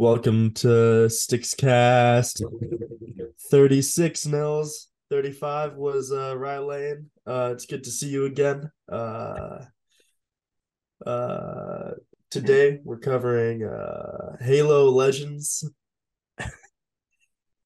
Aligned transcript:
Welcome 0.00 0.54
to 0.54 1.10
Stickscast 1.10 2.40
36 3.50 4.24
Nils. 4.24 4.88
35 5.10 5.74
was 5.74 6.10
uh 6.10 6.34
Rylane. 6.36 7.04
Uh 7.26 7.50
it's 7.52 7.66
good 7.66 7.84
to 7.84 7.90
see 7.90 8.08
you 8.08 8.24
again. 8.24 8.70
Uh 8.90 9.66
uh 11.04 11.90
today 12.30 12.78
we're 12.82 12.98
covering 12.98 13.62
uh 13.62 14.38
Halo 14.40 14.88
Legends. 14.88 15.70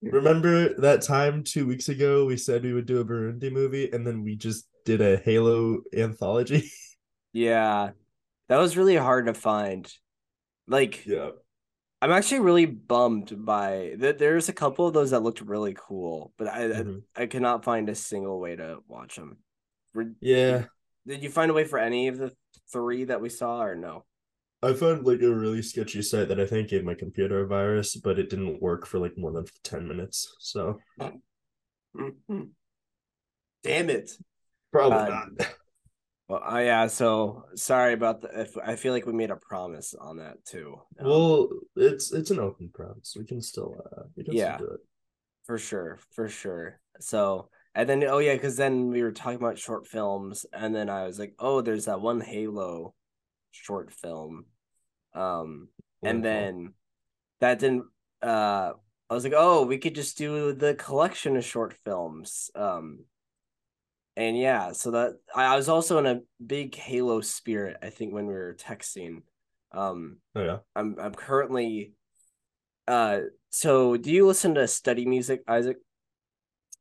Remember 0.03 0.75
that 0.81 1.03
time 1.03 1.45
two 1.45 1.69
weeks 1.69 1.89
ago 1.89 2.25
we 2.25 2.37
said 2.37 2.65
we 2.65 2.73
would 2.73 2.87
do 2.87 2.99
a 2.99 3.05
Burundi 3.05 3.53
movie 3.53 3.93
and 3.93 4.05
then 4.05 4.25
we 4.25 4.35
just 4.35 4.67
did 4.85 5.01
a 5.01 5.19
Halo 5.19 5.83
anthology? 5.97 6.69
Yeah, 7.33 7.91
that 8.49 8.59
was 8.59 8.77
really 8.77 8.95
hard 8.95 9.27
to 9.27 9.35
find. 9.35 9.93
Like, 10.69 11.05
yeah. 11.05 11.31
I'm 12.05 12.13
actually 12.13 12.41
really 12.41 12.67
bummed 12.67 13.47
by 13.47 13.95
that. 13.97 14.19
There's 14.19 14.51
a 14.51 14.53
couple 14.53 14.87
of 14.87 14.93
those 14.93 15.13
that 15.13 15.23
looked 15.23 15.41
really 15.41 15.73
cool, 15.75 16.35
but 16.37 16.49
I 16.49 16.65
Mhm. 16.65 17.03
I, 17.17 17.23
I 17.23 17.27
cannot 17.27 17.65
find 17.65 17.89
a 17.89 17.95
single 17.95 18.39
way 18.39 18.57
to 18.57 18.81
watch 18.87 19.17
them. 19.17 19.39
Yeah. 20.21 20.67
Did 21.07 21.23
you 21.23 21.31
find 21.31 21.51
a 21.51 21.55
way 21.55 21.65
for 21.65 21.79
any 21.79 22.09
of 22.09 22.19
the 22.19 22.37
three 22.71 23.05
that 23.05 23.23
we 23.23 23.31
saw, 23.31 23.63
or 23.63 23.75
no? 23.75 24.05
I 24.63 24.75
found 24.75 25.07
like 25.07 25.23
a 25.23 25.35
really 25.35 25.63
sketchy 25.63 26.03
site 26.03 26.29
that 26.29 26.39
I 26.39 26.45
think 26.45 26.69
gave 26.69 26.85
my 26.85 26.93
computer 26.93 27.41
a 27.41 27.47
virus, 27.47 27.97
but 27.97 28.19
it 28.19 28.29
didn't 28.29 28.61
work 28.61 28.85
for 28.85 28.99
like 28.99 29.17
more 29.17 29.33
than 29.33 29.47
10 29.63 29.89
minutes. 29.89 30.37
So 30.41 30.81
Mhm. 31.97 32.51
Damn 33.63 33.89
it. 33.89 34.11
probably 34.73 34.99
Uh, 34.99 35.09
not. 35.09 35.29
Well, 36.29 36.41
I 36.43 36.65
yeah. 36.65 36.87
So 36.87 37.45
sorry 37.55 37.93
about 37.93 38.23
the. 38.23 38.41
If 38.43 38.57
I 38.57 38.77
feel 38.77 38.93
like 38.93 39.07
we 39.07 39.13
made 39.13 39.31
a 39.31 39.37
promise 39.37 39.95
on 39.95 40.17
that 40.19 40.45
too. 40.45 40.77
Um, 40.99 41.07
Well, 41.07 41.49
it's 41.77 42.13
it's 42.13 42.31
an 42.31 42.39
open 42.41 42.71
promise. 42.73 43.15
We 43.19 43.25
can 43.27 43.43
still 43.43 43.77
uh 43.93 44.05
we 44.17 44.25
can 44.25 44.35
Yeah. 44.35 44.57
still 44.57 44.67
do 44.69 44.73
it. 44.75 44.81
for 45.47 45.59
sure 45.59 45.99
for 46.13 46.29
sure 46.29 46.81
so 47.01 47.51
and 47.75 47.87
then 47.89 48.03
oh 48.05 48.19
yeah 48.19 48.33
because 48.35 48.57
then 48.57 48.89
we 48.89 49.03
were 49.03 49.13
talking 49.13 49.37
about 49.39 49.59
short 49.59 49.87
films 49.87 50.47
and 50.55 50.75
then 50.75 50.89
i 50.89 51.05
was 51.05 51.19
like 51.19 51.35
oh 51.39 51.61
there's 51.61 51.85
that 51.85 52.01
one 52.01 52.21
halo 52.21 52.95
short 53.51 53.93
film 53.93 54.47
um 55.13 55.69
and 56.03 56.25
then 56.25 56.73
that 57.41 57.59
didn't 57.59 57.85
uh 58.23 58.73
i 59.11 59.15
was 59.15 59.25
like 59.25 59.35
oh 59.37 59.67
we 59.67 59.77
could 59.77 59.95
just 59.95 60.17
do 60.17 60.55
the 60.55 60.73
collection 60.75 61.37
of 61.37 61.45
short 61.45 61.75
films 61.85 62.51
um 62.55 63.05
and 64.17 64.37
yeah 64.39 64.73
so 64.73 64.91
that 64.93 65.13
i, 65.35 65.57
was 65.57 65.69
also 65.69 65.99
in 65.99 66.07
a 66.07 66.21
big 66.45 66.75
halo 66.75 67.21
spirit 67.21 67.77
i 67.83 67.91
think 67.91 68.13
when 68.13 68.27
we 68.27 68.35
were 68.35 68.57
texting 68.59 69.23
um 69.73 70.19
Oh 70.35 70.43
yeah. 70.45 70.59
i'm 70.77 70.97
i'm 71.01 71.15
currently 71.15 71.93
uh 72.89 73.21
so 73.51 73.97
do 73.97 74.11
you 74.13 74.27
listen 74.27 74.55
to 74.55 74.67
study 74.69 75.07
music 75.07 75.43
isaac 75.49 75.79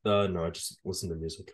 Uh 0.05 0.27
no, 0.27 0.45
I 0.45 0.49
just 0.49 0.79
listen 0.85 1.09
to 1.09 1.15
music. 1.15 1.51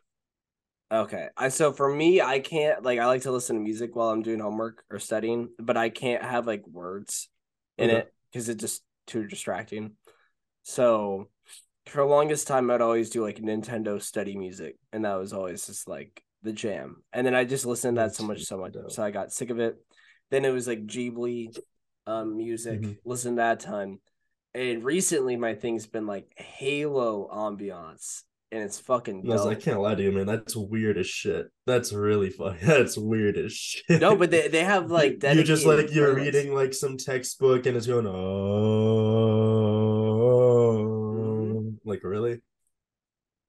Okay. 0.91 1.27
I 1.37 1.49
so 1.49 1.71
for 1.71 1.93
me, 1.93 2.19
I 2.19 2.39
can't 2.39 2.83
like 2.83 2.99
I 2.99 3.05
like 3.05 3.21
to 3.23 3.31
listen 3.31 3.55
to 3.55 3.61
music 3.61 3.95
while 3.95 4.09
I'm 4.09 4.23
doing 4.23 4.39
homework 4.39 4.83
or 4.89 4.97
studying, 4.99 5.49
but 5.59 5.77
I 5.77 5.89
can't 5.89 6.23
have 6.23 6.47
like 6.47 6.65
words 6.67 7.29
in 7.77 7.89
Okay. 7.89 7.99
it 7.99 8.13
because 8.31 8.49
it's 8.49 8.59
just 8.61 8.83
too 9.05 9.27
distracting. 9.27 9.91
So 10.63 11.29
for 11.89 11.97
the 11.99 12.05
longest 12.05 12.47
time 12.47 12.69
I'd 12.71 12.81
always 12.81 13.09
do 13.09 13.23
like 13.23 13.37
Nintendo 13.37 14.01
study 14.01 14.37
music, 14.37 14.77
and 14.93 15.05
that 15.05 15.15
was 15.15 15.33
always 15.33 15.65
just 15.65 15.87
like 15.87 16.23
the 16.43 16.53
jam. 16.53 17.03
And 17.13 17.25
then 17.27 17.35
I 17.35 17.43
just 17.43 17.65
listened 17.65 17.97
to 17.97 18.01
that 18.03 18.15
so 18.15 18.23
much, 18.23 18.43
so 18.43 18.57
much. 18.57 18.75
So 18.89 19.03
I 19.03 19.11
got 19.11 19.31
sick 19.33 19.49
of 19.49 19.59
it. 19.59 19.75
Then 20.31 20.45
it 20.45 20.51
was 20.51 20.67
like 20.67 20.85
Ghibli 20.85 21.57
um 22.07 22.37
music, 22.37 22.81
Mhm. 22.81 22.97
listen 23.05 23.33
to 23.33 23.41
that 23.41 23.59
ton. 23.59 23.99
And 24.55 24.83
recently 24.83 25.35
my 25.35 25.53
thing's 25.55 25.85
been 25.85 26.07
like 26.07 26.27
Halo 26.37 27.29
ambiance. 27.31 28.23
And 28.51 28.63
it's 28.63 28.79
fucking 28.79 29.29
I 29.31 29.35
like, 29.35 29.57
I 29.57 29.61
can't 29.61 29.79
lie 29.79 29.93
to 29.93 30.01
you, 30.01 30.11
man. 30.11 30.25
That's 30.25 30.55
weird 30.55 30.97
as 30.97 31.05
shit. 31.05 31.51
That's 31.67 31.93
really 31.93 32.31
funny. 32.31 32.57
That's 32.63 32.97
weird 32.97 33.37
as 33.37 33.53
shit. 33.53 34.01
No, 34.01 34.15
but 34.15 34.31
they, 34.31 34.47
they 34.47 34.63
have 34.63 34.89
like 34.99 35.21
You're 35.21 35.43
just 35.43 35.67
like 35.67 35.93
you're 35.93 36.15
reading 36.15 36.55
like 36.55 36.73
some 36.73 36.97
textbook 36.97 37.67
and 37.67 37.77
it's 37.77 37.85
going 37.85 38.07
oh 38.07 39.58
like 42.03 42.03
really 42.11 42.41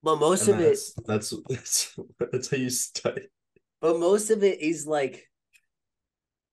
but 0.03 0.17
most 0.17 0.47
And 0.47 0.49
of 0.49 0.61
it 0.61 0.81
that's, 0.83 0.93
that's 1.07 1.35
that's 1.49 1.97
that's 2.33 2.51
how 2.51 2.57
you 2.57 2.71
study 2.71 3.29
but 3.81 3.99
most 3.99 4.31
of 4.31 4.43
it 4.43 4.61
is 4.61 4.87
like 4.87 5.29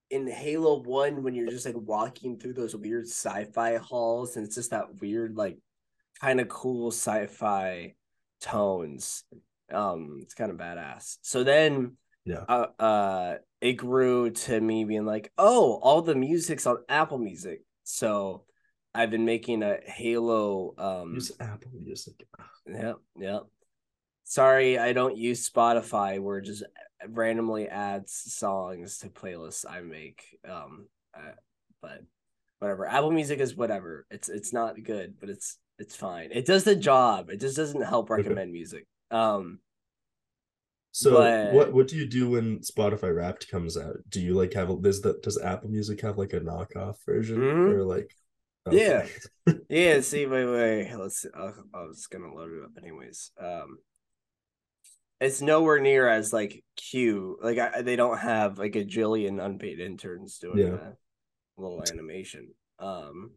in 0.09 0.27
Halo 0.27 0.81
1 0.81 1.23
when 1.23 1.33
you're 1.35 1.49
just 1.49 1.65
like 1.65 1.75
walking 1.75 2.37
through 2.39 2.53
those 2.53 2.75
weird 2.75 3.05
sci-fi 3.05 3.77
halls 3.77 4.35
and 4.37 4.45
it's 4.45 4.55
just 4.55 4.71
that 4.71 5.01
weird 5.01 5.35
like 5.35 5.57
kind 6.21 6.41
of 6.41 6.49
cool 6.49 6.91
sci-fi 6.91 7.95
tones. 8.41 9.25
Um 9.71 10.19
it's 10.21 10.33
kind 10.33 10.51
of 10.51 10.57
badass. 10.57 11.17
So 11.23 11.43
then 11.43 11.97
Yeah. 12.25 12.45
uh, 12.47 12.67
uh 12.79 13.37
it 13.61 13.73
grew 13.75 14.31
to 14.31 14.61
me 14.61 14.85
being 14.85 15.05
like, 15.05 15.31
"Oh, 15.37 15.75
all 15.83 16.01
the 16.03 16.15
music's 16.15 16.67
on 16.67 16.79
Apple 16.89 17.19
Music." 17.19 17.63
So 17.83 18.45
I've 18.97 19.11
been 19.11 19.25
making 19.25 19.63
a 19.63 19.77
Halo 19.85 20.73
um 20.77 21.13
use 21.15 21.31
apple 21.39 21.71
music 21.81 22.25
Yep, 22.67 22.97
yep. 23.19 23.43
Sorry, 24.23 24.77
I 24.77 24.91
don't 24.91 25.15
use 25.15 25.49
Spotify 25.49 26.19
where 26.19 26.39
it 26.39 26.45
just 26.45 26.63
randomly 27.07 27.69
adds 27.69 28.11
songs 28.13 28.97
to 28.99 29.07
playlists 29.09 29.63
I 29.69 29.79
make. 29.79 30.21
Um, 30.49 30.87
uh, 31.15 31.31
but 31.81 32.01
whatever. 32.59 32.85
Apple 32.87 33.11
Music 33.11 33.39
is 33.39 33.55
whatever. 33.55 34.05
It's 34.11 34.27
it's 34.27 34.51
not 34.51 34.83
good, 34.83 35.15
but 35.19 35.29
it's 35.29 35.57
it's 35.79 35.95
fine. 35.95 36.29
It 36.33 36.45
does 36.45 36.63
the 36.65 36.75
job. 36.75 37.29
It 37.29 37.39
just 37.39 37.55
doesn't 37.55 37.83
help 37.83 38.09
recommend 38.09 38.51
music. 38.51 38.85
Um, 39.11 39.59
so 40.91 41.11
But- 41.13 41.53
what 41.53 41.71
what 41.73 41.87
do 41.87 41.95
you 41.95 42.07
do 42.07 42.31
when 42.31 42.59
spotify 42.59 43.15
wrapped 43.15 43.47
comes 43.49 43.77
out 43.77 43.97
do 44.09 44.19
you 44.19 44.33
like 44.33 44.53
have 44.53 44.69
a 44.71 44.75
does 44.77 45.01
that 45.03 45.21
does 45.21 45.39
apple 45.39 45.69
music 45.69 46.01
have 46.01 46.17
like 46.17 46.33
a 46.33 46.39
knockoff 46.39 46.95
version 47.05 47.37
Mhm. 47.37 47.73
or 47.73 47.83
like 47.83 48.11
Yeah. 48.71 49.05
yeah. 49.69 50.01
See, 50.01 50.25
wait, 50.25 50.45
wait. 50.45 50.93
Let's. 50.95 51.21
See. 51.21 51.29
I 51.35 51.51
I 51.73 51.81
was 51.83 52.07
gonna 52.07 52.33
load 52.33 52.51
it 52.51 52.63
up 52.63 52.71
anyways. 52.77 53.31
Um, 53.39 53.77
it's 55.19 55.41
nowhere 55.41 55.79
near 55.79 56.07
as 56.07 56.31
like 56.33 56.63
cute. 56.75 57.43
Like 57.43 57.57
I, 57.57 57.81
they 57.81 57.95
don't 57.95 58.17
have 58.17 58.57
like 58.57 58.75
a 58.75 58.85
jillion 58.85 59.43
unpaid 59.43 59.79
interns 59.79 60.37
doing 60.39 60.57
Yeah. 60.59 60.77
a 61.57 61.61
little 61.61 61.83
animation. 61.91 62.49
Um. 62.79 63.31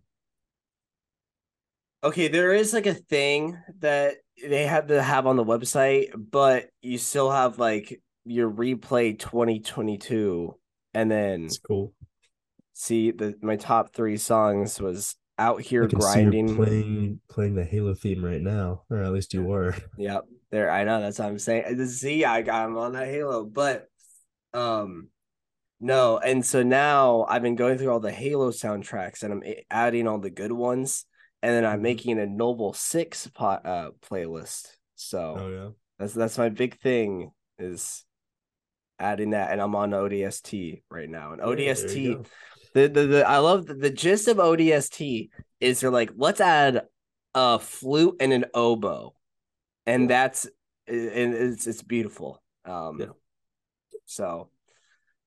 Okay, 2.02 2.28
there 2.28 2.54
is 2.54 2.72
like 2.72 2.86
a 2.86 2.94
thing 2.94 3.58
that 3.80 4.16
they 4.42 4.66
have 4.66 4.86
to 4.86 5.02
have 5.02 5.26
on 5.26 5.36
the 5.36 5.44
website, 5.44 6.08
but 6.16 6.70
you 6.80 6.96
still 6.96 7.30
have 7.30 7.58
like 7.58 8.00
your 8.24 8.50
replay 8.50 9.18
2022 9.18 10.54
and 10.94 11.10
then 11.10 11.44
it's 11.46 11.58
cool 11.58 11.92
see 12.74 13.10
the 13.10 13.34
my 13.42 13.56
top 13.56 13.94
three 13.94 14.16
songs 14.16 14.80
was 14.80 15.16
out 15.40 15.62
here 15.62 15.88
grinding. 15.88 16.54
playing 16.54 17.20
playing 17.30 17.54
the 17.54 17.64
halo 17.64 17.94
theme 17.94 18.24
right 18.24 18.42
now 18.42 18.82
or 18.90 19.02
at 19.02 19.12
least 19.12 19.32
you 19.32 19.42
were 19.42 19.74
Yep, 19.96 20.24
there. 20.50 20.70
I 20.70 20.84
know 20.84 21.00
that's 21.00 21.18
what 21.18 21.28
I'm 21.28 21.38
saying. 21.38 21.76
The 21.76 21.86
Z, 21.86 22.24
I 22.24 22.42
got 22.42 22.66
him 22.68 22.76
on 22.76 22.92
that 22.92 23.06
Halo, 23.08 23.44
but 23.44 23.86
um, 24.54 25.08
no. 25.80 26.18
And 26.18 26.44
so 26.44 26.62
now 26.62 27.24
I've 27.28 27.42
been 27.42 27.56
going 27.56 27.78
through 27.78 27.90
all 27.90 28.00
the 28.00 28.12
Halo 28.12 28.50
soundtracks, 28.50 29.22
and 29.22 29.32
I'm 29.32 29.42
adding 29.70 30.06
all 30.06 30.18
the 30.18 30.30
good 30.30 30.52
ones, 30.52 31.06
and 31.42 31.52
then 31.54 31.64
I'm 31.64 31.80
Mhm. 31.80 31.82
making 31.82 32.18
a 32.18 32.26
Noble 32.26 32.72
Six 32.72 33.26
pot 33.28 33.64
uh 33.66 33.90
playlist. 34.02 34.68
So 34.94 35.36
oh 35.38 35.48
yeah 35.50 35.68
that's 35.98 36.14
that's 36.14 36.38
my 36.38 36.48
big 36.50 36.78
thing 36.78 37.32
is 37.58 38.04
adding 38.98 39.30
that, 39.30 39.52
and 39.52 39.60
I'm 39.60 39.74
on 39.74 39.90
ODST 39.92 40.82
right 40.90 41.08
now, 41.08 41.32
and 41.32 41.40
Yeah, 41.40 41.46
ODST. 41.46 42.14
go. 42.14 42.24
The, 42.74 42.88
the 42.88 43.06
the 43.06 43.28
I 43.28 43.38
love 43.38 43.66
the, 43.66 43.74
the 43.74 43.90
gist 43.90 44.28
of 44.28 44.36
ODST 44.36 45.30
is 45.60 45.80
they're 45.80 45.90
like 45.90 46.12
let's 46.16 46.40
add 46.40 46.82
a 47.34 47.58
flute 47.58 48.16
and 48.20 48.32
an 48.32 48.46
oboe, 48.54 49.14
and 49.86 50.08
that's 50.08 50.46
and 50.86 51.34
it's 51.34 51.66
it's 51.66 51.82
beautiful. 51.82 52.42
Um, 52.64 52.98
Yeah. 53.00 53.06
so, 54.04 54.50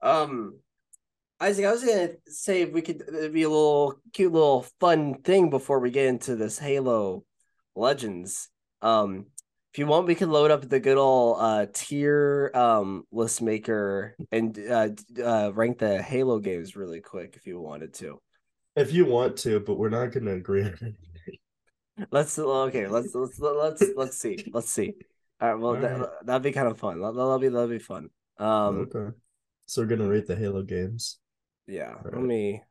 um, 0.01 0.60
Isaac, 1.40 1.66
I 1.66 1.72
was 1.72 1.84
gonna 1.84 2.10
say 2.28 2.62
if 2.62 2.72
we 2.72 2.81
could 2.81 3.04
it'd 3.07 3.34
be 3.34 3.44
a 3.44 3.50
little 3.50 3.96
cute 4.13 4.31
little 4.31 4.66
fun 4.80 5.22
thing 5.22 5.50
before 5.50 5.80
we 5.80 5.92
get 5.92 6.07
into 6.07 6.36
this 6.36 6.60
Halo 6.60 7.25
Legends. 7.75 8.50
Um, 8.81 9.28
if 9.74 9.80
you 9.80 9.88
want, 9.88 10.06
we 10.06 10.14
can 10.16 10.30
load 10.30 10.52
up 10.52 10.70
the 10.70 10.80
good 10.80 10.98
old 10.98 11.38
uh 11.40 11.66
tier 11.74 12.52
um 12.54 13.06
list 13.12 13.42
maker 13.42 14.16
and 14.31 14.58
uh, 14.60 14.90
uh 15.24 15.52
rank 15.54 15.80
the 15.80 16.02
Halo 16.02 16.40
games 16.40 16.75
really 16.75 17.02
quick 17.02 17.34
if 17.36 17.48
you 17.48 17.60
wanted 17.60 17.94
to. 17.96 18.20
if 18.75 18.92
you 18.94 19.06
want 19.06 19.38
to 19.38 19.60
but 19.60 19.78
we're 19.78 19.90
not 19.90 20.12
gonna 20.12 20.34
agree 20.34 20.64
on 20.64 20.78
anything 20.81 20.96
Let's 22.12 22.38
okay. 22.40 22.88
Let's 22.88 23.14
let's 23.14 23.40
let's 23.40 23.84
let's 23.96 24.18
see. 24.18 24.46
Let's 24.52 24.70
see. 24.72 24.94
All 25.40 25.50
right. 25.50 25.60
Well, 25.60 25.75
All 25.75 25.81
that, 25.81 26.00
right. 26.00 26.10
that'd 26.25 26.42
be 26.42 26.52
kind 26.52 26.68
of 26.68 26.80
fun. 26.80 27.02
That, 27.02 27.14
that'll 27.14 27.40
be 27.40 27.50
that'll 27.50 27.68
be 27.68 27.80
fun. 27.80 28.10
Um. 28.40 28.90
okay 28.94 29.16
so 29.66 29.81
we're 29.81 29.88
gonna 29.88 30.10
rate 30.10 30.28
the 30.28 30.36
halo 30.36 30.62
games 30.64 31.20
Yeah. 31.68 31.96
Let 32.04 32.22
me 32.22 32.62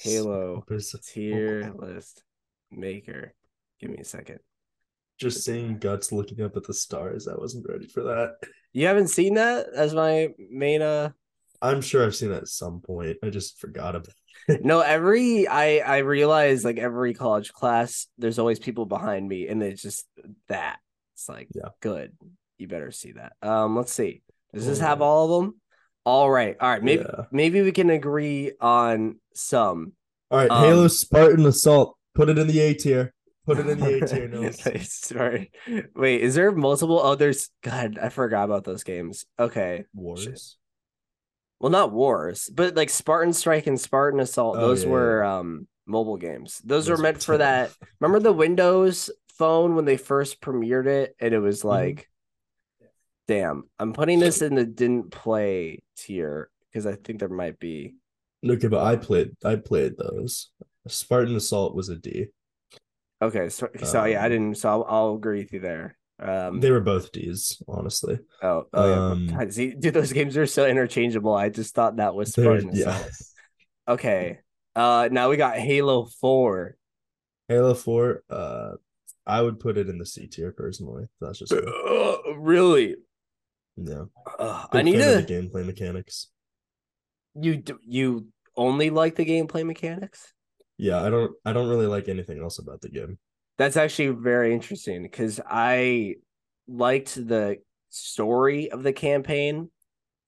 Halo 0.00 0.64
tier 1.02 1.72
list 1.76 2.24
maker. 2.70 3.34
Give 3.80 3.90
me 3.90 3.98
a 3.98 4.04
second. 4.04 4.40
Just 5.18 5.44
seeing 5.44 5.78
guts 5.78 6.12
looking 6.12 6.42
up 6.42 6.56
at 6.56 6.64
the 6.64 6.74
stars. 6.74 7.26
I 7.26 7.34
wasn't 7.34 7.66
ready 7.68 7.86
for 7.86 8.02
that. 8.02 8.34
You 8.72 8.86
haven't 8.86 9.08
seen 9.08 9.34
that 9.34 9.66
as 9.74 9.94
my 9.94 10.28
main 10.50 10.82
uh 10.82 11.10
I'm 11.62 11.80
sure 11.80 12.04
I've 12.04 12.14
seen 12.14 12.28
that 12.30 12.42
at 12.42 12.48
some 12.48 12.80
point. 12.80 13.16
I 13.22 13.30
just 13.30 13.58
forgot 13.58 13.96
about. 13.96 14.14
It. 14.48 14.62
no 14.64 14.80
every 14.96 15.48
I 15.48 15.78
I 15.78 15.98
realize 15.98 16.64
like 16.64 16.76
every 16.78 17.14
college 17.14 17.52
class 17.52 18.06
there's 18.18 18.38
always 18.38 18.58
people 18.58 18.84
behind 18.84 19.26
me 19.26 19.48
and 19.48 19.62
it's 19.62 19.80
just 19.82 20.06
that. 20.48 20.78
It's 21.14 21.28
like 21.28 21.48
Yeah. 21.54 21.70
good. 21.80 22.12
You 22.58 22.68
better 22.68 22.90
see 22.90 23.12
that. 23.12 23.32
Um 23.42 23.74
let's 23.76 23.92
see. 23.92 24.22
Does 24.52 24.66
this 24.66 24.80
have 24.80 25.00
all 25.00 25.24
of 25.34 25.42
them? 25.42 25.60
All 26.04 26.30
right. 26.30 26.56
All 26.60 26.68
right. 26.68 26.82
Maybe 26.82 27.02
Yeah. 27.08 27.24
maybe 27.32 27.62
we 27.62 27.72
can 27.72 27.88
agree 27.88 28.52
on 28.60 29.18
some. 29.34 29.92
All 30.30 30.38
right, 30.38 30.50
Um, 30.50 30.62
Halo 30.64 30.88
Spartan 30.88 31.46
Assault. 31.46 31.96
Put 32.14 32.28
it 32.28 32.36
in 32.38 32.46
the 32.46 32.60
A 32.60 32.74
tier. 32.74 33.14
Put 33.46 33.58
it 33.58 33.68
in 33.68 33.78
the 33.78 33.96
A 34.02 34.06
tier. 34.06 34.28
Nils. 34.28 34.92
Sorry. 34.92 35.50
Wait, 35.94 36.20
is 36.20 36.34
there 36.34 36.52
multiple? 36.52 37.00
others? 37.00 37.50
God, 37.62 37.98
I 37.98 38.08
forgot 38.08 38.44
about 38.44 38.64
those 38.64 38.82
games. 38.84 39.24
Okay. 39.38 39.84
Wars. 39.94 40.56
Well, 41.60 41.70
not 41.70 41.92
wars, 41.92 42.50
but 42.52 42.74
like 42.76 42.90
Spartan 42.90 43.32
Strike 43.32 43.66
and 43.66 43.80
Spartan 43.80 44.20
Assault, 44.20 44.56
Oh, 44.58 44.60
those 44.60 44.84
yeah, 44.84 44.90
were 44.90 45.24
um 45.24 45.66
mobile 45.86 46.16
games. 46.18 46.60
Those, 46.64 46.86
Those 46.86 46.98
were 46.98 47.02
meant 47.02 47.22
for 47.22 47.38
that. 47.38 47.70
Remember 48.00 48.20
the 48.20 48.32
Windows 48.32 49.10
phone 49.38 49.74
when 49.74 49.84
they 49.84 49.96
first 49.96 50.40
premiered 50.40 50.86
it 50.86 51.14
and 51.20 51.32
it 51.32 51.38
was 51.38 51.60
Mm-hmm. 51.60 51.68
like 51.68 52.10
damn, 53.28 53.64
I'm 53.78 53.92
putting 53.92 54.18
this 54.20 54.42
in 54.42 54.54
the 54.54 54.64
didn't 54.64 55.10
play 55.10 55.82
tier 55.96 56.48
because 56.70 56.86
I 56.86 56.94
think 56.94 57.18
there 57.20 57.28
might 57.28 57.58
be 57.58 57.94
Okay, 58.46 58.68
but 58.68 58.84
I 58.84 58.96
played. 58.96 59.32
I 59.44 59.56
played 59.56 59.96
those. 59.96 60.50
Spartan 60.86 61.34
Assault 61.36 61.74
was 61.74 61.88
a 61.88 61.96
D. 61.96 62.26
Okay, 63.22 63.48
so, 63.48 63.68
so 63.82 64.04
yeah, 64.04 64.22
I 64.22 64.26
Um, 64.26 64.30
didn't 64.30 64.54
so 64.58 64.68
I'll, 64.68 64.86
I'll 64.88 65.14
agree 65.14 65.38
with 65.38 65.52
you 65.52 65.60
there. 65.60 65.96
Um 66.18 66.60
They 66.60 66.70
were 66.70 66.80
both 66.80 67.12
D's, 67.12 67.62
honestly. 67.68 68.18
Oh, 68.42 68.64
oh 68.72 68.88
yeah. 68.88 69.10
Um, 69.12 69.26
God, 69.26 69.52
see, 69.52 69.72
dude, 69.72 69.94
those 69.94 70.12
games 70.12 70.36
are 70.36 70.46
so 70.46 70.66
interchangeable. 70.66 71.34
I 71.34 71.48
just 71.48 71.74
thought 71.74 71.96
that 71.96 72.14
was 72.14 72.32
Spartan 72.32 72.70
yeah. 72.74 73.02
Okay. 73.88 74.38
Uh 74.74 75.08
now 75.10 75.30
we 75.30 75.36
got 75.36 75.56
Halo 75.56 76.06
4. 76.20 76.76
Halo 77.48 77.74
Four. 77.74 78.22
Uh, 78.28 78.72
I 79.26 79.40
would 79.42 79.60
put 79.60 79.78
it 79.78 79.88
in 79.88 79.98
the 79.98 80.06
C 80.06 80.26
tier 80.26 80.52
personally. 80.52 81.06
That's 81.20 81.38
just 81.38 81.52
me. 81.52 81.60
really? 82.36 82.96
yeah. 83.76 84.04
Big 84.72 84.78
I 84.80 84.82
need 84.82 84.98
to 84.98 84.98
the 84.98 85.22
gameplay 85.22 85.64
mechanics. 85.64 86.28
you 87.40 87.56
do, 87.56 87.78
you 87.82 88.26
only 88.56 88.90
like 88.90 89.16
the 89.16 89.24
gameplay 89.24 89.64
mechanics? 89.64 90.32
Yeah, 90.78 91.02
I 91.02 91.10
don't. 91.10 91.32
I 91.44 91.52
don't 91.52 91.68
really 91.68 91.86
like 91.86 92.08
anything 92.08 92.40
else 92.40 92.58
about 92.58 92.80
the 92.82 92.88
game. 92.90 93.18
That's 93.58 93.76
actually 93.76 94.08
very 94.08 94.52
interesting 94.52 95.02
because 95.02 95.40
I 95.48 96.16
liked 96.68 97.14
the 97.14 97.58
story 97.88 98.70
of 98.70 98.82
the 98.82 98.92
campaign, 98.92 99.70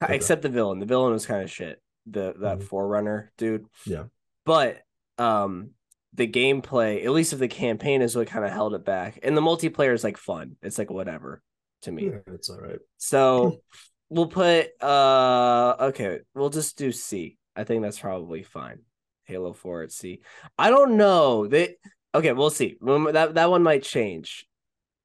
Okay. 0.03 0.15
except 0.15 0.43
the 0.43 0.49
villain. 0.49 0.79
The 0.79 0.87
villain 0.87 1.12
was 1.12 1.27
kind 1.27 1.43
of 1.43 1.50
shit. 1.50 1.83
The 2.06 2.35
that 2.41 2.59
Mhm. 2.61 2.62
forerunner 2.62 3.31
dude. 3.37 3.67
Yeah. 3.85 4.05
But 4.47 4.81
um 5.19 5.71
the 6.15 6.27
gameplay, 6.27 7.05
at 7.05 7.11
least 7.12 7.35
of 7.35 7.39
the 7.39 7.49
campaign, 7.49 8.00
is 8.00 8.17
what 8.17 8.29
kind 8.29 8.45
of 8.45 8.50
held 8.50 8.75
it 8.75 8.85
back. 8.85 9.19
And 9.23 9.37
the 9.37 9.43
multiplayer 9.43 9.93
is 9.93 10.03
like 10.05 10.17
fun. 10.17 10.56
It's 10.62 10.79
like 10.79 10.91
whatever 10.91 11.43
to 11.83 11.93
me. 11.93 12.06
Yeah, 12.06 12.21
it's 12.29 12.49
all 12.49 12.59
right. 12.61 12.79
So 12.97 13.61
we'll 14.09 14.29
put 14.29 14.71
uh 14.83 15.77
okay, 15.81 16.21
we'll 16.35 16.49
just 16.49 16.79
do 16.79 16.91
C. 16.93 17.37
I 17.55 17.65
think 17.65 17.83
that's 17.83 17.99
probably 17.99 18.43
fine. 18.43 18.81
Halo 19.29 19.53
4 19.53 19.83
at 19.83 19.93
C. 19.93 20.21
I 20.59 20.71
don't 20.71 20.97
know. 20.97 21.47
They 21.47 21.77
okay, 22.15 22.33
we'll 22.33 22.51
see. 22.51 22.77
That 22.81 23.35
that 23.35 23.51
one 23.51 23.63
might 23.63 23.83
change. 23.83 24.47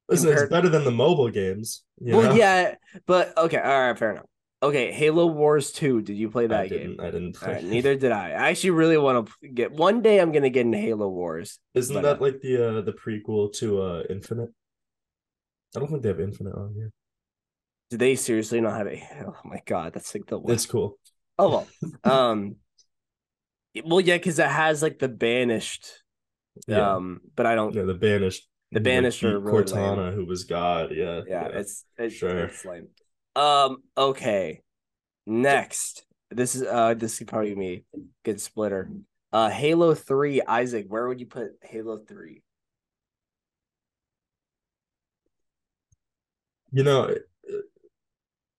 Listen, 0.08 0.28
Compared- 0.28 0.44
it's 0.44 0.50
better 0.50 0.68
than 0.68 0.84
the 0.84 0.90
mobile 0.90 1.30
games. 1.30 1.84
You 2.00 2.16
well, 2.16 2.30
know? 2.30 2.34
yeah, 2.34 2.74
but 3.06 3.36
okay, 3.38 3.58
all 3.58 3.80
right, 3.88 3.98
fair 3.98 4.12
enough. 4.12 4.26
Okay, 4.62 4.92
Halo 4.92 5.26
Wars 5.26 5.72
2. 5.72 6.00
Did 6.00 6.16
you 6.16 6.30
play 6.30 6.46
that 6.46 6.60
I 6.60 6.68
game? 6.68 6.96
I 6.98 7.10
didn't. 7.10 7.34
Play. 7.34 7.52
right, 7.52 7.64
neither 7.74 7.96
did 7.96 8.12
I. 8.12 8.30
I 8.30 8.48
actually 8.48 8.70
really 8.70 8.96
want 8.96 9.28
to 9.42 9.48
get 9.48 9.72
one 9.72 10.00
day. 10.00 10.18
I'm 10.20 10.32
gonna 10.32 10.48
get 10.48 10.64
into 10.64 10.78
Halo 10.78 11.08
Wars. 11.08 11.58
Isn't 11.74 12.00
that 12.02 12.16
uh, 12.16 12.20
like 12.20 12.40
the 12.40 12.78
uh 12.78 12.80
the 12.80 12.92
prequel 12.92 13.52
to 13.58 13.82
uh 13.82 14.02
Infinite? 14.08 14.50
I 15.76 15.80
don't 15.80 15.88
think 15.88 16.02
they 16.02 16.08
have 16.08 16.20
Infinite 16.20 16.54
on 16.54 16.72
here. 16.74 16.90
Do 17.90 17.98
they 17.98 18.16
seriously 18.16 18.60
not 18.62 18.78
have 18.78 18.86
a? 18.86 19.02
Oh 19.26 19.36
my 19.44 19.60
god, 19.66 19.92
that's 19.92 20.14
like 20.14 20.26
the 20.26 20.38
worst. 20.38 20.54
It's 20.54 20.66
cool. 20.66 20.98
Oh 21.38 21.50
well, 21.50 21.66
um, 22.30 22.56
well 23.84 24.00
yeah, 24.00 24.16
because 24.16 24.38
it 24.38 24.48
has 24.48 24.82
like 24.82 24.98
the 24.98 25.08
banished. 25.08 25.88
Yeah. 26.68 26.94
Um, 26.94 27.20
but 27.34 27.46
I 27.46 27.54
don't. 27.54 27.74
Yeah, 27.74 27.82
the 27.82 27.94
banished. 27.94 28.48
The 28.74 28.80
like, 28.80 28.84
Banished 28.84 29.22
really 29.22 29.40
Cortana, 29.40 30.12
who 30.12 30.24
was 30.24 30.42
God. 30.44 30.90
Yeah. 30.92 31.20
yeah, 31.28 31.46
it's 31.52 31.84
it's, 31.96 32.16
sure. 32.16 32.46
it's 32.46 32.64
lame. 32.64 32.88
Um, 33.36 33.76
okay. 33.96 34.62
Next, 35.26 36.04
this 36.30 36.56
is 36.56 36.64
uh, 36.64 36.94
this 36.94 37.18
could 37.18 37.28
probably 37.28 37.54
be 37.54 37.84
a 37.94 37.98
good 38.24 38.40
splitter. 38.40 38.90
Uh, 39.32 39.48
Halo 39.48 39.94
Three, 39.94 40.42
Isaac. 40.42 40.86
Where 40.88 41.06
would 41.06 41.20
you 41.20 41.26
put 41.26 41.52
Halo 41.62 41.98
Three? 41.98 42.42
You 46.72 46.82
know, 46.82 47.14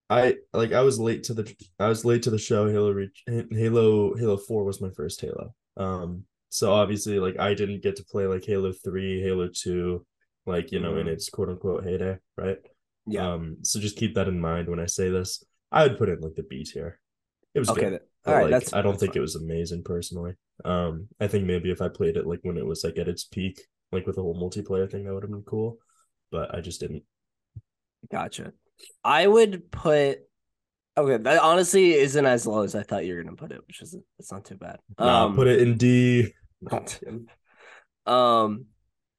I 0.10 0.36
like 0.54 0.72
I 0.72 0.82
was 0.82 1.00
late 1.00 1.24
to 1.26 1.34
the 1.34 1.56
I 1.80 1.88
was 1.88 2.06
late 2.06 2.24
to 2.24 2.30
the 2.32 2.38
show. 2.38 2.68
Halo 2.70 2.92
Reach 2.92 3.24
Halo 3.28 4.16
Halo 4.16 4.38
Four 4.38 4.64
was 4.64 4.82
my 4.82 4.90
first 4.92 5.20
Halo. 5.22 5.54
Um, 5.78 6.26
so 6.50 6.72
obviously 6.74 7.20
like 7.20 7.40
I 7.40 7.54
didn't 7.54 7.82
get 7.84 7.96
to 7.98 8.04
play 8.06 8.28
like 8.28 8.46
Halo 8.46 8.72
Three, 8.72 9.22
Halo 9.22 9.50
Two, 9.54 10.06
like 10.46 10.72
you 10.72 10.80
know 10.80 10.98
in 10.98 11.08
Mhm. 11.08 11.12
its 11.14 11.30
quote 11.30 11.50
unquote 11.50 11.84
heyday, 11.84 12.18
right? 12.38 12.58
Yeah. 13.08 13.34
Um, 13.34 13.58
so 13.64 13.80
just 13.80 13.98
keep 13.98 14.16
that 14.16 14.28
in 14.28 14.40
mind 14.40 14.68
when 14.70 14.80
I 14.80 14.86
say 14.86 15.10
this. 15.10 15.44
I 15.72 15.84
would 15.88 15.98
put 15.98 16.10
it 16.10 16.14
in 16.20 16.22
like 16.22 16.36
the 16.36 16.44
B 16.44 16.64
tier. 16.64 17.00
It 17.54 17.60
was 17.60 17.70
okay. 17.70 17.82
good. 17.90 18.02
all 18.26 18.34
right. 18.34 18.42
like, 18.44 18.52
that's. 18.52 18.74
I 18.74 18.82
don't 18.82 18.94
that's 18.94 19.02
think 19.02 19.14
fine. 19.14 19.20
it 19.20 19.22
was 19.22 19.36
amazing 19.36 19.84
personally. 19.84 20.34
Um, 20.64 21.08
I 21.20 21.28
think 21.28 21.46
maybe 21.46 21.72
if 21.72 21.82
I 21.82 21.90
played 21.90 22.16
it 22.18 22.28
like 22.28 22.40
when 22.44 22.58
it 22.58 22.66
was 22.66 22.84
like 22.84 22.98
at 22.98 23.08
its 23.08 23.24
peak, 23.26 23.62
like 23.92 24.06
with 24.06 24.16
the 24.18 24.22
whole 24.22 24.40
multiplayer 24.40 24.90
thing, 24.90 25.04
that 25.06 25.14
would 25.14 25.24
have 25.24 25.32
been 25.32 25.44
cool. 25.44 25.78
But 26.32 26.54
I 26.56 26.62
just 26.62 26.80
didn't. 26.80 27.04
Gotcha. 28.12 28.54
I 29.04 29.28
would 29.28 29.72
put. 29.72 30.20
Okay, 30.98 31.18
that 31.18 31.42
honestly 31.42 31.94
isn't 31.94 32.26
as 32.26 32.48
low 32.48 32.64
as 32.64 32.74
I 32.74 32.84
thought 32.84 33.06
you 33.06 33.16
were 33.16 33.24
gonna 33.24 33.36
put 33.36 33.52
it, 33.52 33.62
which 33.68 33.82
is 33.82 33.98
it's 34.18 34.32
not 34.32 34.46
too 34.46 34.56
bad. 34.56 34.80
Nah, 34.98 35.26
Um, 35.26 35.36
put 35.36 35.48
it 35.48 35.62
in 35.62 35.78
D. 35.78 36.34
Um, 38.06 38.66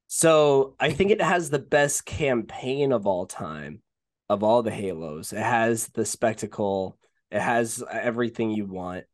so 0.07 0.77
I 0.79 0.93
think 0.93 1.11
it 1.11 1.21
has 1.21 1.51
the 1.51 1.59
best 1.59 2.07
campaign 2.07 2.93
of 2.93 3.07
all 3.07 3.27
time, 3.27 3.83
of 4.29 4.43
all 4.43 4.63
the 4.63 4.71
Halos. 4.71 5.33
It 5.33 5.43
has 5.43 5.89
the 5.89 6.05
spectacle. 6.05 6.97
It 7.31 7.41
has 7.41 7.83
everything 7.91 8.51
you 8.53 8.65
want, 8.67 9.05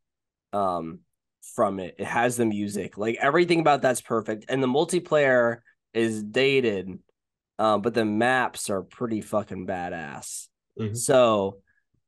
um, 0.52 1.00
from 1.54 1.80
it. 1.80 1.96
It 1.99 2.06
has 2.06 2.37
the 2.37 2.44
music. 2.44 2.99
Like 2.99 3.16
everything 3.20 3.61
about 3.61 3.82
that's 3.82 4.02
perfect, 4.02 4.44
and 4.49 4.62
the 4.62 4.66
multiplayer 4.68 5.58
is 5.94 6.22
dated, 6.22 6.99
um, 7.59 7.82
but 7.82 7.94
the 7.94 8.04
maps 8.04 8.71
are 8.71 8.82
pretty 8.82 9.21
fucking 9.21 9.66
badass. 9.66 10.49
Mhm. 10.78 10.97
So. 10.97 11.59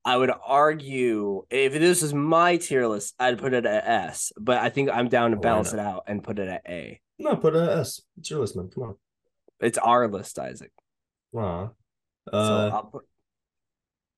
I 0.06 0.18
would 0.18 0.30
argue 0.46 1.46
if 1.48 1.72
this 1.72 2.02
is 2.02 2.12
my 2.12 2.58
tier 2.58 2.86
list, 2.86 3.14
I'd 3.18 3.38
put 3.38 3.54
it 3.54 3.64
at 3.64 3.86
S, 3.88 4.34
but 4.38 4.58
I 4.58 4.68
think 4.68 4.90
I'm 4.90 5.08
down 5.08 5.30
to 5.30 5.38
balance 5.38 5.72
it 5.72 5.78
out 5.78 6.02
and 6.06 6.22
put 6.22 6.38
it 6.38 6.46
at 6.46 6.60
A. 6.68 7.00
No, 7.18 7.36
put 7.36 7.56
a 7.56 7.78
S. 7.78 8.02
It's 8.18 8.28
your 8.28 8.40
list, 8.40 8.54
man. 8.54 8.68
Come 8.68 8.82
on. 8.82 8.96
It's 9.60 9.78
our 9.78 10.06
list, 10.06 10.38
Isaac. 10.38 10.72
So 11.32 11.70
Uh, 12.30 12.70
I'll 12.70 12.90
put. 12.92 13.04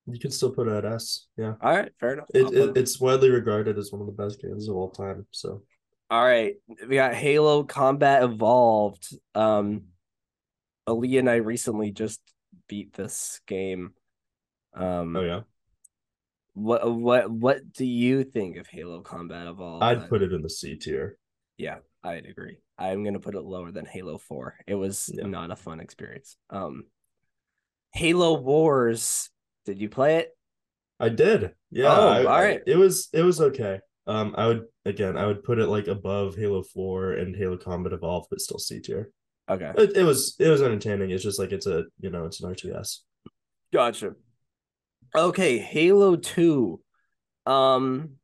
you 0.06 0.18
can 0.18 0.33
still 0.33 0.50
put 0.50 0.66
it 0.66 0.73
at 0.73 0.85
S. 0.85 1.28
Yeah. 1.37 1.54
All 1.62 1.73
right, 1.76 1.92
fair 2.00 2.14
enough. 2.14 2.26
It, 2.35 2.52
it 2.52 2.76
it's 2.76 3.00
widely 3.00 3.30
regarded 3.30 3.78
as 3.78 3.92
one 3.92 4.00
of 4.00 4.09
the 4.09 4.12
best 4.12 4.42
games 4.42 4.68
of 4.68 4.75
all 4.75 4.90
time. 4.90 5.25
So 5.30 5.62
All 6.11 6.25
right, 6.25 6.54
we 6.88 6.97
got 6.97 7.14
Halo 7.14 7.62
Combat 7.62 8.25
Evolved. 8.25 9.06
Um, 9.37 9.83
Ali 10.87 11.19
and 11.19 11.28
I 11.28 11.37
recently 11.37 11.90
just 11.90 12.21
beat 12.69 12.93
this 12.93 13.40
game. 13.47 13.93
Um, 14.75 15.16
oh 15.16 15.23
yeah, 15.23 15.40
what 16.55 16.90
what 16.95 17.31
what 17.31 17.73
do 17.73 17.85
you 17.87 18.25
think 18.25 18.57
of 18.57 18.66
Halo 18.66 19.00
Combat 19.00 19.47
Evolved? 19.47 19.83
I'd 19.85 20.09
put 20.09 20.23
it 20.23 20.33
in 20.33 20.43
the 20.43 20.50
C 20.50 20.76
tier. 20.76 21.19
Yeah, 21.57 21.78
I'd 22.05 22.26
agree. 22.26 22.59
I'm 22.78 23.02
gonna 23.05 23.21
put 23.21 23.35
it 23.35 23.40
lower 23.40 23.73
than 23.73 23.87
Halo 23.87 24.19
Four. 24.19 24.57
It 24.66 24.75
was 24.75 25.11
Yeah. 25.12 25.26
not 25.26 25.50
a 25.50 25.57
fun 25.57 25.81
experience. 25.81 26.37
Um, 26.50 26.85
Halo 27.93 28.35
Wars. 28.40 29.31
Did 29.64 29.81
you 29.81 29.88
play 29.88 30.16
it? 30.19 30.37
I 31.00 31.09
did. 31.09 31.52
Yeah. 31.71 31.95
Oh, 31.97 32.09
I- 32.09 32.25
all 32.25 32.28
I- 32.28 32.61
it 32.66 32.76
was 32.76 33.09
it 33.12 33.23
was 33.23 33.40
okay. 33.40 33.81
Um, 34.07 34.35
I 34.38 34.47
would 34.47 34.66
again, 34.85 35.16
I 35.16 35.26
would 35.26 35.43
put 35.43 35.59
it 35.59 35.66
like 35.66 35.88
above 35.88 36.37
Halo 36.37 36.62
Four 36.62 37.12
and 37.14 37.35
Halo 37.35 37.57
Combat 37.57 37.93
Evolved, 37.93 38.28
but 38.31 38.40
still 38.40 38.59
C 38.59 38.78
tier. 38.81 39.11
Okay, 39.49 39.73
It, 39.79 39.97
it 39.99 40.03
was 40.03 40.35
it 40.41 40.49
was 40.49 40.61
entertaining. 40.62 41.11
It's 41.11 41.23
just 41.23 41.38
like 41.38 41.53
it's 41.53 41.67
a 41.67 41.85
you 42.00 42.11
know 42.11 42.25
it's 42.25 42.41
an 42.43 42.53
RTS. 42.53 42.99
gotcha. 43.73 44.15
Okay, 45.15 45.59
Halo 45.59 46.17
Two. 46.17 46.81
Um, 47.47 48.17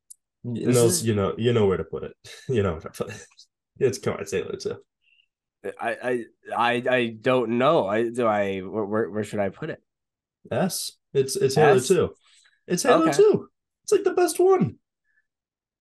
You 0.45 0.67
know, 0.73 0.87
is- 0.87 1.07
you 1.07 1.14
know, 1.14 1.35
you 1.38 1.52
know 1.52 1.67
where 1.67 1.76
to 1.76 1.85
put 1.85 2.02
it. 2.02 2.17
You 2.49 2.62
know 2.62 2.73
where 2.73 2.81
to 2.81 2.91
put 2.91 3.11
it. 3.11 3.26
It's 3.79 3.99
come 3.99 4.14
on, 4.14 4.21
it's 4.21 4.33
Halo 4.33 4.52
too. 4.57 4.76
I 5.81 5.91
I 6.02 6.25
I, 6.57 6.73
I 6.97 7.17
don't 7.21 7.50
know. 7.59 7.87
I 7.87 8.09
do 8.11 8.26
I 8.26 8.59
where, 8.61 8.85
where 8.85 9.11
where 9.11 9.25
should 9.25 9.38
I 9.41 9.49
put 9.49 9.71
it? 9.71 9.81
S. 10.50 10.93
It's 11.14 11.37
it's 11.37 11.55
Halo 11.55 11.76
S? 11.76 11.88
two. 11.88 12.14
It's 12.67 12.83
Halo 12.83 13.05
Okay. 13.09 13.12
two. 13.17 13.49
It's 13.85 13.93
like 13.93 14.05
the 14.05 14.12
best 14.12 14.38
one. 14.41 14.76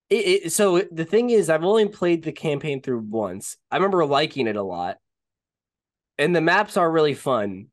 It, 0.10 0.16
it, 0.46 0.52
so 0.52 0.82
the 0.92 1.06
thing 1.06 1.30
is, 1.30 1.50
I've 1.50 1.64
only 1.64 1.88
played 1.88 2.24
the 2.24 2.32
campaign 2.32 2.82
through 2.82 3.00
once. 3.00 3.58
I 3.72 3.78
remember 3.78 4.06
liking 4.06 4.48
it 4.48 4.56
a 4.56 4.64
lot, 4.64 4.98
and 6.22 6.36
the 6.36 6.42
maps 6.42 6.78
are 6.78 6.90
really 6.90 7.16
fun. 7.16 7.68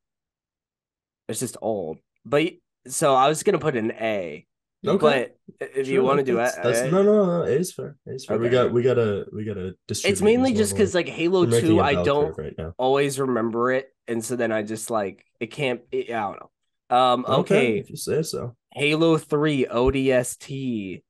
It's 1.29 1.41
just 1.41 1.57
old, 1.61 1.99
but 2.25 2.53
so 2.87 3.15
I 3.15 3.29
was 3.29 3.43
gonna 3.43 3.59
put 3.59 3.77
an 3.77 3.93
A. 3.93 4.47
Okay. 4.87 4.99
But 4.99 5.61
if 5.61 5.87
Sure, 5.87 5.95
you 5.95 6.03
want 6.03 6.19
to 6.21 6.25
do 6.25 6.39
it, 6.39 6.53
that's 6.63 6.81
no 6.91 7.03
no 7.03 7.27
no. 7.27 7.45
A's 7.45 7.73
fair. 7.73 7.97
A's 8.09 8.25
fair. 8.25 8.39
We 8.39 8.49
got 8.49 8.73
we 8.73 8.83
gotta 8.83 9.27
we 9.33 9.45
gotta 9.45 9.75
distribute. 9.87 10.13
it's 10.13 10.23
mainly 10.23 10.55
just 10.55 10.73
because 10.73 10.95
like 10.95 11.09
Halo 11.09 11.45
Two, 11.47 11.81
I 11.81 12.03
don't 12.03 12.37
right 12.39 12.55
always 12.79 13.19
remember 13.21 13.73
it, 13.73 13.89
and 14.07 14.25
so 14.25 14.37
then 14.37 14.53
I 14.53 14.63
just 14.63 14.91
like 14.91 15.25
it 15.41 15.49
can't. 15.49 15.81
It, 15.93 16.11
I 16.11 16.21
don't 16.21 16.41
know. 16.41 16.97
Um. 16.97 17.27
Okay. 17.27 17.79
if 17.79 17.91
you 17.91 17.97
say 17.97 18.23
so. 18.23 18.57
Halo 18.73 19.19
Three 19.19 19.67
ODST. 19.67 21.03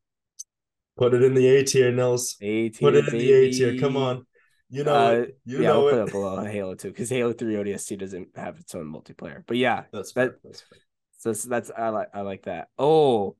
Put 0.97 1.15
it 1.15 1.23
in 1.23 1.35
the 1.35 1.47
A 1.47 1.65
tier, 1.65 1.93
Nels. 1.93 2.37
A-tier, 2.41 2.71
Put 2.81 2.97
it 2.97 3.07
in 3.07 3.19
the 3.19 3.33
A 3.33 3.53
tier. 3.53 3.79
Come 3.79 3.97
on. 3.97 4.27
You 4.71 4.85
know 4.85 4.95
uh, 4.95 5.27
you 5.47 5.63
yeah, 5.63 5.69
know 5.69 5.85
we'll 5.85 5.89
it. 5.89 5.93
put 5.93 6.09
it 6.09 6.13
below 6.13 6.45
Halo 6.45 6.75
2 6.75 6.89
because 6.89 7.09
Halo 7.09 7.33
3 7.33 7.55
ODST 7.55 7.99
doesn't 7.99 8.29
have 8.37 8.59
its 8.59 8.75
own 8.75 8.93
multiplayer. 8.93 9.43
But 9.47 9.57
yeah, 9.57 9.85
That's 9.93 10.13
that- 10.13 10.33
fair. 10.33 10.39
That's 10.45 10.61
fair. 10.61 10.79
so 11.19 11.31
that's, 11.31 11.45
that's 11.45 11.71
I 11.77 11.89
like 11.89 12.09
I 12.13 12.21
like 12.21 12.43
that. 12.45 12.69
Oh, 12.79 13.37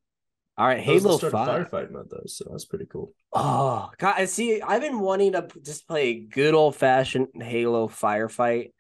all 0.57 0.67
right, 0.67 0.77
That 0.79 0.83
Halo 0.85 1.19
5. 1.19 1.31
firefight 1.33 1.91
mode 1.91 2.09
though, 2.11 2.23
so 2.27 2.47
that's 2.51 2.65
pretty 2.65 2.87
cool. 2.87 3.13
Oh 3.33 3.91
god, 3.99 4.15
I 4.17 4.25
see. 4.25 4.63
I've 4.63 4.81
been 4.81 5.01
wanting 5.01 5.33
to 5.33 5.49
just 5.63 5.87
play 5.87 6.09
a 6.09 6.21
good 6.21 6.55
old 6.55 6.75
fashioned 6.77 7.29
Halo 7.35 7.89
firefight 7.89 8.73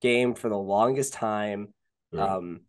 game 0.00 0.34
for 0.34 0.48
the 0.48 0.58
longest 0.58 1.12
time. 1.12 1.74
Yeah. 2.10 2.36
Um, 2.36 2.62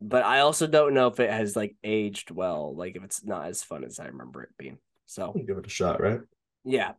but 0.00 0.24
I 0.24 0.40
also 0.40 0.66
don't 0.66 0.94
know 0.94 1.06
if 1.08 1.20
it 1.20 1.30
has 1.30 1.54
like 1.56 1.76
aged 1.84 2.30
well. 2.30 2.74
Like 2.74 2.96
if 2.96 3.04
it's 3.04 3.22
not 3.24 3.46
as 3.46 3.62
fun 3.62 3.84
as 3.84 4.00
I 4.00 4.06
remember 4.06 4.42
it 4.42 4.50
being. 4.58 4.78
So 5.06 5.32
Give 5.46 5.56
it 5.58 5.66
a 5.66 5.70
shot, 5.70 6.00
right? 6.00 6.20
Yeah. 6.64 6.92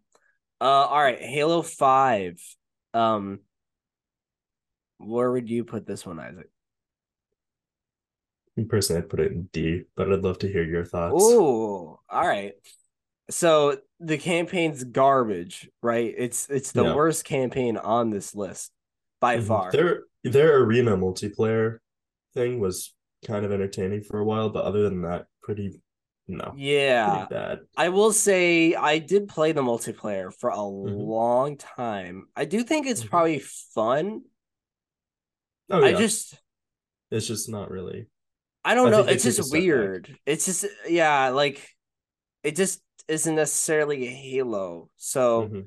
Uh 0.59 0.65
all 0.65 1.01
right, 1.01 1.19
Halo 1.21 1.61
5. 1.61 2.41
Um 2.93 3.39
where 4.97 5.31
would 5.31 5.49
you 5.49 5.63
put 5.63 5.85
this 5.85 6.05
one, 6.05 6.19
Isaac? 6.19 6.49
Me 8.55 8.63
personally, 8.65 9.01
I'd 9.03 9.09
put 9.09 9.19
it 9.19 9.31
in 9.31 9.43
D, 9.53 9.83
but 9.95 10.11
I'd 10.11 10.23
love 10.23 10.39
to 10.39 10.51
hear 10.51 10.63
your 10.63 10.83
thoughts. 10.83 11.23
Ooh, 11.23 11.99
all 12.09 12.27
right. 12.27 12.53
So 13.29 13.77
the 13.99 14.17
campaign's 14.17 14.83
garbage, 14.83 15.69
right? 15.83 16.13
It's 16.17 16.49
it's 16.49 16.71
the 16.71 16.83
Yeah. 16.83 16.95
worst 16.95 17.23
campaign 17.25 17.77
on 17.77 18.09
this 18.09 18.33
list 18.33 18.71
by 19.19 19.37
Mhm. 19.37 19.47
far. 19.47 19.71
Their 19.71 20.03
their 20.23 20.57
arena 20.63 20.97
multiplayer 20.97 21.79
thing 22.33 22.59
was 22.59 22.93
kind 23.25 23.45
of 23.45 23.51
entertaining 23.51 24.03
for 24.03 24.19
a 24.19 24.25
while, 24.25 24.49
but 24.49 24.63
other 24.63 24.83
than 24.83 25.01
that, 25.03 25.27
pretty 25.43 25.81
no, 26.27 26.53
yeah. 26.57 27.25
bad. 27.29 27.59
I 27.77 27.89
will 27.89 28.11
say 28.11 28.75
I 28.75 28.99
did 28.99 29.27
play 29.27 29.51
the 29.53 29.61
multiplayer 29.61 30.33
for 30.33 30.49
a 30.49 30.57
Mm-hmm. 30.57 30.99
long 30.99 31.57
time. 31.57 32.27
I 32.35 32.45
do 32.45 32.63
think 32.63 32.87
it's 32.87 33.03
Mhm. 33.03 33.09
probably 33.09 33.39
fun. 33.39 34.23
Oh 35.69 35.79
yeah. 35.79 35.87
I 35.87 35.93
just 35.93 36.35
it's 37.11 37.27
just 37.27 37.49
not 37.49 37.69
really. 37.71 38.07
I 38.63 38.75
don't 38.75 38.87
I 38.87 38.91
know. 38.91 39.03
It's 39.03 39.23
just 39.23 39.51
weird. 39.51 40.17
It's 40.25 40.45
just 40.45 40.65
yeah, 40.87 41.29
like 41.29 41.67
it 42.43 42.55
just 42.55 42.81
isn't 43.07 43.35
necessarily 43.35 44.07
a 44.07 44.11
Halo. 44.11 44.89
So 44.97 45.43
Mhm. 45.47 45.65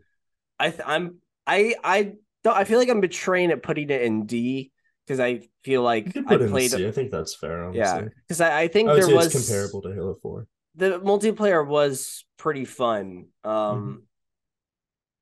I 0.59 0.71
th- 0.71 0.83
I'm 0.85 1.19
I 1.47 1.75
I 1.83 2.13
don't 2.45 2.57
I 2.57 2.65
feel 2.65 2.79
like 2.79 2.89
I'm 2.91 3.01
betraying 3.01 3.51
it 3.51 3.63
putting 3.63 3.89
it 3.91 4.03
in 4.03 4.27
D 4.27 4.73
because 5.11 5.19
I 5.19 5.41
feel 5.65 5.83
like 5.83 6.17
I 6.17 6.23
put 6.23 6.41
it 6.41 6.45
in 6.45 6.51
played. 6.51 6.73
I 6.73 6.93
think 6.93 7.11
that's 7.11 7.35
fair. 7.35 7.65
Honestly. 7.65 7.81
yeah 7.81 8.09
because 8.29 8.41
I, 8.41 8.61
I 8.61 8.69
think 8.69 8.89
I 8.89 8.95
there 8.95 9.13
was 9.13 9.35
it's 9.35 9.49
comparable 9.49 9.83
to 9.83 9.93
Halo 9.93 10.15
Four. 10.23 10.47
the 10.77 11.01
multiplayer 11.01 11.67
was 11.67 12.25
pretty 12.39 12.65
fun. 12.65 13.27
Mm-hmm. 13.45 13.51
Um, 13.51 14.03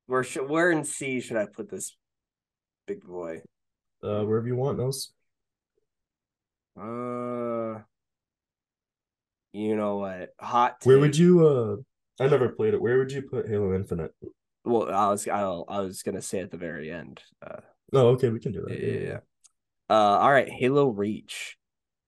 where 0.05 0.23
should 0.23 0.47
where 0.47 0.69
in 0.69 0.83
C 0.83 1.21
should 1.21 1.37
I 1.37 1.47
put 1.47 1.71
this 1.71 1.97
big 2.85 3.03
boy? 3.03 3.41
Uh, 4.03 4.21
wherever 4.25 4.45
you 4.47 4.55
want, 4.55 4.77
Nels. 4.77 5.11
Uh, 6.79 7.81
you 9.53 9.75
know 9.75 9.97
what? 9.97 10.29
Hot. 10.39 10.77
Where 10.83 10.99
would 10.99 11.17
you? 11.17 11.47
Uh, 11.47 12.23
I 12.23 12.27
never 12.27 12.49
played 12.49 12.75
it. 12.75 12.81
Where 12.81 12.99
would 12.99 13.11
you 13.11 13.23
put 13.23 13.49
Halo 13.49 13.73
Infinite? 13.73 14.13
Well, 14.63 14.87
I 14.93 15.09
was 15.09 15.27
I, 15.27 15.41
I 15.41 15.79
was 15.79 16.03
gonna 16.03 16.21
say 16.21 16.41
at 16.41 16.51
the 16.51 16.57
very 16.57 16.91
end. 16.91 17.21
Uh, 17.43 17.61
Oh, 17.91 18.09
okay, 18.09 18.29
we 18.29 18.39
can 18.39 18.51
do 18.51 18.63
that. 18.67 18.79
yeah, 18.79 18.99
yeah. 18.99 19.19
Uh, 19.89 19.93
all 19.93 20.31
right, 20.31 20.49
Halo 20.49 20.89
Reach. 20.89 21.57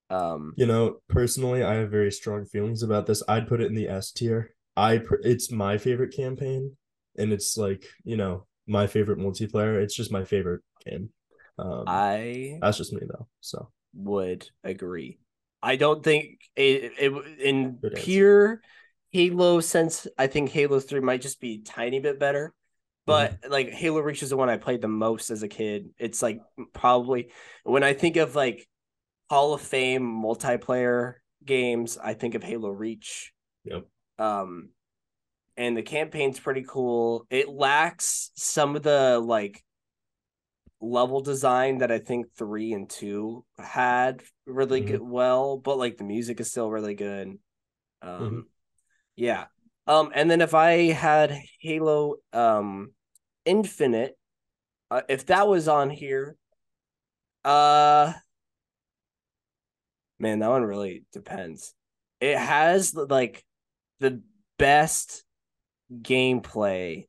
Um, 0.10 0.54
You 0.58 0.66
know, 0.66 0.98
personally, 1.08 1.64
I 1.64 1.76
have 1.76 1.90
very 1.90 2.12
strong 2.12 2.46
feelings 2.46 2.84
about 2.84 3.06
this. 3.06 3.24
I'd 3.28 3.48
put 3.48 3.62
it 3.62 3.68
in 3.68 3.76
the 3.76 3.88
S 3.88 4.12
tier. 4.12 4.54
I 4.76 5.00
pr- 5.00 5.16
it's 5.24 5.52
my 5.52 5.78
favorite 5.78 6.14
campaign, 6.16 6.78
and 7.18 7.34
it's 7.34 7.58
like 7.58 7.86
you 8.04 8.18
know 8.18 8.46
my 8.68 8.88
favorite 8.88 9.20
multiplayer. 9.20 9.82
It's 9.82 9.96
just 9.96 10.12
my 10.12 10.24
favorite 10.24 10.62
game. 10.86 11.10
Um, 11.58 11.86
I 11.88 12.58
that's 12.62 12.78
just 12.78 12.94
me 12.94 13.02
though. 13.08 13.28
So 13.40 13.70
would 13.94 14.50
agree. 14.64 15.20
I 15.64 15.76
don't 15.76 16.04
think 16.04 16.40
it, 16.56 16.94
it 17.00 17.40
in 17.40 17.80
pure 17.96 18.62
Halo 19.12 19.60
sense. 19.60 20.08
I 20.18 20.28
think 20.28 20.52
Halo 20.52 20.80
Three 20.80 21.02
might 21.02 21.22
just 21.22 21.40
be 21.40 21.56
a 21.56 21.70
tiny 21.70 22.00
bit 22.00 22.20
better, 22.20 22.54
but 23.06 23.42
Mm-hmm. 23.42 23.52
like 23.52 23.70
Halo 23.70 24.02
Reach 24.02 24.24
is 24.24 24.30
the 24.30 24.38
one 24.38 24.50
I 24.50 24.58
played 24.58 24.82
the 24.82 24.88
most 24.88 25.30
as 25.32 25.44
a 25.44 25.48
kid. 25.48 25.90
It's 25.98 26.22
like 26.22 26.40
probably 26.74 27.32
when 27.64 27.84
I 27.84 27.94
think 27.94 28.18
of 28.18 28.36
like 28.36 28.68
Hall 29.30 29.54
of 29.54 29.62
Fame 29.62 30.04
multiplayer 30.04 31.16
games, 31.46 31.98
I 31.98 32.14
think 32.14 32.36
of 32.36 32.44
Halo 32.44 32.70
Reach. 32.70 33.34
Yep. 33.66 33.86
Um, 34.20 34.70
and 35.58 35.76
the 35.76 35.82
campaign's 35.84 36.40
pretty 36.40 36.64
cool. 36.68 37.26
It 37.30 37.50
lacks 37.50 38.32
some 38.36 38.76
of 38.76 38.84
the 38.84 39.20
like 39.20 39.64
level 40.80 41.22
design 41.22 41.80
that 41.80 41.92
I 41.92 42.00
think 42.00 42.28
three 42.36 42.74
and 42.74 42.90
two 42.90 43.46
had 43.58 44.24
really 44.46 44.82
Mhm. 44.82 44.88
good 44.88 45.02
well, 45.02 45.58
but 45.58 45.78
like 45.78 45.98
the 45.98 46.04
music 46.04 46.40
is 46.40 46.50
still 46.50 46.70
really 46.72 46.96
good. 46.96 47.40
Um 48.02 48.20
Mhm. 48.32 48.46
yeah. 49.16 49.46
Um 49.88 50.12
and 50.14 50.30
then 50.30 50.42
if 50.42 50.54
I 50.54 50.92
had 50.92 51.38
Halo 51.60 52.16
um 52.34 52.92
Infinite, 53.46 54.18
uh, 54.92 55.02
if 55.10 55.26
that 55.28 55.48
was 55.48 55.68
on 55.68 55.90
here, 55.90 56.36
uh 57.44 58.14
man, 60.20 60.40
that 60.40 60.50
one 60.50 60.64
really 60.64 61.04
depends. 61.12 61.74
It 62.20 62.38
has 62.38 62.94
like 62.94 63.44
the 64.00 64.22
best 64.60 65.24
gameplay 65.92 67.08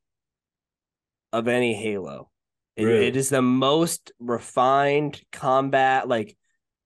of 1.32 1.48
any 1.48 1.74
Halo. 1.74 2.30
It, 2.76 2.84
Really? 2.84 3.06
it 3.08 3.16
is 3.16 3.28
the 3.28 3.42
most 3.42 4.12
refined 4.18 5.20
combat. 5.30 6.08
Like 6.08 6.36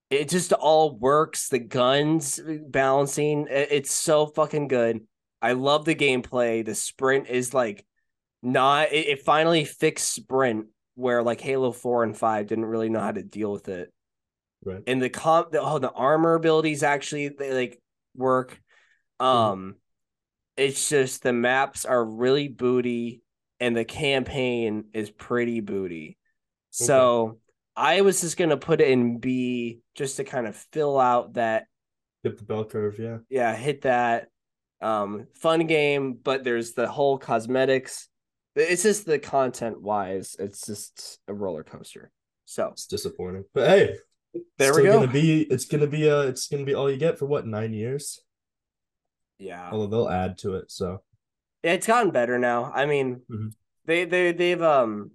it 0.09 0.27
just 0.29 0.51
all 0.51 0.97
works. 0.97 1.47
The 1.49 1.59
guns 1.59 2.39
balancing. 2.43 3.47
it- 3.49 3.69
it's 3.71 3.93
so 3.93 4.25
fucking 4.27 4.67
good. 4.67 5.07
I 5.41 5.53
love 5.53 5.85
the 5.85 5.95
gameplay. 5.95 6.65
The 6.65 6.75
sprint 6.75 7.27
is 7.27 7.53
like 7.53 7.85
not. 8.41 8.91
It, 8.91 9.07
it 9.07 9.21
finally 9.21 9.65
fixed 9.65 10.13
sprint 10.13 10.67
where 10.95 11.23
like 11.23 11.41
Halo 11.41 11.71
Four 11.71 12.03
and 12.03 12.17
Five 12.17 12.47
didn't 12.47 12.65
really 12.65 12.89
know 12.89 12.99
how 12.99 13.11
to 13.11 13.23
deal 13.23 13.51
with 13.51 13.69
it 13.69 13.91
right. 14.63 14.83
and 14.87 15.01
the 15.01 15.09
comp 15.09 15.51
the, 15.51 15.61
oh 15.61 15.79
the 15.79 15.91
armor 15.91 16.35
abilities 16.35 16.83
actually 16.83 17.29
they 17.29 17.53
like 17.53 17.81
work 18.15 18.59
um 19.19 19.75
it's 20.55 20.89
just 20.89 21.23
the 21.23 21.33
maps 21.33 21.85
are 21.85 22.03
really 22.03 22.47
booty 22.47 23.21
and 23.59 23.75
the 23.75 23.85
campaign 23.85 24.85
is 24.93 25.09
pretty 25.09 25.59
booty 25.59 26.17
so 26.69 27.39
i 27.75 28.01
was 28.01 28.21
just 28.21 28.37
gonna 28.37 28.57
put 28.57 28.81
it 28.81 28.89
in 28.89 29.17
b 29.17 29.79
just 29.95 30.17
to 30.17 30.23
kind 30.23 30.47
of 30.47 30.55
fill 30.71 30.99
out 30.99 31.33
that 31.33 31.65
Hit 32.23 32.39
the 32.39 32.43
bell 32.43 32.65
curve. 32.65 32.97
Yeah. 32.99 33.17
yeah 33.29 33.55
hit 33.55 33.83
that 33.83 34.27
um 34.81 35.27
fun 35.35 35.65
game 35.65 36.13
but 36.23 36.43
there's 36.43 36.73
the 36.73 36.87
whole 36.87 37.17
cosmetics 37.17 38.09
it's 38.55 38.83
just 38.83 39.05
the 39.05 39.19
content 39.19 39.81
wise 39.81 40.35
it's 40.39 40.65
just 40.65 41.19
a 41.27 41.33
roller 41.33 41.63
coaster 41.63 42.11
so 42.45 42.69
It's 42.69 42.87
disappointing, 42.87 43.43
but 43.53 43.67
hey, 43.67 43.95
There 44.57 44.73
we 44.73 44.83
go. 44.83 45.01
Gonna 45.01 45.11
be 45.11 45.41
it's 45.43 45.65
gonna 45.65 45.85
be 45.87 46.09
uh 46.09 46.21
it's 46.21 46.47
gonna 46.47 46.63
be 46.63 46.73
all 46.75 46.89
you 46.89 46.97
get 46.97 47.19
for 47.19 47.25
what 47.25 47.45
nine 47.45 47.73
years. 47.73 48.21
yeah 49.37 49.69
Although 49.71 49.87
they'll 49.87 50.09
add 50.09 50.37
to 50.39 50.55
it, 50.55 50.71
so 50.71 51.01
it's 51.61 51.87
gotten 51.87 52.11
better 52.11 52.39
now. 52.39 52.71
I 52.73 52.85
mean, 52.85 53.21
Mhm. 53.29 53.53
they 53.85 54.05
they 54.05 54.31
they've 54.31 54.61
um, 54.61 55.11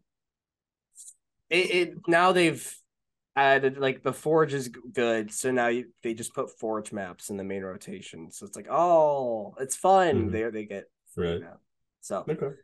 it, 1.48 1.70
it 1.70 2.08
now 2.08 2.32
they've 2.32 2.62
added 3.36 3.78
like 3.78 4.02
the 4.02 4.12
forge 4.12 4.52
is 4.54 4.68
good, 4.68 5.32
so 5.32 5.50
now 5.50 5.68
you, 5.68 5.86
they 6.02 6.14
just 6.14 6.34
put 6.34 6.58
forge 6.58 6.92
maps 6.92 7.30
in 7.30 7.36
the 7.36 7.44
main 7.44 7.62
rotation. 7.62 8.30
So 8.30 8.46
it's 8.46 8.56
like, 8.56 8.68
oh, 8.70 9.54
it's 9.58 9.76
fun. 9.76 10.28
Mhm. 10.28 10.32
They 10.32 10.50
they 10.50 10.64
get 10.64 10.90
Right. 11.16 11.40
now. 11.40 11.58
So 12.00 12.24
Okay. 12.28 12.56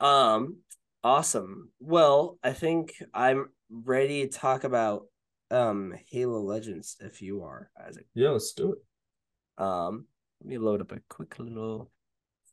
um 0.00 0.58
awesome. 1.02 1.70
Well, 1.80 2.38
I 2.42 2.52
think 2.52 2.94
I'm 3.12 3.50
ready 3.70 4.26
to 4.26 4.38
talk 4.38 4.64
about 4.64 5.06
um 5.50 5.94
Halo 6.08 6.40
Legends 6.40 6.96
if 7.00 7.22
you 7.22 7.42
are, 7.42 7.70
Isaac. 7.86 8.06
Yeah, 8.14 8.30
let's 8.30 8.52
do 8.52 8.72
it. 8.72 9.62
Um 9.62 10.06
let 10.40 10.48
me 10.48 10.58
load 10.58 10.80
up 10.80 10.92
a 10.92 11.00
quick 11.08 11.38
little 11.38 11.90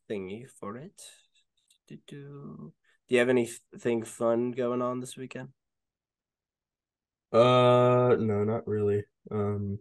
thingy 0.10 0.48
for 0.60 0.78
it. 0.78 1.02
Do 2.08 2.72
you 3.10 3.20
have 3.20 3.28
anything 3.28 4.04
fun 4.04 4.52
going 4.52 4.82
on 4.82 5.02
this 5.02 5.18
weekend? 5.18 5.50
Uh, 7.32 8.16
no, 8.20 8.44
not 8.44 8.68
really. 8.68 9.04
Um, 9.30 9.80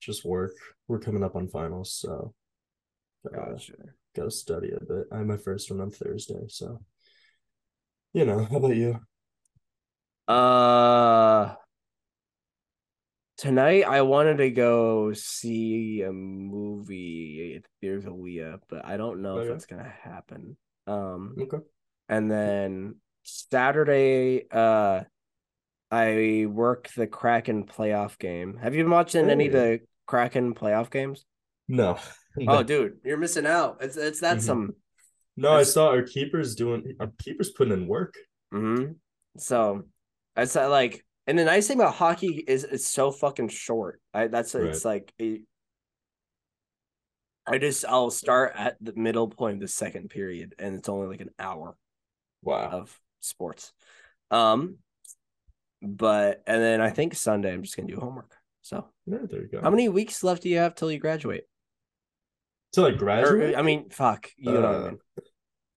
just 0.00 0.24
work. 0.24 0.52
We're 0.88 0.98
coming 0.98 1.22
up 1.22 1.36
on 1.36 1.48
finals, 1.48 1.92
so 1.92 2.34
gotta, 3.30 3.52
Gotcha. 3.52 3.74
gotta 4.16 4.30
study 4.30 4.70
a 4.72 4.80
bit. 4.84 5.06
I 5.12 5.18
have 5.18 5.26
my 5.26 5.36
first 5.36 5.70
one 5.70 5.80
on 5.80 5.90
Thursday, 5.90 6.46
so 6.48 6.80
you 8.12 8.24
know. 8.24 8.44
How 8.44 8.56
about 8.56 8.76
you? 8.76 8.98
Uh 10.26 11.54
tonight 13.36 13.84
I 13.84 14.02
wanted 14.02 14.36
to 14.38 14.50
go 14.50 15.12
see 15.12 16.02
a 16.02 16.12
movie 16.12 17.54
at 17.56 17.62
There's 17.82 18.04
a 18.04 18.10
Leah, 18.10 18.60
but 18.68 18.84
I 18.84 18.96
don't 18.96 19.22
know 19.22 19.36
if 19.36 19.42
Okay. 19.42 19.52
that's 19.52 19.66
gonna 19.66 19.92
happen. 20.02 20.56
Um 20.86 21.36
Okay. 21.38 21.58
and 22.08 22.30
then 22.30 22.96
Saturday 23.24 24.46
uh 24.50 25.02
I 25.90 26.46
work 26.48 26.88
the 26.96 27.06
Kraken 27.06 27.66
playoff 27.66 28.18
game. 28.18 28.56
Have 28.58 28.74
you 28.74 28.84
been 28.84 28.92
watching 28.92 29.28
any 29.28 29.46
of 29.46 29.52
the 29.52 29.80
Kraken 30.06 30.54
playoff 30.54 30.90
games? 30.90 31.24
No. 31.68 31.98
Oh 32.46 32.62
dude, 32.62 32.98
you're 33.04 33.16
missing 33.18 33.46
out. 33.46 33.78
It's 33.80 33.96
it's 33.96 34.20
that 34.20 34.38
Mhm. 34.38 34.44
some 34.46 34.74
No, 35.36 35.52
I 35.52 35.62
saw 35.64 35.88
our 35.88 36.02
keepers 36.02 36.54
doing 36.54 36.96
our 37.00 37.12
keepers 37.18 37.50
putting 37.50 37.72
in 37.74 37.86
work. 37.86 38.14
hmm 38.52 38.92
So 39.36 39.84
I 40.36 40.44
said 40.44 40.66
like, 40.68 41.04
and 41.26 41.38
the 41.38 41.44
nice 41.44 41.66
thing 41.68 41.78
about 41.80 41.94
hockey 41.94 42.42
is 42.46 42.64
it's 42.64 42.88
so 42.88 43.10
fucking 43.10 43.48
short. 43.48 44.00
I 44.14 44.28
that's 44.28 44.54
it's 44.54 44.84
like 44.84 45.12
it, 45.18 45.42
I 47.46 47.58
just 47.58 47.84
I'll 47.84 48.10
start 48.10 48.52
at 48.54 48.76
the 48.80 48.92
middle 48.94 49.28
point 49.28 49.54
of 49.54 49.60
the 49.60 49.68
second 49.68 50.10
period, 50.10 50.54
and 50.58 50.74
it's 50.76 50.88
only 50.88 51.08
like 51.08 51.20
an 51.20 51.30
hour 51.38 51.76
Wow. 52.42 52.70
of 52.70 53.00
sports. 53.20 53.72
Um, 54.30 54.78
but 55.82 56.42
and 56.46 56.60
then 56.62 56.80
I 56.80 56.90
think 56.90 57.14
Sunday 57.14 57.52
I'm 57.52 57.62
just 57.62 57.76
gonna 57.76 57.88
do 57.88 57.98
homework. 58.00 58.34
So 58.62 58.88
Yeah, 59.06 59.18
there 59.28 59.42
you 59.42 59.48
go. 59.48 59.60
how 59.62 59.70
many 59.70 59.88
weeks 59.88 60.22
left 60.22 60.42
do 60.42 60.48
you 60.48 60.58
have 60.58 60.74
till 60.74 60.90
you 60.92 60.98
graduate? 60.98 61.44
Till 62.72 62.84
I 62.84 62.90
Or, 62.90 62.94
graduate? 62.94 63.56
I 63.56 63.62
mean, 63.62 63.90
fuck, 63.90 64.28
you 64.36 64.52
know 64.52 64.60
what 64.60 64.70
I 64.70 64.74
Uh, 64.74 64.82
mean. 64.90 64.98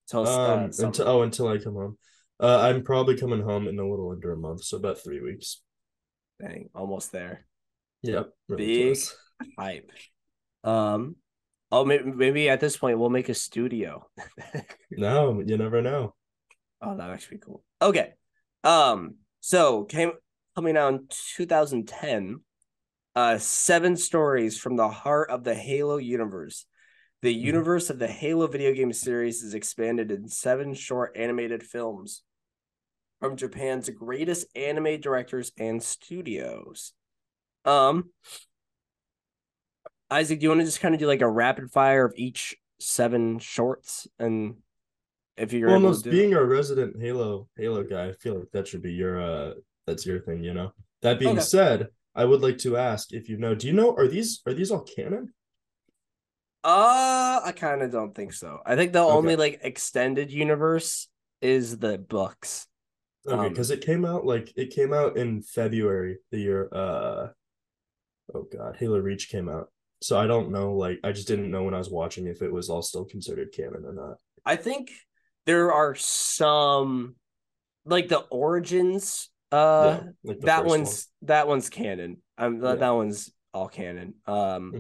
Till 0.07 0.27
uh, 0.27 0.63
um, 0.65 0.71
summer. 0.71 0.87
until 0.87 1.07
oh, 1.07 1.21
until 1.23 1.47
I 1.47 1.57
come 1.57 1.73
home. 1.73 1.97
Uh, 2.39 2.59
I'm 2.61 2.83
probably 2.83 3.17
coming 3.17 3.41
home 3.41 3.67
in 3.67 3.79
a 3.79 3.87
little 3.89 4.11
under 4.11 4.33
a 4.33 4.37
month, 4.37 4.63
so 4.65 4.77
about 4.77 4.99
three 4.99 5.21
weeks. 5.21 5.61
Dang, 6.41 6.69
almost 6.75 7.11
there. 7.11 7.45
Yep. 8.01 8.31
really 8.49 8.65
Big 8.65 8.85
close. 8.97 9.15
hype. 9.57 9.91
Um, 10.65 11.15
oh, 11.71 11.85
maybe, 11.85 12.03
maybe 12.11 12.49
at 12.49 12.59
this 12.59 12.75
point 12.75 12.99
we'll 12.99 13.09
make 13.09 13.29
a 13.29 13.33
studio. 13.33 14.07
No, 14.91 15.41
you 15.45 15.57
never 15.57 15.81
know. 15.81 16.13
oh, 16.81 16.97
that 16.97 17.09
actually 17.09 17.37
be 17.37 17.43
cool. 17.45 17.63
Okay. 17.81 18.13
Um, 18.63 19.15
so 19.45 19.83
came 19.83 20.13
coming 20.55 20.77
out 20.77 20.93
in 20.93 21.05
2010. 21.35 22.39
Uh, 23.13 23.37
seven 23.37 23.97
stories 23.97 24.57
from 24.57 24.77
the 24.77 24.87
heart 24.87 25.29
of 25.29 25.43
the 25.43 25.53
Halo 25.53 25.97
universe. 25.97 26.65
The 27.21 27.33
universe 27.33 27.89
of 27.89 27.99
the 27.99 28.07
Halo 28.07 28.47
video 28.47 28.73
game 28.73 28.93
series 28.93 29.43
is 29.43 29.53
expanded 29.53 30.11
in 30.11 30.29
seven 30.29 30.73
short 30.73 31.17
animated 31.17 31.61
films 31.61 32.23
from 33.19 33.35
Japan's 33.35 33.89
greatest 33.89 34.47
anime 34.55 35.01
directors 35.01 35.51
and 35.57 35.83
studios. 35.83 36.93
Um, 37.65 38.11
Isaac, 40.09 40.39
do 40.39 40.43
you 40.43 40.49
want 40.51 40.61
to 40.61 40.65
just 40.65 40.79
kind 40.79 40.95
of 40.95 41.01
do 41.01 41.07
like 41.07 41.21
a 41.21 41.29
rapid 41.29 41.69
fire 41.69 42.05
of 42.05 42.13
each 42.15 42.55
seven 42.79 43.39
shorts, 43.39 44.07
and 44.17 44.55
if 45.37 45.53
you're 45.53 45.69
Well, 45.69 45.75
almost 45.75 46.09
being 46.09 46.33
a 46.33 46.43
resident 46.43 47.01
Halo 47.01 47.47
Halo 47.57 47.83
guy, 47.83 48.09
I 48.09 48.13
feel 48.13 48.39
like 48.39 48.51
that 48.51 48.67
should 48.67 48.81
be 48.81 48.93
your 48.93 49.21
uh 49.21 49.53
that's 49.87 50.05
your 50.05 50.19
thing, 50.19 50.43
you 50.43 50.53
know. 50.53 50.73
That 51.01 51.19
being 51.19 51.33
Okay. 51.33 51.41
said, 51.41 51.87
I 52.15 52.25
would 52.25 52.41
like 52.41 52.57
to 52.59 52.77
ask 52.77 53.13
if 53.13 53.29
you 53.29 53.37
know, 53.37 53.55
do 53.55 53.67
you 53.67 53.73
know 53.73 53.95
are 53.95 54.07
these 54.07 54.41
are 54.45 54.53
these 54.53 54.71
all 54.71 54.81
canon? 54.81 55.33
Uh, 56.63 57.41
I 57.43 57.51
kind 57.51 57.81
of 57.81 57.91
don't 57.91 58.15
think 58.15 58.33
so. 58.33 58.61
I 58.65 58.75
think 58.75 58.93
the 58.93 58.99
Okay. 58.99 59.09
only 59.09 59.35
like 59.35 59.59
extended 59.63 60.31
universe 60.31 61.09
is 61.41 61.77
the 61.77 61.97
books. 61.97 62.67
Okay, 63.27 63.35
Um, 63.35 63.49
because 63.49 63.71
it 63.71 63.85
came 63.85 64.05
out 64.05 64.25
like 64.25 64.51
it 64.55 64.69
came 64.73 64.93
out 64.93 65.17
in 65.17 65.41
February 65.41 66.17
the 66.31 66.39
year 66.39 66.69
uh 66.73 67.27
oh 68.33 68.43
god, 68.51 68.75
Halo 68.77 68.99
Reach 68.99 69.29
came 69.29 69.49
out. 69.49 69.71
So 70.01 70.19
I 70.19 70.27
don't 70.27 70.51
know, 70.51 70.73
like 70.73 70.99
I 71.03 71.11
just 71.11 71.27
didn't 71.27 71.51
know 71.51 71.63
when 71.63 71.73
I 71.73 71.77
was 71.77 71.89
watching 71.89 72.27
if 72.27 72.41
it 72.41 72.51
was 72.51 72.69
all 72.69 72.81
still 72.81 73.05
considered 73.05 73.53
canon 73.53 73.85
or 73.85 73.93
not. 73.93 74.17
I 74.45 74.55
think 74.55 74.91
there 75.45 75.71
are 75.71 75.95
some 75.95 77.15
like 77.85 78.07
the 78.07 78.19
origins. 78.19 79.29
Uh, 79.51 79.99
yeah, 80.03 80.09
like 80.23 80.39
the 80.39 80.45
that 80.47 80.57
first 80.59 80.69
one. 80.69 80.79
one's 80.79 81.07
that 81.23 81.47
one's 81.47 81.69
canon. 81.69 82.17
Um, 82.37 82.59
that, 82.59 82.69
Yeah. 82.69 82.75
that 82.75 82.89
one's 82.91 83.31
all 83.53 83.67
canon. 83.67 84.15
Um, 84.25 84.73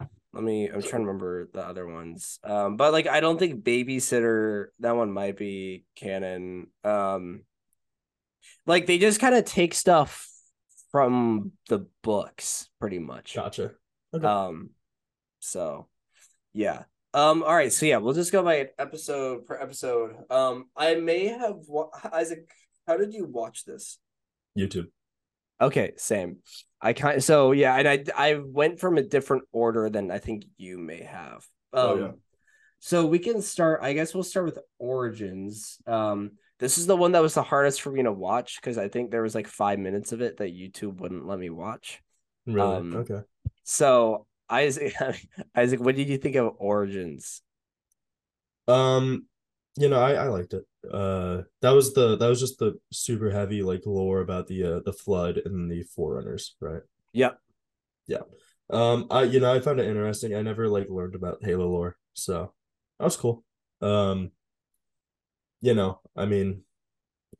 Mhm. 0.00 0.06
let 0.32 0.42
me. 0.42 0.66
I'm 0.68 0.80
trying 0.80 1.02
to 1.02 1.06
remember 1.08 1.48
the 1.52 1.66
other 1.66 1.86
ones. 1.86 2.38
Um, 2.42 2.76
but 2.76 2.92
like 2.92 3.06
I 3.06 3.20
don't 3.20 3.38
think 3.38 3.64
babysitter. 3.64 4.68
That 4.80 4.96
one 4.96 5.12
might 5.12 5.36
be 5.36 5.84
canon. 5.94 6.68
Um, 6.84 7.44
like 8.66 8.86
they 8.86 8.98
just 8.98 9.20
kind 9.20 9.34
of 9.34 9.44
take 9.44 9.74
stuff 9.74 10.28
from 10.90 11.52
the 11.68 11.86
books, 12.02 12.68
pretty 12.80 12.98
much. 12.98 13.34
Gotcha. 13.34 13.72
Okay. 14.14 14.26
Um, 14.26 14.70
so 15.40 15.88
yeah. 16.54 16.84
Um, 17.14 17.42
all 17.42 17.54
right, 17.54 17.72
so 17.72 17.86
yeah, 17.86 17.96
we'll 17.96 18.14
just 18.14 18.32
go 18.32 18.42
by 18.42 18.68
episode 18.78 19.46
per 19.46 19.58
episode. 19.60 20.14
Um, 20.30 20.66
I 20.76 20.94
may 20.96 21.26
have 21.26 21.56
wa- 21.66 21.90
Isaac. 22.12 22.48
How 22.86 22.96
did 22.96 23.14
you 23.14 23.24
watch 23.24 23.64
this? 23.64 23.98
YouTube. 24.56 24.88
Okay, 25.60 25.92
same. 25.96 26.38
I 26.80 26.92
kind 26.92 27.22
so 27.22 27.52
yeah, 27.52 27.74
and 27.76 27.88
I 27.88 28.04
I 28.16 28.34
went 28.34 28.78
from 28.78 28.98
a 28.98 29.02
different 29.02 29.44
order 29.50 29.90
than 29.90 30.10
I 30.10 30.18
think 30.18 30.44
you 30.56 30.78
may 30.78 31.02
have. 31.02 31.46
Um, 31.72 31.88
Oh, 31.88 31.96
yeah. 31.96 32.10
So 32.80 33.06
we 33.06 33.18
can 33.18 33.42
start. 33.42 33.80
I 33.82 33.92
guess 33.92 34.14
we'll 34.14 34.22
start 34.22 34.46
with 34.46 34.58
Origins. 34.78 35.78
Um, 35.86 36.32
this 36.60 36.78
is 36.78 36.86
the 36.86 36.96
one 36.96 37.12
that 37.12 37.22
was 37.22 37.34
the 37.34 37.42
hardest 37.42 37.82
for 37.82 37.90
me 37.90 38.04
to 38.04 38.12
watch 38.12 38.56
because 38.60 38.78
I 38.78 38.88
think 38.88 39.10
there 39.10 39.22
was 39.22 39.34
like 39.34 39.48
five 39.48 39.80
minutes 39.80 40.12
of 40.12 40.20
it 40.20 40.36
that 40.36 40.54
YouTube 40.54 40.98
wouldn't 41.00 41.26
let 41.26 41.40
me 41.40 41.50
watch. 41.50 42.00
Really? 42.46 42.76
Um, 42.76 42.96
okay. 42.96 43.22
So 43.64 44.26
Isaac, 44.50 44.94
Isaac, 45.54 45.80
what 45.80 45.96
did 45.96 46.08
you 46.08 46.18
think 46.18 46.36
of 46.36 46.54
Origins? 46.58 47.42
Um, 48.66 49.26
you 49.76 49.88
know, 49.88 50.00
I 50.00 50.12
I 50.14 50.28
liked 50.28 50.54
it. 50.54 50.64
Uh, 50.90 51.42
that 51.62 51.70
was 51.70 51.94
the 51.94 52.16
that 52.16 52.28
was 52.28 52.40
just 52.40 52.58
the 52.58 52.78
super 52.92 53.30
heavy 53.30 53.62
like 53.62 53.82
lore 53.86 54.20
about 54.20 54.46
the 54.46 54.64
uh 54.64 54.80
the 54.84 54.92
flood 54.92 55.40
and 55.44 55.70
the 55.70 55.82
forerunners, 55.84 56.56
right? 56.60 56.82
Yep. 57.12 57.40
Yeah. 58.06 58.22
Um, 58.70 59.06
I 59.10 59.22
you 59.24 59.40
know 59.40 59.52
I 59.52 59.60
found 59.60 59.80
it 59.80 59.88
interesting. 59.88 60.34
I 60.34 60.42
never 60.42 60.68
like 60.68 60.88
learned 60.88 61.14
about 61.14 61.42
Halo 61.42 61.68
lore, 61.68 61.96
so 62.14 62.52
that 62.98 63.04
was 63.04 63.16
cool. 63.16 63.44
Um, 63.80 64.32
you 65.60 65.74
know, 65.74 66.00
I 66.16 66.26
mean, 66.26 66.62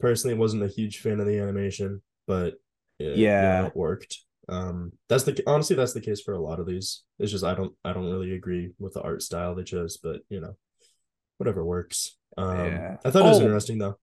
personally 0.01 0.37
wasn't 0.37 0.64
a 0.64 0.68
huge 0.68 1.01
fan 1.01 1.21
of 1.21 1.27
the 1.27 1.38
animation, 1.40 2.03
but 2.27 2.55
it, 2.99 3.31
you 3.37 3.49
Yeah. 3.49 3.53
know, 3.53 3.66
it 3.66 3.77
worked. 3.77 4.18
Um, 4.49 4.93
that's 5.09 5.25
the 5.25 5.43
honestly 5.47 5.77
that's 5.77 5.93
the 5.93 6.01
case 6.01 6.21
for 6.23 6.33
a 6.35 6.41
lot 6.41 6.61
of 6.61 6.67
these. 6.67 7.03
It's 7.19 7.31
just 7.33 7.45
I 7.45 7.55
don't 7.55 7.73
I 7.85 7.93
don't 7.93 8.11
really 8.11 8.33
agree 8.35 8.71
with 8.79 8.95
the 8.95 9.03
art 9.03 9.23
style 9.23 9.55
they 9.55 9.65
chose, 9.65 9.99
but 10.03 10.21
you 10.29 10.41
know, 10.41 10.57
whatever 11.37 11.65
works. 11.65 12.17
Um, 12.37 12.57
Yeah. 12.57 12.97
I 13.05 13.11
thought 13.11 13.23
it 13.27 13.29
was 13.29 13.41
Oh. 13.41 13.45
interesting 13.45 13.79
though. 13.79 13.99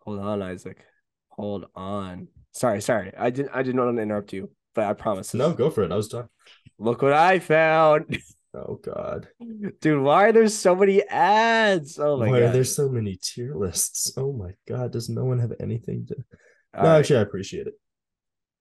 Hold 0.00 0.20
on, 0.20 0.42
Isaac. 0.42 0.84
Hold 1.30 1.66
on. 1.74 2.28
Sorry, 2.52 2.80
sorry. 2.80 3.12
I 3.16 3.30
didn't. 3.30 3.50
I 3.54 3.62
didn't 3.62 3.80
want 3.84 3.96
to 3.96 4.02
interrupt 4.02 4.32
you, 4.32 4.50
but 4.74 4.84
I 4.86 4.92
promise. 4.94 5.34
No, 5.34 5.52
go 5.52 5.68
for 5.70 5.82
it. 5.82 5.92
I 5.92 5.96
was 5.96 6.08
done. 6.08 6.28
Look 6.78 7.02
what 7.02 7.12
I 7.12 7.38
found, 7.38 8.18
Oh 8.54 8.80
God, 8.82 9.28
dude. 9.80 10.02
Why 10.02 10.24
are 10.28 10.32
there 10.32 10.48
so 10.48 10.74
many 10.74 11.02
ads? 11.02 11.98
Oh 11.98 12.16
my 12.16 12.28
why 12.30 12.40
god. 12.40 12.48
are 12.48 12.52
there 12.52 12.64
so 12.64 12.88
many 12.88 13.18
tier 13.22 13.54
lists? 13.54 14.12
Oh 14.16 14.32
my 14.32 14.52
God, 14.66 14.92
does 14.92 15.08
no 15.10 15.24
one 15.26 15.38
have 15.38 15.52
anything 15.60 16.06
to? 16.06 16.14
All 16.74 16.84
no, 16.84 16.88
right. 16.90 16.98
actually, 17.00 17.18
I 17.18 17.22
appreciate 17.22 17.66
it. 17.66 17.74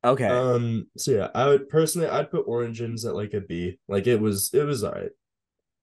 Okay. 0.06 0.28
Um, 0.28 0.88
so 0.96 1.12
yeah, 1.12 1.30
I 1.34 1.48
would 1.48 1.68
personally, 1.68 2.08
I'd 2.08 2.30
put 2.32 2.48
Origins 2.48 3.06
at 3.06 3.16
like 3.16 3.34
a 3.34 3.42
B. 3.42 3.80
Like 3.88 4.06
it 4.08 4.22
was, 4.22 4.54
it 4.54 4.64
was 4.64 4.84
alright. 4.84 5.10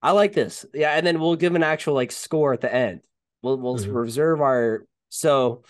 I 0.01 0.13
like 0.13 0.33
this. 0.33 0.65
Yeah, 0.75 0.93
and 0.93 1.07
then 1.07 1.21
we'll 1.21 1.37
give 1.37 1.55
an 1.55 1.63
actual 1.63 1.95
like 1.95 2.13
score 2.13 2.53
at 2.53 2.61
the 2.61 2.73
end. 2.73 3.01
We'll 3.43 3.57
we'll 3.59 3.77
Mhm. 3.77 3.93
reserve 3.95 4.41
our 4.41 4.87
so 5.09 5.63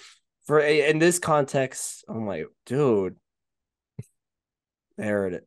for 0.46 0.60
in 0.60 0.98
this 0.98 1.18
context, 1.18 2.04
I'm 2.08 2.26
like, 2.26 2.46
dude, 2.66 3.16
there 4.96 5.26
it 5.28 5.34
is. 5.34 5.40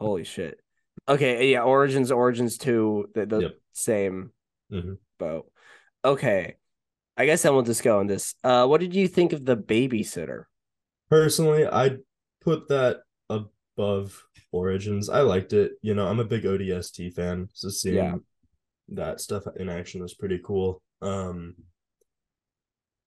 Holy 0.00 0.24
shit. 0.24 0.60
Okay, 1.08 1.50
yeah, 1.52 1.62
Origins, 1.62 2.10
Origins 2.12 2.56
2, 2.58 3.10
the, 3.14 3.26
the 3.26 3.40
Yep. 3.40 3.54
same 3.72 4.32
Mhm. 4.72 4.98
boat. 5.18 5.50
Okay. 6.04 6.56
I 7.16 7.26
guess 7.26 7.42
then 7.42 7.52
we'll 7.52 7.62
just 7.62 7.82
go 7.82 7.98
on 7.98 8.06
this. 8.06 8.34
Uh 8.42 8.66
what 8.66 8.80
did 8.80 8.94
you 8.94 9.08
think 9.08 9.32
of 9.32 9.44
the 9.44 9.56
babysitter? 9.56 10.44
Personally, 11.10 11.66
I'd 11.66 11.98
put 12.40 12.68
that 12.68 13.02
above 13.28 14.22
Origins. 14.52 15.08
I 15.08 15.20
liked 15.22 15.52
it. 15.52 15.72
You 15.82 15.94
know, 15.94 16.06
I'm 16.06 16.20
a 16.20 16.24
big 16.24 16.44
ODST 16.44 17.12
fan, 17.14 17.48
so 17.52 17.68
seeing 17.68 17.96
Yeah. 17.96 18.18
that 18.90 19.20
stuff 19.20 19.44
in 19.56 19.68
action 19.68 20.02
was 20.02 20.14
pretty 20.14 20.40
cool. 20.44 20.82
Um 21.02 21.56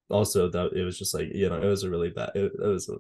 also 0.10 0.50
that 0.50 0.74
it 0.74 0.84
was 0.84 0.98
just 0.98 1.14
like, 1.14 1.30
you 1.34 1.50
know, 1.50 1.62
it 1.62 1.66
was 1.66 1.84
a 1.84 1.90
really 1.90 2.10
bad 2.10 2.32
it, 2.36 2.52
it 2.62 2.68
was 2.68 2.90
a 2.90 2.98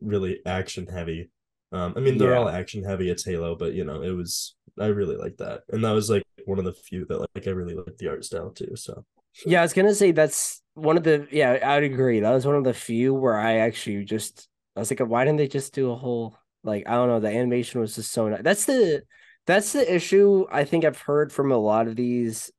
really 0.00 0.40
action 0.46 0.86
heavy. 0.86 1.30
Um 1.72 1.94
I 1.96 2.00
mean 2.00 2.18
they're 2.18 2.32
Yeah. 2.32 2.38
all 2.38 2.48
action 2.48 2.82
heavy, 2.84 3.10
it's 3.10 3.24
Halo, 3.24 3.54
but 3.54 3.74
you 3.74 3.84
know, 3.84 4.02
it 4.02 4.10
was 4.10 4.56
I 4.78 4.86
really 4.86 5.16
like 5.16 5.36
that. 5.38 5.62
And 5.70 5.84
that 5.84 5.92
was 5.92 6.10
like 6.10 6.24
one 6.46 6.58
of 6.58 6.64
the 6.64 6.72
few 6.72 7.04
that 7.06 7.18
like 7.34 7.46
I 7.46 7.50
really 7.50 7.74
liked 7.74 7.98
the 7.98 8.08
art 8.08 8.24
style 8.24 8.50
too. 8.50 8.74
So 8.76 9.04
Yeah, 9.44 9.60
I 9.60 9.62
was 9.62 9.72
gonna 9.72 9.94
say 9.94 10.12
that's 10.12 10.62
one 10.74 10.96
of 10.96 11.04
the 11.04 11.26
yeah, 11.30 11.58
I'd 11.62 11.82
agree. 11.84 12.20
That 12.20 12.30
was 12.32 12.46
one 12.46 12.56
of 12.56 12.64
the 12.64 12.74
few 12.74 13.14
where 13.14 13.38
I 13.38 13.56
actually 13.58 14.04
just 14.04 14.48
I 14.76 14.80
was 14.80 14.90
like, 14.90 15.00
why 15.00 15.24
didn't 15.24 15.38
they 15.38 15.48
just 15.48 15.74
do 15.74 15.90
a 15.90 15.96
whole 15.96 16.36
like 16.64 16.84
I 16.88 16.92
don't 16.94 17.08
know, 17.08 17.20
the 17.20 17.28
animation 17.28 17.80
was 17.80 17.94
just 17.96 18.12
so 18.12 18.28
nice. 18.28 18.42
That's 18.42 18.64
the 18.66 19.02
that's 19.46 19.72
the 19.72 19.92
issue 19.94 20.46
I 20.50 20.64
think 20.64 20.84
I've 20.84 21.00
heard 21.00 21.32
from 21.32 21.50
a 21.52 21.56
lot 21.56 21.88
of 21.88 21.96
these 21.96 22.50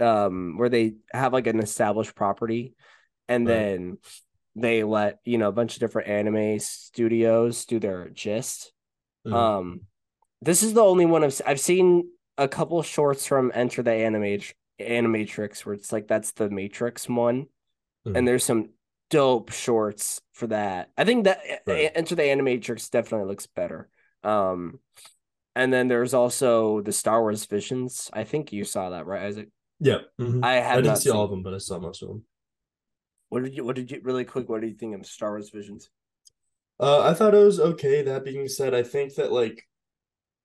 um 0.00 0.58
where 0.58 0.68
they 0.70 0.96
have 1.12 1.32
like 1.32 1.46
an 1.48 1.60
established 1.60 2.14
property 2.16 2.74
and 3.28 3.46
Right. 3.46 3.48
then 3.48 3.98
they 4.56 4.84
let, 4.84 5.20
you 5.24 5.38
know, 5.38 5.48
a 5.48 5.52
bunch 5.52 5.74
of 5.74 5.80
different 5.80 6.08
anime 6.08 6.58
studios 6.60 7.66
do 7.66 7.80
their 7.80 8.10
gist. 8.10 8.72
mhm. 9.24 9.46
Um, 9.46 9.82
this 10.42 10.62
is 10.62 10.74
the 10.74 10.82
only 10.84 11.06
one 11.06 11.24
I've 11.24 11.40
I've 11.46 11.60
seen 11.60 12.10
a 12.38 12.48
couple 12.48 12.82
shorts 12.82 13.26
from 13.26 13.52
Enter 13.54 13.82
the 13.82 13.90
Animat 13.90 14.52
Animatrix 14.80 15.64
where 15.64 15.74
it's 15.74 15.92
like 15.92 16.06
that's 16.08 16.32
the 16.32 16.50
Matrix 16.50 17.08
one, 17.08 17.46
Mhm. 18.06 18.16
and 18.18 18.28
there's 18.28 18.44
some 18.44 18.70
dope 19.10 19.52
shorts 19.52 20.20
for 20.32 20.46
that. 20.48 20.90
I 20.96 21.04
think 21.04 21.24
that 21.24 21.38
uh, 21.38 21.56
Right. 21.66 21.92
Enter 21.94 22.14
the 22.14 22.22
Animatrix 22.22 22.90
definitely 22.90 23.28
looks 23.28 23.46
better. 23.46 23.88
Um, 24.24 24.80
and 25.54 25.72
then 25.72 25.88
there's 25.88 26.12
also 26.14 26.80
the 26.82 26.92
Star 26.92 27.20
Wars 27.22 27.46
Visions. 27.46 28.10
I 28.12 28.24
think 28.24 28.52
you 28.52 28.64
saw 28.64 28.90
that, 28.90 29.06
right, 29.06 29.22
Isaac? 29.22 29.48
yeah. 29.80 29.98
mhm. 30.20 30.44
I 30.44 30.62
I 30.62 30.76
didn't 30.80 30.96
see 30.96 31.10
all 31.10 31.24
of 31.24 31.30
them, 31.30 31.42
but 31.42 31.54
I 31.54 31.58
saw 31.58 31.78
most 31.78 32.02
of 32.02 32.08
them. 32.08 32.24
What 33.28 33.42
did 33.44 33.56
you? 33.56 33.64
What 33.64 33.76
did 33.76 33.90
you? 33.90 34.00
Really 34.02 34.24
quick. 34.24 34.48
What 34.48 34.60
do 34.60 34.66
you 34.68 34.74
think 34.74 34.94
of 34.94 35.04
Star 35.06 35.30
Wars 35.30 35.50
Visions? 35.50 35.90
Uh, 36.78 37.00
I 37.02 37.14
thought 37.14 37.34
it 37.34 37.44
was 37.44 37.58
okay. 37.58 38.02
That 38.02 38.24
being 38.24 38.46
said, 38.48 38.74
I 38.74 38.82
think 38.82 39.14
that 39.14 39.32
like 39.32 39.66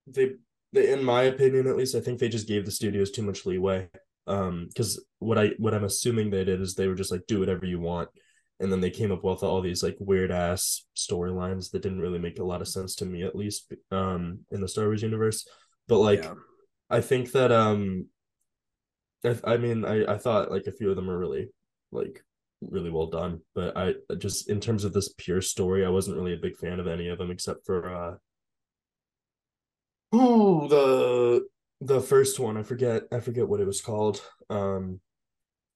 they, 0.07 0.31
they, 0.73 0.91
in 0.93 1.03
my 1.03 1.23
opinion 1.23 1.67
at 1.67 1.75
least, 1.75 1.93
I 1.95 1.99
think 1.99 2.19
they 2.19 2.29
just 2.29 2.47
gave 2.47 2.65
the 2.65 2.71
studios 2.71 3.11
too 3.11 3.21
much 3.21 3.45
leeway. 3.45 3.89
Um, 4.27 4.67
because 4.67 5.03
what 5.19 5.37
I 5.37 5.51
what 5.57 5.73
I'm 5.73 5.83
assuming 5.83 6.29
they 6.29 6.43
did 6.43 6.61
is 6.61 6.75
they 6.75 6.87
were 6.87 6.95
just 6.95 7.11
like 7.11 7.25
do 7.27 7.39
whatever 7.39 7.65
you 7.65 7.79
want, 7.79 8.09
and 8.59 8.71
then 8.71 8.81
they 8.81 8.89
came 8.91 9.11
up 9.11 9.23
with 9.23 9.43
all 9.43 9.61
these 9.61 9.83
like 9.83 9.97
weird 9.99 10.31
ass 10.31 10.85
storylines 10.95 11.71
that 11.71 11.81
didn't 11.81 12.01
really 12.01 12.19
make 12.19 12.39
a 12.39 12.43
lot 12.43 12.61
of 12.61 12.67
sense 12.67 12.95
to 12.95 13.05
me 13.05 13.23
at 13.23 13.35
least. 13.35 13.71
Um, 13.91 14.39
in 14.51 14.61
the 14.61 14.67
Star 14.67 14.85
Wars 14.85 15.01
universe, 15.01 15.47
but 15.87 15.99
like 15.99 16.23
Yeah. 16.23 16.35
I 16.89 17.01
think 17.01 17.31
that 17.31 17.51
um, 17.51 18.07
I 19.25 19.35
I 19.43 19.57
mean 19.57 19.85
I 19.85 20.05
I 20.13 20.17
thought 20.17 20.51
like 20.51 20.67
a 20.67 20.71
few 20.71 20.89
of 20.89 20.95
them 20.95 21.09
are 21.09 21.17
really 21.17 21.49
like 21.91 22.23
really 22.61 22.91
well 22.91 23.07
done, 23.07 23.41
but 23.55 23.75
I 23.77 23.95
just 24.17 24.49
in 24.49 24.59
terms 24.59 24.83
of 24.83 24.93
this 24.93 25.13
pure 25.17 25.41
story, 25.41 25.85
I 25.85 25.89
wasn't 25.89 26.17
really 26.17 26.33
a 26.33 26.37
big 26.37 26.57
fan 26.57 26.79
of 26.79 26.87
any 26.87 27.07
of 27.09 27.17
them 27.17 27.31
except 27.31 27.65
for 27.65 27.89
uh 27.93 28.15
oh 30.13 30.67
the 30.67 31.47
the 31.81 31.99
first 31.99 32.39
one 32.39 32.57
I 32.57 32.63
forget 32.63 33.03
I 33.11 33.19
forget 33.19 33.47
what 33.47 33.59
it 33.59 33.67
was 33.67 33.81
called. 33.81 34.21
Um 34.49 34.99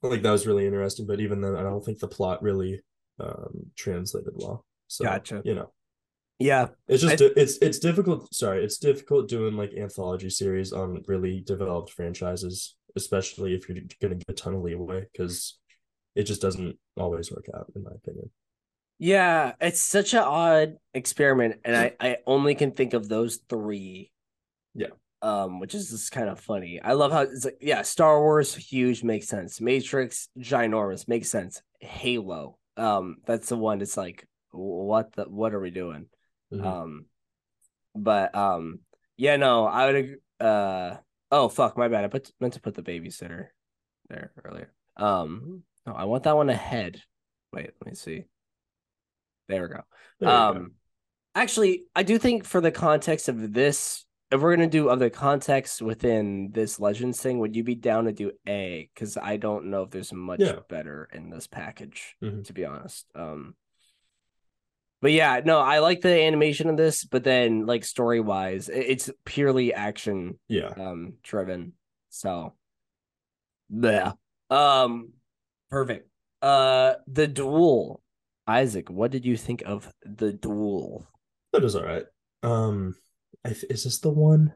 like 0.01 0.21
that 0.21 0.31
was 0.31 0.45
really 0.45 0.65
interesting, 0.65 1.07
but 1.07 1.19
even 1.19 1.41
then 1.41 1.55
I 1.55 1.63
don't 1.63 1.83
think 1.83 1.99
the 1.99 2.07
plot 2.07 2.41
really 2.43 2.81
um 3.19 3.71
translated 3.75 4.33
well. 4.35 4.65
So 4.87 5.03
Gotcha. 5.03 5.41
you 5.43 5.55
know. 5.55 5.71
Yeah. 6.37 6.67
It's 6.87 7.01
just 7.01 7.21
I- 7.21 7.31
it's 7.35 7.57
it's 7.57 7.79
difficult. 7.79 8.33
Sorry, 8.33 8.63
it's 8.63 8.77
difficult 8.77 9.27
doing 9.29 9.55
like 9.55 9.73
anthology 9.73 10.29
series 10.29 10.73
on 10.73 11.03
really 11.07 11.41
developed 11.41 11.91
franchises, 11.91 12.75
especially 12.95 13.53
if 13.55 13.67
you're 13.67 13.79
gonna 14.01 14.15
get 14.15 14.29
a 14.29 14.33
ton 14.33 14.53
of 14.55 14.61
leeway, 14.61 15.05
because 15.11 15.57
it 16.13 16.23
just 16.23 16.41
doesn't 16.41 16.77
always 16.97 17.31
work 17.31 17.45
out, 17.55 17.71
in 17.75 17.83
my 17.83 17.91
opinion. 17.91 18.29
Yeah, 18.99 19.53
it's 19.59 19.81
such 19.81 20.13
an 20.13 20.23
odd 20.23 20.75
experiment, 20.93 21.61
and 21.65 21.75
I 21.75 21.95
I 21.99 22.17
only 22.27 22.53
can 22.55 22.71
think 22.71 22.93
of 22.93 23.09
those 23.09 23.37
three. 23.49 24.11
Yeah. 24.73 24.87
Um, 25.25 25.59
which 25.59 25.73
is 25.73 25.89
just 25.89 26.11
kind 26.11 26.29
of 26.29 26.39
funny. 26.39 26.79
I 26.79 26.93
love 26.93 27.11
how 27.11 27.21
it's 27.21 27.45
like, 27.45 27.57
yeah, 27.59 27.81
Star 27.81 28.21
Wars, 28.21 28.53
huge, 28.53 29.03
makes 29.03 29.27
sense. 29.27 29.59
Matrix, 29.59 30.29
ginormous, 30.37 31.07
makes 31.07 31.29
sense. 31.29 31.63
Halo, 31.79 32.59
um, 32.77 33.17
that's 33.25 33.49
the 33.49 33.57
one. 33.57 33.81
It's 33.81 33.97
like, 33.97 34.27
what 34.51 35.13
the, 35.13 35.23
what 35.23 35.55
are 35.55 35.59
we 35.59 35.71
doing? 35.71 36.05
Mhm. 36.53 36.63
Um, 36.63 37.05
but 37.95 38.35
um, 38.35 38.81
yeah, 39.17 39.37
no, 39.37 39.65
I 39.65 39.91
would. 39.91 40.17
Uh, 40.39 40.97
oh 41.31 41.49
fuck, 41.49 41.75
my 41.75 41.87
bad. 41.87 42.03
I 42.03 42.07
put 42.07 42.31
meant 42.39 42.53
to 42.53 42.61
put 42.61 42.75
the 42.75 42.83
babysitter 42.83 43.47
there 44.09 44.31
earlier. 44.43 44.71
Um, 44.95 45.63
no, 45.87 45.93
I 45.93 46.03
want 46.03 46.23
that 46.25 46.35
one 46.35 46.51
ahead. 46.51 47.01
Wait, 47.51 47.71
let 47.81 47.87
me 47.87 47.95
see. 47.95 48.25
There 49.47 49.63
we 49.63 49.69
go. 49.69 49.81
There 50.19 50.29
um, 50.29 50.53
go. 50.53 50.67
actually, 51.33 51.85
I 51.95 52.03
do 52.03 52.19
think 52.19 52.45
for 52.45 52.61
the 52.61 52.71
context 52.71 53.27
of 53.27 53.53
this, 53.53 54.05
if 54.31 54.41
we're 54.41 54.55
gonna 54.55 54.67
do 54.67 54.89
other 54.89 55.09
context 55.09 55.81
within 55.81 56.51
this 56.51 56.79
Legends 56.79 57.21
thing, 57.21 57.39
would 57.39 57.55
you 57.55 57.63
be 57.63 57.75
down 57.75 58.05
to 58.05 58.11
do 58.11 58.31
A? 58.47 58.89
Because 58.93 59.17
I 59.17 59.37
don't 59.37 59.65
know 59.65 59.83
if 59.83 59.91
there's 59.91 60.11
much 60.13 60.39
Yeah. 60.41 60.59
better 60.67 61.07
in 61.13 61.29
this 61.29 61.47
package, 61.47 62.15
Mhm. 62.21 62.45
to 62.45 62.53
be 62.53 62.65
honest. 62.65 63.05
Um, 63.15 63.55
but 65.01 65.11
yeah, 65.11 65.41
no, 65.45 65.59
I 65.59 65.79
like 65.79 66.01
the 66.01 66.09
animation 66.23 66.69
of 66.69 66.77
this, 66.77 67.03
but 67.05 67.23
then 67.23 67.65
like 67.65 67.85
story 67.85 68.19
wise, 68.19 68.69
it's 68.69 69.09
purely 69.25 69.73
action 69.73 70.39
yeah. 70.47 70.69
um 70.69 71.17
driven. 71.21 71.73
So 72.09 72.55
yeah. 73.69 74.13
Um 74.49 75.13
perfect. 75.69 76.09
Uh 76.41 76.95
the 77.07 77.27
duel. 77.27 78.01
Isaac, 78.47 78.89
what 78.89 79.09
did 79.11 79.25
you 79.25 79.37
think 79.37 79.63
of 79.65 79.91
the 80.03 80.31
duel? 80.31 81.07
That 81.51 81.63
was 81.63 81.75
all 81.75 81.83
right. 81.83 82.05
Um, 82.43 82.95
is 83.45 83.83
this 83.83 83.99
the 83.99 84.09
one? 84.09 84.53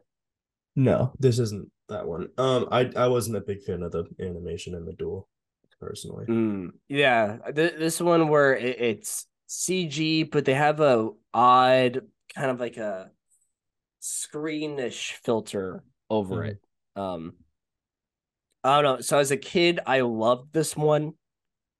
No, 0.75 1.13
this 1.19 1.39
isn't 1.39 1.69
that 1.89 2.07
one. 2.07 2.29
Um, 2.37 2.67
I 2.71 2.91
I 2.95 3.07
wasn't 3.07 3.37
a 3.37 3.41
big 3.41 3.61
fan 3.63 3.83
of 3.83 3.91
the 3.91 4.05
animation 4.19 4.75
in 4.75 4.85
the 4.85 4.93
duel, 4.93 5.27
personally. 5.79 6.25
Mm, 6.25 6.71
yeah, 6.87 7.37
th- 7.53 7.75
this 7.77 7.99
one 7.99 8.27
where 8.29 8.55
it, 8.55 8.79
it's 8.79 9.25
CG, 9.47 10.23
but 10.23 10.45
they 10.45 10.53
have 10.53 10.79
a 10.79 11.09
odd 11.33 12.01
kind 12.35 12.51
of 12.51 12.59
like 12.59 12.77
a 12.77 13.11
screenish 14.01 15.13
filter 15.23 15.83
over 16.09 16.35
Mhm. 16.43 16.47
it. 16.49 16.61
Um, 16.95 17.33
I 18.63 18.81
don't 18.81 18.83
know. 18.97 19.01
So 19.01 19.17
as 19.19 19.31
a 19.31 19.37
kid, 19.37 19.79
I 19.85 20.01
loved 20.01 20.53
this 20.53 20.75
one 20.75 21.13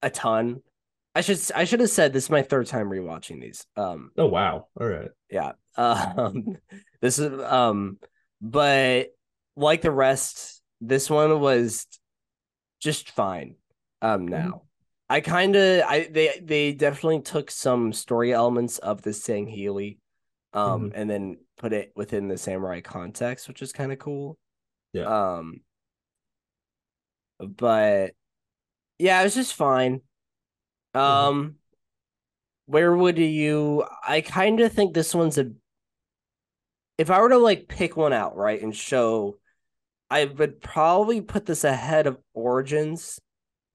a 0.02 0.10
ton. 0.10 0.62
I 1.15 1.22
should 1.22 1.39
I 1.56 1.65
should 1.65 1.80
have 1.82 1.89
said 1.89 2.13
this 2.13 2.26
is 2.26 2.30
my 2.30 2.41
third 2.41 2.67
time 2.67 2.89
rewatching 2.89 3.41
these. 3.41 3.65
Um, 3.76 4.12
Oh 4.17 4.28
wow! 4.28 4.67
All 4.80 4.88
right. 4.88 5.10
yeah. 5.30 5.54
Um, 5.78 6.58
this 7.01 7.19
is 7.19 7.41
um, 7.41 7.97
but 8.41 9.09
like 9.55 9.81
the 9.81 9.91
rest, 9.91 10.62
this 10.81 11.09
one 11.09 11.39
was 11.39 11.85
just 12.79 13.12
fine. 13.12 13.55
Um, 14.01 14.27
now 14.27 14.63
I 15.09 15.21
kind 15.21 15.55
of 15.55 15.83
I 15.88 16.07
they 16.12 16.39
they 16.41 16.71
definitely 16.73 17.21
took 17.21 17.49
some 17.49 17.91
story 17.93 18.31
elements 18.31 18.77
of 18.77 19.01
the 19.01 19.09
Sangheili, 19.09 19.97
um, 20.53 20.91
and 20.93 21.09
then 21.09 21.38
put 21.57 21.73
it 21.73 21.91
within 21.95 22.27
the 22.27 22.38
samurai 22.38 22.81
context, 22.81 23.47
which 23.47 23.63
is 23.63 23.73
kind 23.73 23.91
of 23.91 23.97
cool. 23.97 24.38
Yeah. 24.93 25.38
Um, 25.38 25.62
but 27.39 28.13
yeah, 28.99 29.19
it 29.19 29.23
was 29.23 29.35
just 29.35 29.55
fine. 29.55 30.01
Um, 30.93 31.55
where 32.67 32.95
would 32.95 33.17
you? 33.17 33.85
I 34.07 34.21
kind 34.21 34.59
of 34.59 34.71
think 34.71 34.93
this 34.93 35.15
one's 35.15 35.39
a. 35.39 35.51
If 36.99 37.09
I 37.09 37.21
were 37.21 37.29
to 37.29 37.38
like 37.38 37.69
pick 37.69 37.95
one 37.95 38.12
out, 38.12 38.35
right, 38.35 38.62
and 38.62 38.75
show, 38.75 39.38
I 40.09 40.25
would 40.25 40.59
probably 40.59 41.21
put 41.21 41.45
this 41.45 41.63
ahead 41.63 42.07
of 42.07 42.17
Origins. 42.33 43.21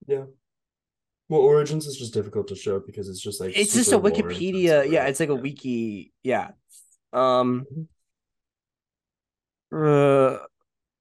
Yeah. 0.07 0.25
Well, 1.31 1.41
Origins 1.41 1.87
is 1.87 1.97
just 1.97 2.13
difficult 2.13 2.49
to 2.49 2.55
show 2.55 2.81
because 2.81 3.09
it's 3.09 3.23
just 3.23 3.41
like 3.41 3.57
It's 3.57 3.73
just 3.73 3.93
a 3.93 3.99
Wikipedia. 3.99 4.83
intensive, 4.83 4.93
Yeah, 4.93 5.07
it's 5.07 5.21
like 5.21 5.31
a 5.31 5.35
wiki. 5.35 6.13
Yeah. 6.23 6.51
Um. 7.15 7.65
Mhm. 9.73 10.37
Uh, 10.37 10.39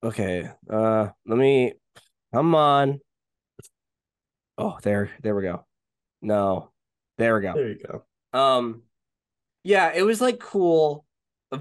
okay. 0.08 0.50
Uh, 0.70 1.10
let 1.26 1.38
me. 1.38 1.74
Come 2.34 2.56
on. 2.56 3.02
Oh, 4.58 4.78
there, 4.82 5.10
there 5.22 5.36
we 5.36 5.44
go. 5.44 5.66
No. 6.22 6.72
There 7.18 7.36
we 7.36 7.42
go. 7.42 7.54
There 7.54 7.68
you 7.70 7.80
go. 7.86 8.04
Um 8.40 8.84
yeah, 9.66 9.92
it 9.94 10.04
was 10.04 10.22
like 10.22 10.40
cool, 10.40 11.06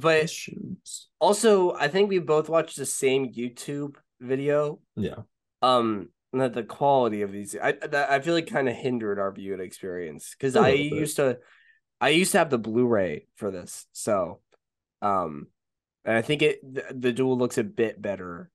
but 0.00 0.30
Shoes. 0.30 1.08
also 1.20 1.72
I 1.74 1.88
think 1.88 2.08
we 2.08 2.18
both 2.18 2.48
watched 2.48 2.76
the 2.76 2.86
same 2.86 3.32
YouTube 3.32 3.96
video. 4.20 4.80
Yeah. 4.96 5.22
Um 5.60 6.08
that 6.32 6.54
the 6.54 6.62
quality 6.62 7.22
of 7.22 7.30
these 7.32 7.54
I 7.60 7.72
that 7.72 8.10
I 8.10 8.20
feel 8.20 8.34
like 8.34 8.46
kind 8.46 8.68
of 8.68 8.74
hindered 8.74 9.18
our 9.18 9.32
viewing 9.32 9.60
experience 9.60 10.34
because 10.36 10.56
I 10.56 10.72
bit. 10.72 10.80
used 10.92 11.16
to 11.16 11.38
I 12.00 12.08
used 12.10 12.32
to 12.32 12.38
have 12.38 12.50
the 12.50 12.58
Blu-ray 12.58 13.26
for 13.36 13.50
this. 13.50 13.86
So 13.92 14.40
um 15.02 15.48
and 16.04 16.16
I 16.16 16.22
think 16.22 16.42
it 16.42 16.60
the, 16.62 16.84
the 16.90 17.12
duel 17.12 17.36
looks 17.36 17.58
a 17.58 17.64
bit 17.64 18.00
better 18.00 18.50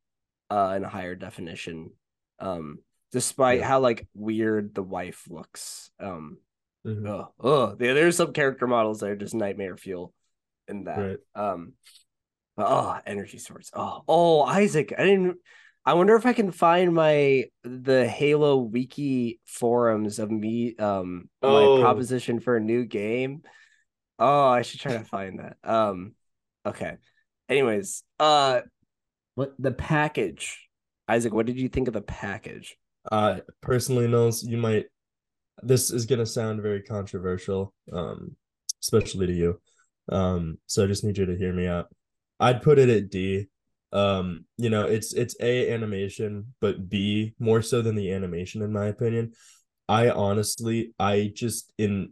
uh 0.49 0.73
in 0.75 0.83
a 0.83 0.89
higher 0.89 1.15
definition. 1.15 1.91
Um 2.39 2.79
despite 3.11 3.59
Yeah. 3.59 3.67
how 3.67 3.79
like 3.79 4.07
weird 4.15 4.73
the 4.73 4.83
wife 4.83 5.25
looks. 5.29 5.91
Um 5.99 6.37
Mhm. 6.85 7.05
Oh, 7.07 7.33
oh, 7.41 7.75
there, 7.75 7.93
there's 7.93 8.15
some 8.15 8.31
character 8.31 8.65
models 8.65 9.01
that 9.01 9.09
are 9.09 9.15
just 9.15 9.33
nightmare 9.35 9.75
fuel 9.75 10.13
in 10.67 10.85
that. 10.85 10.97
Right. 10.97 11.17
Um, 11.35 11.73
oh, 12.57 12.97
energy 13.05 13.37
source. 13.37 13.69
Oh, 13.73 14.03
oh, 14.07 14.41
Isaac. 14.43 14.93
I 14.97 15.03
didn't. 15.03 15.37
I 15.85 15.93
wonder 15.93 16.15
if 16.15 16.25
I 16.25 16.33
can 16.33 16.51
find 16.51 16.93
my 16.93 17.45
the 17.63 18.07
Halo 18.07 18.57
wiki 18.57 19.39
forums 19.45 20.19
of 20.19 20.29
me. 20.29 20.75
Um, 20.77 21.29
Oh. 21.41 21.77
my 21.77 21.81
proposition 21.81 22.39
for 22.39 22.57
a 22.57 22.61
new 22.61 22.85
game. 22.85 23.43
Oh, 24.19 24.47
I 24.47 24.63
should 24.63 24.79
try 24.79 24.93
to 24.93 25.03
find 25.17 25.39
that. 25.39 25.57
Um, 25.63 26.13
okay. 26.65 26.97
Anyways, 27.47 28.03
uh, 28.19 28.61
what 29.35 29.53
the 29.59 29.71
package? 29.71 30.67
Isaac, 31.07 31.33
what 31.33 31.45
did 31.45 31.57
you 31.57 31.69
think 31.69 31.87
of 31.87 31.93
the 31.93 32.01
package? 32.01 32.75
Uh 33.09 33.39
personally 33.61 34.05
Nils 34.05 34.43
you 34.43 34.57
might 34.57 34.87
this 35.63 35.91
is 35.91 36.05
gonna 36.05 36.25
sound 36.25 36.61
very 36.61 36.81
controversial, 36.81 37.73
um, 37.93 38.35
especially 38.83 39.27
to 39.27 39.33
you. 39.33 39.61
Um, 40.09 40.57
so 40.65 40.83
I 40.83 40.87
just 40.87 41.03
need 41.03 41.17
you 41.17 41.25
to 41.25 41.37
hear 41.37 41.53
me 41.53 41.67
out. 41.67 41.87
I'd 42.39 42.61
put 42.61 42.79
it 42.79 42.89
at 42.89 43.09
D. 43.09 43.47
Um, 43.91 44.45
you 44.57 44.69
know, 44.69 44.85
it's 44.85 45.13
it's 45.13 45.35
A 45.39 45.71
animation, 45.71 46.53
but 46.59 46.89
B 46.89 47.33
more 47.39 47.61
so 47.61 47.81
than 47.81 47.95
the 47.95 48.11
animation, 48.11 48.61
in 48.61 48.73
my 48.73 48.87
opinion. 48.87 49.33
I 49.89 50.09
honestly, 50.09 50.93
I 50.99 51.31
just 51.33 51.71
in 51.77 52.11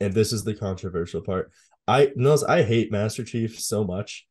and 0.00 0.12
this 0.12 0.32
is 0.32 0.44
the 0.44 0.54
controversial 0.54 1.22
part. 1.22 1.52
I 1.86 2.10
Nils 2.16 2.44
I 2.44 2.62
hate 2.62 2.90
Master 2.90 3.24
Chief 3.24 3.58
so 3.60 3.84
much. 3.84 4.26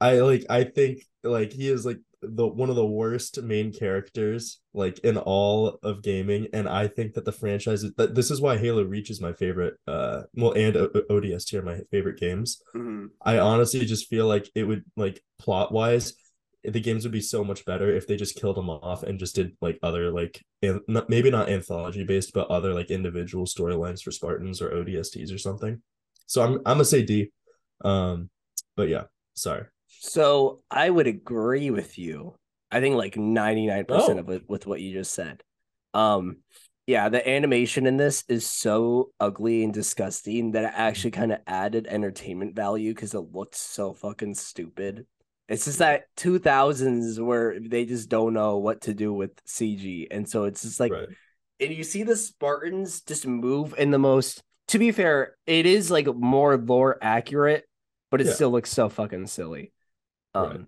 I 0.00 0.20
like 0.20 0.44
I 0.50 0.64
think 0.64 1.04
like 1.24 1.52
he 1.52 1.68
is 1.68 1.84
like 1.86 1.98
the 2.22 2.46
one 2.46 2.70
of 2.70 2.76
the 2.76 2.86
worst 2.86 3.42
main 3.42 3.72
characters 3.72 4.60
like 4.72 4.98
in 5.00 5.18
all 5.18 5.78
of 5.82 6.02
gaming 6.02 6.46
and 6.54 6.68
I 6.68 6.86
think 6.88 7.14
that 7.14 7.24
the 7.24 7.32
franchise 7.32 7.84
is 7.84 7.92
that 7.96 8.14
this 8.14 8.30
is 8.30 8.40
why 8.40 8.56
Halo 8.56 8.82
Reach 8.84 9.10
is 9.10 9.20
my 9.20 9.32
favorite 9.32 9.74
uh 9.86 10.22
well 10.34 10.52
and 10.52 10.76
o- 10.76 10.90
O- 10.94 11.16
ODST 11.20 11.52
are 11.54 11.62
my 11.62 11.80
favorite 11.90 12.18
games. 12.18 12.62
Mhm. 12.74 13.08
I 13.20 13.38
honestly 13.38 13.84
just 13.84 14.08
feel 14.08 14.26
like 14.26 14.48
it 14.54 14.64
would 14.64 14.84
like 14.96 15.22
plot 15.38 15.72
wise 15.72 16.14
the 16.66 16.80
games 16.80 17.04
would 17.04 17.12
be 17.12 17.20
so 17.20 17.44
much 17.44 17.66
better 17.66 17.94
if 17.94 18.06
they 18.06 18.16
just 18.16 18.36
killed 18.36 18.56
them 18.56 18.70
off 18.70 19.02
and 19.02 19.18
just 19.18 19.34
did 19.34 19.54
like 19.60 19.78
other 19.82 20.10
like 20.10 20.42
an- 20.62 20.80
maybe 21.08 21.30
not 21.30 21.50
anthology 21.50 22.04
based 22.04 22.32
but 22.32 22.48
other 22.48 22.72
like 22.72 22.90
individual 22.90 23.44
storylines 23.44 24.00
for 24.02 24.10
Spartans 24.10 24.62
or 24.62 24.70
ODSTs 24.70 25.30
or 25.30 25.36
something. 25.36 25.82
So 26.26 26.42
I'm 26.42 26.54
I'm 26.64 26.76
gonna 26.78 26.86
say 26.86 27.02
D. 27.02 27.30
Um 27.84 28.30
but 28.76 28.88
yeah, 28.88 29.04
sorry. 29.34 29.66
So 30.00 30.62
I 30.70 30.88
would 30.90 31.06
agree 31.06 31.70
with 31.70 31.98
you. 31.98 32.34
I 32.70 32.80
think 32.80 32.96
like 32.96 33.16
99% 33.16 33.86
Oh. 33.90 34.18
of 34.18 34.28
it 34.30 34.48
with 34.48 34.66
what 34.66 34.80
you 34.80 34.92
just 34.92 35.12
said. 35.14 35.42
Um 35.92 36.38
yeah, 36.86 37.08
the 37.08 37.26
animation 37.26 37.86
in 37.86 37.96
this 37.96 38.24
is 38.28 38.46
so 38.50 39.10
ugly 39.18 39.64
and 39.64 39.72
disgusting 39.72 40.52
that 40.52 40.64
it 40.64 40.72
actually 40.74 41.12
kind 41.12 41.32
of 41.32 41.38
added 41.46 41.86
entertainment 41.86 42.54
value 42.54 42.92
because 42.94 43.14
it 43.14 43.32
looked 43.32 43.54
so 43.54 43.94
fucking 43.94 44.34
stupid. 44.34 45.06
It's 45.48 45.64
just 45.64 45.78
that 45.78 46.04
2000s 46.16 47.18
where 47.20 47.58
they 47.60 47.84
just 47.86 48.08
don't 48.10 48.34
know 48.34 48.58
what 48.58 48.82
to 48.82 48.94
do 48.94 49.12
with 49.14 49.30
CG. 49.46 50.08
And 50.10 50.28
so 50.28 50.44
it's 50.44 50.62
just 50.62 50.80
like 50.80 50.92
right. 50.92 51.08
and 51.60 51.72
you 51.72 51.84
see 51.84 52.02
the 52.02 52.16
Spartans 52.16 53.00
just 53.02 53.26
move 53.26 53.74
in 53.78 53.90
the 53.90 53.98
most 53.98 54.42
to 54.68 54.78
be 54.78 54.92
fair, 54.92 55.36
it 55.46 55.66
is 55.66 55.90
like 55.90 56.06
more 56.06 56.56
lore 56.56 56.98
accurate, 57.02 57.66
but 58.10 58.20
it 58.22 58.26
Yeah. 58.26 58.32
still 58.32 58.50
looks 58.50 58.70
so 58.72 58.88
fucking 58.88 59.26
silly. 59.26 59.72
Um 60.34 60.44
Right. 60.48 60.60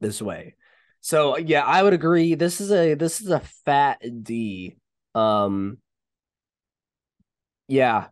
this 0.00 0.20
way. 0.22 0.54
So 1.00 1.36
yeah, 1.38 1.64
I 1.64 1.82
would 1.82 1.92
agree. 1.94 2.34
This 2.34 2.60
is 2.60 2.70
a 2.72 2.94
this 2.94 3.20
is 3.20 3.28
a 3.28 3.40
fat 3.64 4.00
D. 4.22 4.76
Um 5.14 5.78
yeah. 7.68 8.06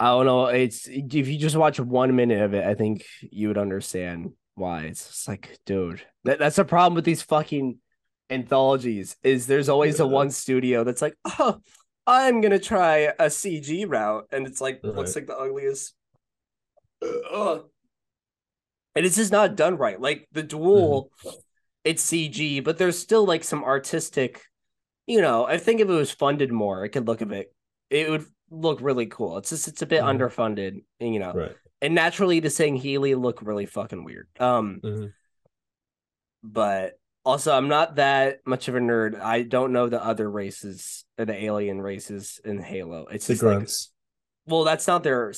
I 0.00 0.06
don't 0.06 0.26
know. 0.26 0.46
It's 0.46 0.88
if 0.88 1.28
you 1.28 1.38
just 1.38 1.54
watch 1.56 1.78
one 1.78 2.16
minute 2.16 2.42
of 2.42 2.54
it, 2.54 2.64
I 2.66 2.74
think 2.74 3.04
you 3.20 3.48
would 3.48 3.58
understand 3.58 4.32
why. 4.56 4.82
It's 4.84 5.06
just 5.06 5.28
like, 5.28 5.58
dude, 5.64 6.02
that, 6.24 6.38
that's 6.40 6.56
the 6.56 6.64
problem 6.64 6.94
with 6.94 7.04
these 7.04 7.22
fucking 7.22 7.78
anthologies 8.28 9.16
is 9.22 9.46
there's 9.46 9.68
always 9.68 9.98
Yeah. 10.00 10.06
one 10.06 10.30
studio 10.30 10.82
that's 10.82 11.02
like, 11.02 11.14
oh, 11.38 11.60
I'm 12.06 12.40
gonna 12.40 12.58
try 12.58 13.12
a 13.16 13.26
CG 13.30 13.84
route, 13.88 14.26
and 14.32 14.44
it's 14.46 14.60
like 14.60 14.80
looks 14.82 15.14
like 15.14 15.28
the 15.28 15.36
ugliest. 15.36 15.94
Ugh. 17.32 17.66
And 18.94 19.06
it's 19.06 19.16
just 19.16 19.32
not 19.32 19.56
done 19.56 19.76
right. 19.76 20.00
Like 20.00 20.28
the 20.32 20.42
duel, 20.42 21.10
it's 21.84 22.04
CG, 22.04 22.62
but 22.62 22.78
there's 22.78 22.98
still 22.98 23.24
like 23.24 23.44
some 23.44 23.64
artistic. 23.64 24.42
You 25.06 25.20
know, 25.20 25.46
I 25.46 25.58
think 25.58 25.80
if 25.80 25.88
it 25.88 25.92
was 25.92 26.10
funded 26.10 26.52
more, 26.52 26.84
it 26.84 26.90
could 26.90 27.06
look 27.06 27.20
a 27.22 27.26
bit. 27.26 27.52
It 27.90 28.10
would 28.10 28.26
look 28.50 28.80
really 28.80 29.06
cool. 29.06 29.38
It's 29.38 29.50
just 29.50 29.68
it's 29.68 29.82
a 29.82 29.86
bit 29.86 30.02
Mhm. 30.02 30.18
underfunded, 30.18 30.84
and, 31.00 31.14
you 31.14 31.20
know, 31.20 31.32
Right. 31.32 31.56
and 31.80 31.94
naturally 31.94 32.40
the 32.40 32.48
Sangheili 32.48 33.18
look 33.18 33.40
really 33.42 33.66
fucking 33.66 34.04
weird. 34.04 34.28
Um, 34.38 34.80
Mhm. 34.82 35.12
but 36.42 36.98
also 37.24 37.56
I'm 37.56 37.68
not 37.68 37.96
that 37.96 38.46
much 38.46 38.68
of 38.68 38.74
a 38.74 38.80
nerd. 38.80 39.18
I 39.20 39.42
don't 39.42 39.72
know 39.72 39.88
the 39.88 40.02
other 40.04 40.30
races 40.30 41.04
the 41.16 41.32
alien 41.32 41.80
races 41.80 42.40
in 42.44 42.58
Halo. 42.60 43.06
It's 43.06 43.26
The 43.26 43.34
just 43.34 43.42
like, 43.42 43.56
grunts. 43.58 43.90
well, 44.46 44.64
that's 44.64 44.86
not 44.88 45.02
their 45.04 45.32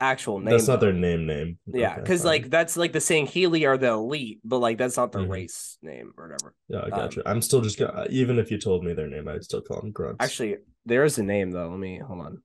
actual 0.00 0.38
name. 0.40 0.50
That's 0.50 0.68
not 0.68 0.80
their 0.80 0.92
name 0.92 1.26
name. 1.26 1.58
Yeah, 1.66 1.96
because 1.96 2.22
fine. 2.22 2.26
like 2.28 2.50
that's 2.50 2.76
like 2.76 2.92
the 2.92 2.98
Sangheili 2.98 3.66
are 3.66 3.78
the 3.78 3.88
elite, 3.88 4.40
but 4.44 4.58
like 4.58 4.78
that's 4.78 4.96
not 4.96 5.12
their 5.12 5.22
Mhm. 5.22 5.30
race 5.30 5.78
name 5.82 6.12
or 6.16 6.28
whatever. 6.28 6.54
Yeah, 6.68 6.78
I 6.80 6.84
um, 6.84 6.90
got 6.90 7.16
you. 7.16 7.22
I'm 7.26 7.42
still 7.42 7.60
just 7.60 7.78
gonna 7.78 8.06
even 8.10 8.38
if 8.38 8.50
you 8.50 8.58
told 8.58 8.84
me 8.84 8.92
their 8.92 9.08
name, 9.08 9.28
I'd 9.28 9.44
still 9.44 9.62
call 9.62 9.80
them 9.80 9.92
grunts. 9.92 10.24
Actually, 10.24 10.56
there 10.84 11.04
is 11.04 11.18
a 11.18 11.22
name 11.22 11.50
though. 11.50 11.68
Let 11.68 11.78
me 11.78 11.98
hold 11.98 12.20
on. 12.20 12.42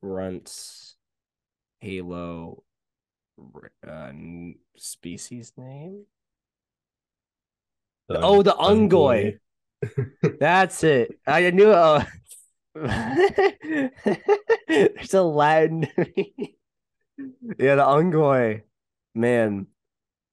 Grunts, 0.00 0.96
Halo, 1.80 2.62
uh, 3.86 4.12
species 4.76 5.52
name. 5.56 6.04
Um, 8.10 8.18
oh, 8.22 8.42
the 8.42 8.52
Ungoy. 8.52 9.38
That's 10.40 10.84
it. 10.84 11.18
I 11.26 11.50
knew. 11.50 11.70
Uh... 11.70 12.04
There's 14.68 15.14
a 15.14 15.22
Latin. 15.22 15.86
Yeah, 17.58 17.76
the 17.76 17.84
Ungoy. 17.84 18.62
Man, 19.14 19.66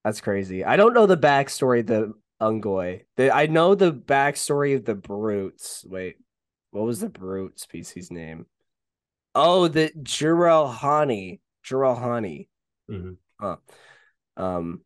that's 0.04 0.20
crazy. 0.20 0.64
I 0.64 0.76
don't 0.76 0.94
know 0.94 1.06
the 1.06 1.16
backstory 1.16 1.80
of 1.80 1.86
the 1.86 2.14
Ungoy. 2.40 3.04
The, 3.16 3.34
I 3.34 3.46
know 3.46 3.74
the 3.74 3.92
backstory 3.92 4.74
of 4.74 4.84
the 4.84 4.94
Brutes. 4.94 5.84
Wait, 5.88 6.16
what 6.70 6.84
was 6.84 7.00
the 7.00 7.08
Brute 7.08 7.60
species 7.60 8.10
name? 8.10 8.46
Oh, 9.34 9.68
the 9.68 9.90
Jiralhanae. 10.02 11.40
Jiralhanae. 11.64 12.48
Mhm. 12.90 13.16
Um, 14.36 14.80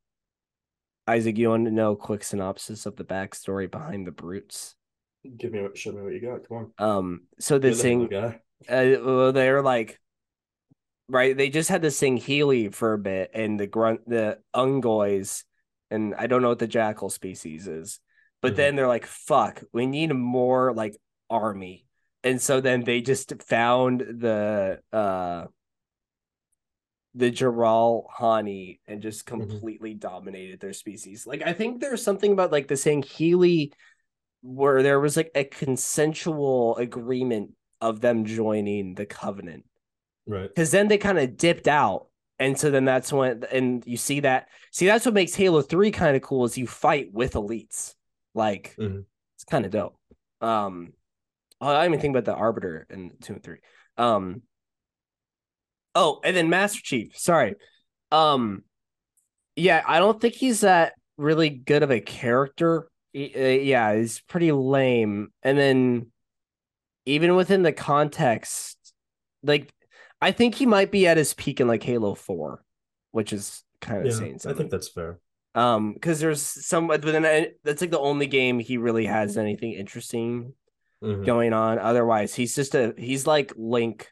Isaac, 1.06 1.38
you 1.38 1.50
want 1.50 1.64
to 1.66 1.70
know 1.70 1.92
a 1.92 1.96
quick 1.96 2.24
synopsis 2.24 2.85
of 2.85 2.96
the 2.96 3.04
backstory 3.04 3.70
behind 3.70 4.06
the 4.06 4.12
Brutes? 4.12 4.74
Give 5.37 5.52
me 5.52 5.66
show 5.74 5.92
me 5.92 6.02
what 6.02 6.12
you 6.12 6.20
got. 6.20 6.46
Come 6.48 6.72
on. 6.78 6.96
Um, 6.96 7.20
so 7.38 7.59
the 7.59 7.68
You're 7.68 7.76
the 7.76 7.82
Halo 7.88 8.09
thing, 8.09 8.40
uh, 8.68 9.04
well, 9.04 9.32
they're 9.32 9.62
like, 9.62 10.00
right? 11.09 11.37
They 11.37 11.51
just 11.51 11.69
had 11.69 11.83
to 11.83 11.88
Sangheili 11.88 12.75
for 12.75 12.92
a 12.92 12.99
bit, 12.99 13.31
and 13.35 13.59
the 13.59 13.66
grunt, 13.66 14.09
the 14.09 14.38
Ungoys, 14.55 15.45
and 15.90 16.14
I 16.14 16.27
don't 16.27 16.42
know 16.42 16.49
what 16.49 16.59
the 16.59 16.66
Jackal 16.66 17.11
species 17.11 17.69
is, 17.69 18.01
but 18.42 18.55
Mhm. 18.55 18.57
then 18.57 18.77
they're 18.77 18.88
like, 18.88 19.07
"Fuck, 19.07 19.62
we 19.73 19.87
need 19.87 20.12
more 20.12 20.73
like 20.75 20.97
army," 21.31 21.87
and 22.25 22.40
so 22.40 22.61
then 22.61 22.85
they 22.85 23.01
just 23.01 23.33
found 23.42 24.01
the 24.01 24.83
uh 24.92 25.47
the 27.14 27.31
Jaral 27.31 28.05
Hani 28.19 28.79
and 28.87 29.01
just 29.01 29.25
completely 29.25 29.95
dominated 29.95 30.61
their 30.61 30.75
species. 30.75 31.27
Like 31.27 31.42
I 31.42 31.53
think 31.55 31.81
there's 31.81 32.03
something 32.03 32.33
about 32.33 32.53
like 32.53 32.69
the 32.69 32.75
Sangheili 32.75 33.73
where 34.42 34.83
there 34.83 35.01
was 35.01 35.16
like 35.16 35.31
a 35.35 35.45
consensual 35.45 36.77
agreement 36.77 37.53
of 37.81 38.01
them 38.01 38.25
joining 38.25 38.95
the 38.95 39.07
covenant 39.07 39.64
Right. 40.26 40.48
because 40.48 40.70
then 40.70 40.88
they 40.88 40.98
kind 40.98 41.18
of 41.18 41.36
dipped 41.36 41.68
out 41.68 42.08
and 42.38 42.58
so 42.58 42.70
then 42.70 42.84
that's 42.84 43.12
when 43.12 43.44
and 43.52 43.82
you 43.86 43.96
see 43.96 44.20
that 44.20 44.48
see 44.72 44.86
that's 44.86 45.04
what 45.06 45.14
makes 45.14 45.34
halo 45.34 45.62
3 45.62 45.90
kind 45.92 46.16
of 46.16 46.22
cool 46.22 46.44
is 46.44 46.58
you 46.58 46.66
fight 46.66 47.12
with 47.12 47.34
elites 47.34 47.94
like 48.34 48.74
Mhm. 48.78 49.04
it's 49.36 49.44
kind 49.44 49.64
of 49.64 49.70
dope 49.70 49.96
um 50.40 50.92
Oh, 51.58 51.68
I 51.68 51.82
didn't 51.84 51.94
even 51.94 52.00
think 52.02 52.12
about 52.16 52.24
the 52.26 52.34
Arbiter 52.38 52.86
in 52.90 53.12
two 53.22 53.32
and 53.32 53.42
three. 53.42 53.60
Um. 53.96 54.42
Oh, 55.94 56.20
and 56.22 56.36
then 56.36 56.50
Master 56.50 56.80
Chief. 56.82 57.16
Sorry. 57.16 57.54
Um. 58.12 58.62
Yeah, 59.56 59.82
I 59.86 59.98
don't 59.98 60.20
think 60.20 60.34
he's 60.34 60.60
that 60.60 60.92
really 61.16 61.48
good 61.48 61.82
of 61.82 61.90
a 61.90 62.00
character. 62.00 62.88
He- 63.14 63.34
uh, 63.34 63.62
yeah, 63.62 63.96
he's 63.96 64.20
pretty 64.20 64.52
lame. 64.52 65.28
And 65.42 65.56
then, 65.56 66.12
even 67.06 67.34
within 67.36 67.62
the 67.62 67.72
context, 67.72 68.76
like, 69.42 69.72
I 70.20 70.33
think 70.33 70.55
he 70.55 70.66
might 70.66 70.90
be 70.90 71.07
at 71.07 71.16
his 71.16 71.35
peak 71.35 71.61
in 71.61 71.68
like 71.68 71.83
Halo 71.83 72.14
Four, 72.14 72.62
which 73.12 73.33
is 73.33 73.62
kind 73.81 74.00
of 74.00 74.07
Yeah, 74.07 74.12
saying 74.12 74.40
I 74.46 74.52
think 74.55 74.70
that's 74.70 74.88
fair. 74.88 75.18
Um, 75.55 75.94
because 75.94 76.20
there's 76.20 76.42
some, 76.42 76.87
but 76.87 77.02
then 77.02 77.24
I, 77.24 77.52
that's 77.64 77.81
like 77.81 77.90
the 77.90 77.98
only 77.98 78.26
game 78.26 78.59
he 78.59 78.76
really 78.76 79.07
has 79.07 79.37
anything 79.37 79.72
interesting 79.72 80.52
Mhm. 81.02 81.24
going 81.26 81.52
on. 81.52 81.79
Otherwise, 81.79 82.35
he's 82.35 82.55
just 82.55 82.74
a 82.74 82.94
he's 82.96 83.26
like 83.26 83.52
Link 83.57 84.11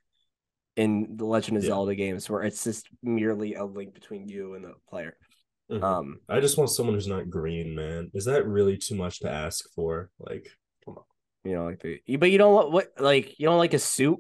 in 0.77 1.17
the 1.17 1.25
Legend 1.25 1.57
of 1.57 1.63
Yeah. 1.63 1.69
Zelda 1.69 1.95
games, 1.95 2.29
where 2.29 2.43
it's 2.43 2.65
just 2.65 2.89
merely 3.03 3.55
a 3.55 3.65
link 3.65 3.95
between 3.95 4.29
you 4.29 4.55
and 4.55 4.65
the 4.65 4.75
player. 4.89 5.17
Mhm. 5.71 5.83
Um, 5.83 6.21
I 6.29 6.41
just 6.41 6.59
want 6.59 6.71
someone 6.71 6.95
who's 6.95 7.07
not 7.07 7.31
green, 7.31 7.75
man. 7.75 8.11
Is 8.13 8.27
that 8.27 8.47
really 8.47 8.77
too 8.77 8.95
much 8.95 9.21
to 9.21 9.31
ask 9.31 9.71
for? 9.75 10.11
Like, 10.19 10.49
come 10.85 10.99
on. 10.99 11.05
you 11.45 11.55
know, 11.55 11.65
like 11.65 11.81
the 11.81 12.01
but 12.17 12.31
you 12.31 12.39
don't 12.39 12.55
want 12.55 12.71
what 12.71 12.93
like 13.01 13.39
you 13.39 13.47
don't 13.47 13.59
like 13.59 13.75
a 13.75 13.79
suit. 13.79 14.19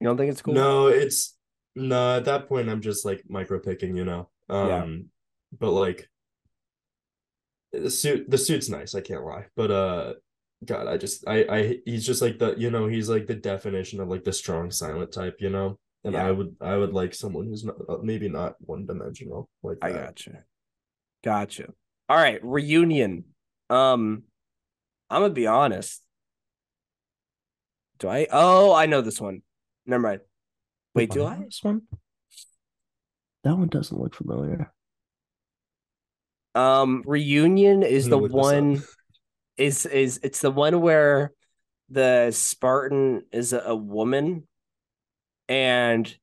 You 0.00 0.06
don't 0.06 0.16
think 0.16 0.30
it's 0.32 0.42
cool? 0.42 0.54
No, 0.54 0.86
it's 0.88 1.36
no. 1.76 2.16
At 2.16 2.24
that 2.24 2.48
point, 2.48 2.68
I'm 2.70 2.80
just 2.80 3.04
like 3.04 3.22
micro 3.28 3.58
picking, 3.60 3.96
you 3.96 4.04
know. 4.04 4.28
Um, 4.48 4.68
Yeah. 4.68 4.86
but 5.58 5.70
like 5.72 6.08
the 7.72 7.90
suit, 7.90 8.28
the 8.30 8.38
suit's 8.38 8.68
nice. 8.68 8.94
I 8.94 9.00
can't 9.00 9.24
lie. 9.24 9.46
But 9.56 9.70
uh, 9.70 10.14
God, 10.64 10.88
I 10.88 10.96
just, 10.96 11.26
I, 11.28 11.44
I, 11.48 11.78
he's 11.84 12.04
just 12.04 12.20
like 12.22 12.38
the, 12.38 12.54
you 12.58 12.70
know, 12.70 12.86
he's 12.88 13.08
like 13.08 13.26
the 13.26 13.34
definition 13.34 14.00
of 14.00 14.08
like 14.08 14.24
the 14.24 14.32
strong 14.32 14.70
silent 14.70 15.12
type, 15.12 15.36
you 15.40 15.50
know. 15.50 15.78
And 16.02 16.14
Yeah. 16.14 16.26
I 16.26 16.32
would, 16.32 16.56
I 16.60 16.76
would 16.76 16.92
like 16.94 17.14
someone 17.14 17.46
who's 17.46 17.64
not 17.64 17.76
uh, 17.88 17.98
maybe 18.02 18.28
not 18.28 18.54
one 18.60 18.86
dimensional 18.86 19.48
like 19.62 19.78
I 19.82 19.92
that. 19.92 20.06
gotcha. 20.06 20.44
Gotcha. 21.22 21.66
All 22.08 22.16
right, 22.16 22.40
reunion. 22.42 23.24
Um, 23.68 24.22
I'm 25.10 25.22
gonna 25.22 25.34
be 25.34 25.46
honest. 25.46 26.02
Do 27.98 28.08
I? 28.08 28.26
Oh, 28.32 28.72
I 28.72 28.86
know 28.86 29.02
this 29.02 29.20
one. 29.20 29.42
Never 29.90 30.02
mind. 30.02 30.20
Wait, 30.94 31.10
do 31.10 31.24
I? 31.24 31.40
This 31.40 31.64
one? 31.64 31.82
That 33.42 33.58
one 33.58 33.66
doesn't 33.66 33.98
look 33.98 34.14
familiar. 34.14 34.72
Um, 36.54 37.02
reunion 37.04 37.82
is 37.82 38.04
the 38.04 38.10
gonna 38.10 38.22
look 38.22 38.30
this 38.30 38.38
up. 38.38 38.54
one. 38.54 38.82
Is 39.56 39.86
is 39.86 40.20
it's 40.22 40.40
the 40.42 40.52
one 40.52 40.80
where 40.80 41.32
the 41.88 42.30
Spartan 42.30 43.24
is 43.32 43.52
a, 43.52 43.58
a 43.58 43.74
woman, 43.74 44.46
and 45.48 46.16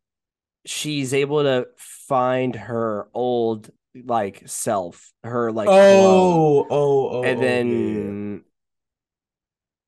she's 0.65 1.13
able 1.13 1.43
to 1.43 1.67
find 1.77 2.56
her 2.56 3.10
old 3.13 3.69
like 3.93 4.43
self, 4.45 5.12
her 5.25 5.51
like 5.51 5.67
clone. 5.67 6.06
Oh, 6.06 6.67
oh, 6.69 7.10
oh, 7.10 7.23
and 7.23 7.38
oh, 7.38 7.41
then 7.41 8.43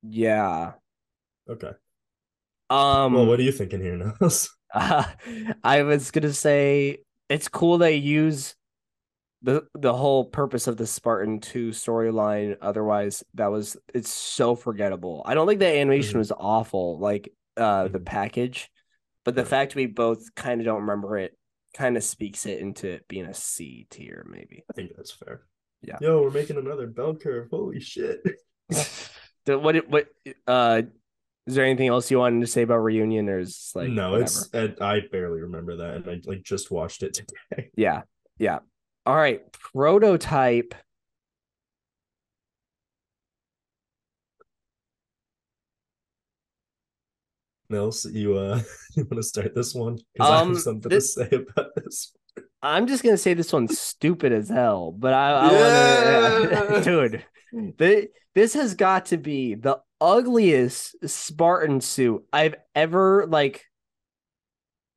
yeah, 0.03 0.73
yeah. 1.47 1.53
okay. 1.53 1.71
Um, 2.69 3.13
well, 3.13 3.25
what 3.25 3.39
are 3.39 3.43
you 3.43 3.51
thinking 3.51 3.81
here, 3.81 3.95
Nils? 4.21 4.49
I 4.73 5.83
was 5.83 6.11
gonna 6.11 6.33
say 6.33 6.99
it's 7.29 7.47
cool 7.47 7.77
they 7.77 7.95
use 7.95 8.55
the 9.41 9.65
the 9.73 9.93
whole 9.93 10.25
purpose 10.25 10.67
of 10.67 10.77
the 10.77 10.85
Spartan 10.85 11.39
2 11.39 11.69
storyline. 11.69 12.57
Otherwise, 12.61 13.23
that 13.35 13.47
was 13.47 13.77
it's 13.93 14.09
so 14.13 14.55
forgettable. 14.55 15.23
I 15.25 15.33
don't 15.33 15.47
think 15.47 15.59
the 15.59 15.67
animation 15.67 16.15
Mhm. 16.15 16.19
was 16.19 16.31
awful, 16.31 16.99
like 16.99 17.33
uh 17.57 17.87
the 17.87 17.99
Mhm. 17.99 18.05
package, 18.05 18.69
but 19.25 19.35
the 19.35 19.45
fact 19.45 19.75
we 19.75 19.85
both 19.85 20.35
kind 20.35 20.61
of 20.61 20.65
don't 20.65 20.81
remember 20.81 21.17
it 21.17 21.35
kind 21.73 21.97
of 21.97 22.03
speaks 22.03 22.45
it 22.45 22.59
into 22.59 22.87
it 22.89 23.07
being 23.07 23.25
a 23.25 23.33
C 23.33 23.87
tier, 23.89 24.25
maybe. 24.29 24.63
I 24.69 24.73
think 24.73 24.91
that's 24.95 25.11
fair. 25.11 25.41
Yeah. 25.81 25.97
Yo, 26.01 26.21
we're 26.21 26.31
making 26.31 26.57
another 26.57 26.87
bell 26.87 27.15
curve. 27.15 27.47
Holy 27.49 27.79
shit. 27.79 28.21
the, 29.45 29.57
what 29.57 29.87
what 29.89 30.07
uh 30.47 30.81
is 31.47 31.55
there 31.55 31.65
anything 31.65 31.87
else 31.87 32.11
you 32.11 32.19
wanted 32.19 32.41
to 32.41 32.47
say 32.47 32.61
about 32.61 32.77
reunion 32.77 33.27
or 33.29 33.39
is 33.39 33.71
like 33.75 33.89
no, 33.89 34.11
whatever? 34.11 34.23
it's 34.23 34.49
I, 34.53 34.73
I 34.81 35.01
barely 35.11 35.41
remember 35.41 35.77
that, 35.77 35.95
and 35.95 36.07
I 36.07 36.21
like 36.25 36.43
just 36.43 36.69
watched 36.71 37.01
it 37.03 37.13
today. 37.49 37.69
Yeah. 37.75 38.01
Yeah. 38.37 38.59
All 39.05 39.15
right. 39.15 39.41
Prototype. 39.53 40.75
Nils, 47.69 48.05
you 48.05 48.35
uh, 48.37 48.61
you 48.95 49.03
want 49.03 49.17
to 49.17 49.23
start 49.23 49.53
this 49.55 49.75
one? 49.75 49.97
Because 50.13 50.29
I 50.29 50.41
Um, 50.41 50.47
have 50.53 50.61
something 50.61 50.89
this- 50.89 51.15
to 51.15 51.25
say 51.25 51.35
about 51.35 51.75
this. 51.75 52.13
I'm 52.61 52.87
just 52.87 53.03
gonna 53.03 53.17
say 53.17 53.33
this 53.33 53.53
one's 53.53 53.77
stupid 53.79 54.31
as 54.33 54.49
hell, 54.49 54.91
but 54.91 55.13
I, 55.13 55.31
I 55.31 55.43
want 56.41 56.51
Yeah. 56.51 56.79
to, 56.79 56.83
dude. 57.51 57.75
The, 57.77 58.09
this 58.35 58.53
has 58.53 58.75
got 58.75 59.07
to 59.07 59.17
be 59.17 59.55
the 59.55 59.81
ugliest 60.01 60.95
Spartan 61.09 61.81
suit 61.81 62.23
I've 62.31 62.55
ever 62.75 63.25
like 63.27 63.65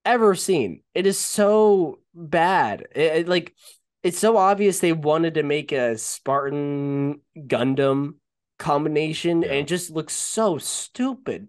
ever 0.04 0.34
seen. 0.34 0.82
It 0.94 1.06
is 1.06 1.18
so 1.18 2.00
bad. 2.14 2.88
It, 2.94 3.16
it, 3.16 3.28
like 3.28 3.54
it's 4.02 4.18
so 4.18 4.36
obvious 4.36 4.80
they 4.80 4.92
wanted 4.92 5.34
to 5.34 5.42
make 5.42 5.72
a 5.72 5.96
Spartan 5.96 7.20
Gundam 7.36 8.14
combination, 8.58 9.44
and 9.44 9.44
Yeah. 9.44 9.52
it 9.60 9.66
just 9.68 9.90
looks 9.90 10.14
so 10.14 10.58
stupid. 10.58 11.48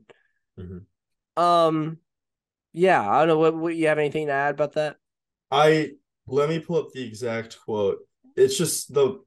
Mhm. 0.60 0.86
Um, 1.36 1.98
yeah, 2.74 3.08
I 3.10 3.20
don't 3.20 3.28
know. 3.30 3.40
What, 3.40 3.56
what 3.56 3.76
you 3.76 3.88
have 3.88 3.98
anything 3.98 4.28
to 4.28 4.34
add 4.34 4.54
about 4.56 4.74
that? 4.74 4.98
I 5.52 5.92
let 6.28 6.50
me 6.50 6.60
pull 6.60 6.78
up 6.78 6.92
the 6.94 7.04
exact 7.06 7.58
quote. 7.64 7.98
It's 8.36 8.58
just 8.58 8.94
the 8.94 9.20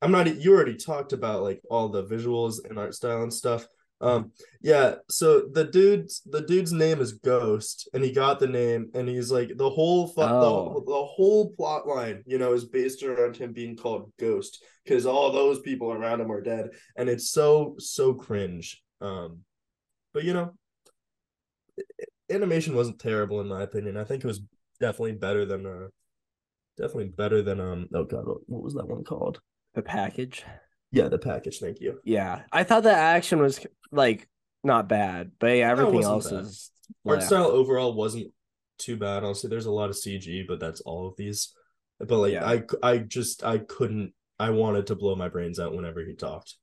I'm 0.00 0.12
not 0.12 0.36
you 0.40 0.54
already 0.54 0.76
talked 0.76 1.12
about 1.12 1.42
like 1.42 1.60
all 1.70 1.88
the 1.88 2.04
visuals 2.04 2.58
and 2.68 2.78
art 2.78 2.94
style 2.94 3.22
and 3.22 3.32
stuff. 3.32 3.66
Um 4.00 4.30
yeah, 4.62 4.94
so 5.10 5.48
the 5.52 5.64
dude's 5.64 6.22
the 6.24 6.42
dude's 6.42 6.72
name 6.72 7.00
is 7.00 7.14
Ghost 7.14 7.88
and 7.92 8.04
he 8.04 8.12
got 8.12 8.38
the 8.38 8.46
name 8.46 8.90
and 8.94 9.08
he's 9.08 9.30
like 9.32 9.50
the 9.56 9.68
whole 9.68 10.06
fu- 10.06 10.20
Oh. 10.22 10.74
the, 10.74 10.84
the 10.92 11.04
whole 11.04 11.50
plot 11.56 11.86
line, 11.88 12.22
you 12.24 12.38
know, 12.38 12.52
is 12.52 12.64
based 12.64 13.02
around 13.02 13.36
him 13.36 13.52
being 13.52 13.76
called 13.76 14.12
Ghost 14.18 14.62
cuz 14.86 15.04
all 15.04 15.32
those 15.32 15.58
people 15.60 15.92
around 15.92 16.20
him 16.20 16.30
are 16.30 16.40
dead 16.40 16.70
and 16.96 17.08
it's 17.08 17.30
so 17.30 17.74
so 17.78 18.14
cringe. 18.14 18.82
Um 19.00 19.40
but 20.14 20.22
you 20.24 20.32
know, 20.32 20.54
animation 22.30 22.74
wasn't 22.76 22.98
terrible 23.00 23.40
in 23.40 23.48
my 23.48 23.62
opinion. 23.62 23.96
I 23.96 24.04
think 24.04 24.22
it 24.22 24.26
was 24.28 24.40
definitely 24.80 25.12
better 25.12 25.44
than 25.44 25.66
uh 25.66 25.88
definitely 26.78 27.08
better 27.08 27.42
than 27.42 27.60
um 27.60 27.88
oh 27.94 28.04
god 28.04 28.24
what- 28.26 28.62
was 28.62 28.74
that 28.74 28.88
one 28.88 29.04
called 29.04 29.40
The 29.74 29.82
package. 29.82 30.44
yeah 30.92 31.08
the 31.08 31.18
package 31.18 31.58
thank 31.58 31.80
you 31.80 32.00
Yeah, 32.04 32.42
I 32.52 32.64
thought 32.64 32.84
the 32.84 32.94
action 32.94 33.40
was 33.40 33.60
like 33.92 34.28
not 34.64 34.88
bad, 34.88 35.32
but 35.38 35.48
yeah, 35.48 35.70
everything 35.70 36.02
else 36.04 36.30
bad. 36.30 36.44
is 36.44 36.70
art 37.06 37.22
style 37.22 37.46
overall 37.46 37.92
wasn't 37.94 38.32
too 38.78 38.96
bad 38.96 39.24
honestly 39.24 39.50
there's 39.50 39.66
a 39.66 39.70
lot 39.72 39.90
of 39.90 39.96
cg 39.96 40.46
but 40.48 40.60
that's 40.60 40.80
all 40.82 41.08
of 41.08 41.14
these 41.16 41.52
but 41.98 42.16
like 42.16 42.32
Yeah. 42.32 42.46
i 42.46 42.62
i 42.82 42.98
just 42.98 43.42
i 43.44 43.58
couldn't 43.58 44.12
i 44.38 44.50
wanted 44.50 44.86
to 44.86 44.94
blow 44.94 45.14
my 45.16 45.28
brains 45.28 45.58
out 45.58 45.74
whenever 45.74 46.00
he 46.04 46.14
talked 46.14 46.54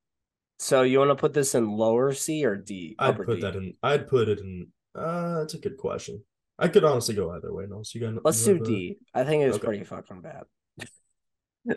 So 0.60 0.82
you 0.84 1.00
want 1.00 1.12
to 1.12 1.16
put 1.16 1.34
this 1.34 1.54
in 1.56 1.70
lower 1.70 2.14
C 2.14 2.46
or 2.46 2.56
D? 2.56 2.96
i'd 3.00 3.18
put 3.18 3.36
D? 3.36 3.42
that 3.42 3.56
in 3.58 3.74
i'd 3.84 4.08
put 4.08 4.30
it 4.30 4.40
in 4.40 4.68
uh 4.96 5.40
that's 5.40 5.54
a 5.56 5.60
good 5.60 5.76
question 5.78 6.24
i 6.60 6.68
could 6.68 6.84
honestly 6.84 7.16
go 7.16 7.32
either 7.32 7.54
way 7.54 7.66
no 7.70 7.84
so 7.84 7.98
you 8.00 8.06
got 8.12 8.24
Let's 8.26 8.44
do 8.44 8.60
D. 8.60 8.98
I 9.14 9.24
think 9.24 9.44
it 9.44 9.48
was 9.48 9.58
Okay. 9.58 9.66
pretty 9.68 9.84
fucking 9.84 10.22
bad. 10.22 10.44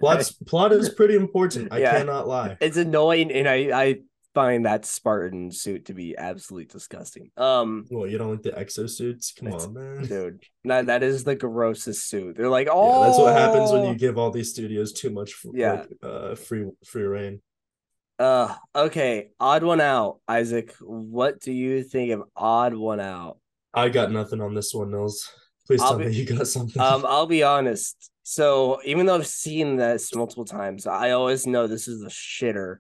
plot's 0.01 0.33
plot 0.33 0.73
is 0.73 0.89
pretty 0.91 1.15
important 1.15 1.73
i 1.73 1.79
Yeah. 1.79 1.99
cannot 1.99 2.29
lie 2.29 2.57
It's 2.61 2.77
annoying, 2.77 3.31
and 3.33 3.49
I 3.49 3.59
I 3.73 3.97
find 4.35 4.67
that 4.67 4.85
Spartan 4.85 5.51
suit 5.51 5.87
to 5.87 5.95
be 5.95 6.17
absolutely 6.17 6.67
disgusting. 6.67 7.31
Um, 7.37 7.87
well 7.91 8.07
you 8.07 8.19
don't 8.19 8.31
like 8.31 8.43
the 8.43 8.53
exosuits 8.53 9.35
come 9.35 9.53
on 9.53 9.75
man 9.75 10.05
dude, 10.07 10.43
that 10.65 10.87
that 10.87 11.03
is 11.03 11.25
the 11.25 11.35
grossest 11.35 12.09
suit. 12.09 12.37
They're 12.37 12.49
like, 12.49 12.69
oh, 12.71 12.93
Yeah, 13.01 13.07
that's 13.07 13.19
what 13.19 13.35
happens 13.35 13.73
when 13.73 13.85
you 13.85 13.95
give 13.97 14.17
all 14.19 14.31
these 14.31 14.51
studios 14.51 14.93
too 14.93 15.11
much 15.11 15.35
Yeah. 15.55 15.73
like, 15.73 15.89
uh 16.03 16.35
free 16.37 16.67
free 16.85 17.03
reign. 17.03 17.41
Uh, 18.21 18.53
okay, 18.75 19.31
odd 19.39 19.63
one 19.63 19.81
out, 19.81 20.19
Isaac. 20.29 20.75
What 20.81 21.41
do 21.41 21.53
you 21.53 21.85
think 21.85 22.11
of 22.13 22.25
odd 22.37 22.75
one 22.75 22.99
out? 23.01 23.39
I 23.75 23.89
got 23.89 24.11
nothing 24.11 24.41
on 24.41 24.55
this 24.55 24.73
one, 24.75 24.91
Nils. 24.91 25.31
Please 25.67 25.83
I'll 25.83 25.91
tell 25.91 25.99
be- 25.99 26.07
me 26.07 26.13
you 26.13 26.25
got 26.25 26.47
something. 26.47 26.81
Um, 26.81 27.05
I'll 27.07 27.27
be 27.27 27.43
honest. 27.43 28.11
So 28.23 28.81
even 28.85 29.07
though 29.07 29.15
I've 29.17 29.27
seen 29.27 29.77
this 29.77 30.15
multiple 30.15 30.45
times, 30.45 30.87
I 30.87 31.11
always 31.13 31.47
know 31.47 31.67
this 31.67 31.89
is 31.89 32.03
a 32.03 32.07
shitter. 32.09 32.79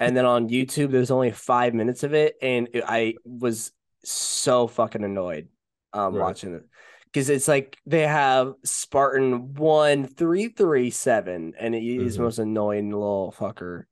And 0.00 0.16
then 0.16 0.24
on 0.24 0.48
YouTube, 0.48 0.90
there's 0.92 1.10
only 1.10 1.32
five 1.32 1.74
minutes 1.74 2.04
of 2.04 2.14
it, 2.14 2.36
and 2.40 2.68
it- 2.72 2.84
I 2.86 3.14
was 3.24 3.72
so 4.04 4.66
fucking 4.68 5.02
annoyed 5.04 5.48
um 5.92 6.14
Right. 6.14 6.22
watching 6.22 6.54
it 6.54 6.62
because 7.06 7.28
it's 7.30 7.48
like 7.48 7.76
they 7.86 8.06
have 8.06 8.52
Spartan 8.64 9.54
one 9.54 10.06
three 10.06 10.48
three 10.48 10.90
seven, 10.90 11.54
and 11.58 11.74
it 11.74 11.82
is 11.82 12.14
the 12.14 12.20
Mhm. 12.20 12.24
most 12.24 12.38
annoying 12.38 12.90
little 12.92 13.34
fucker. 13.36 13.84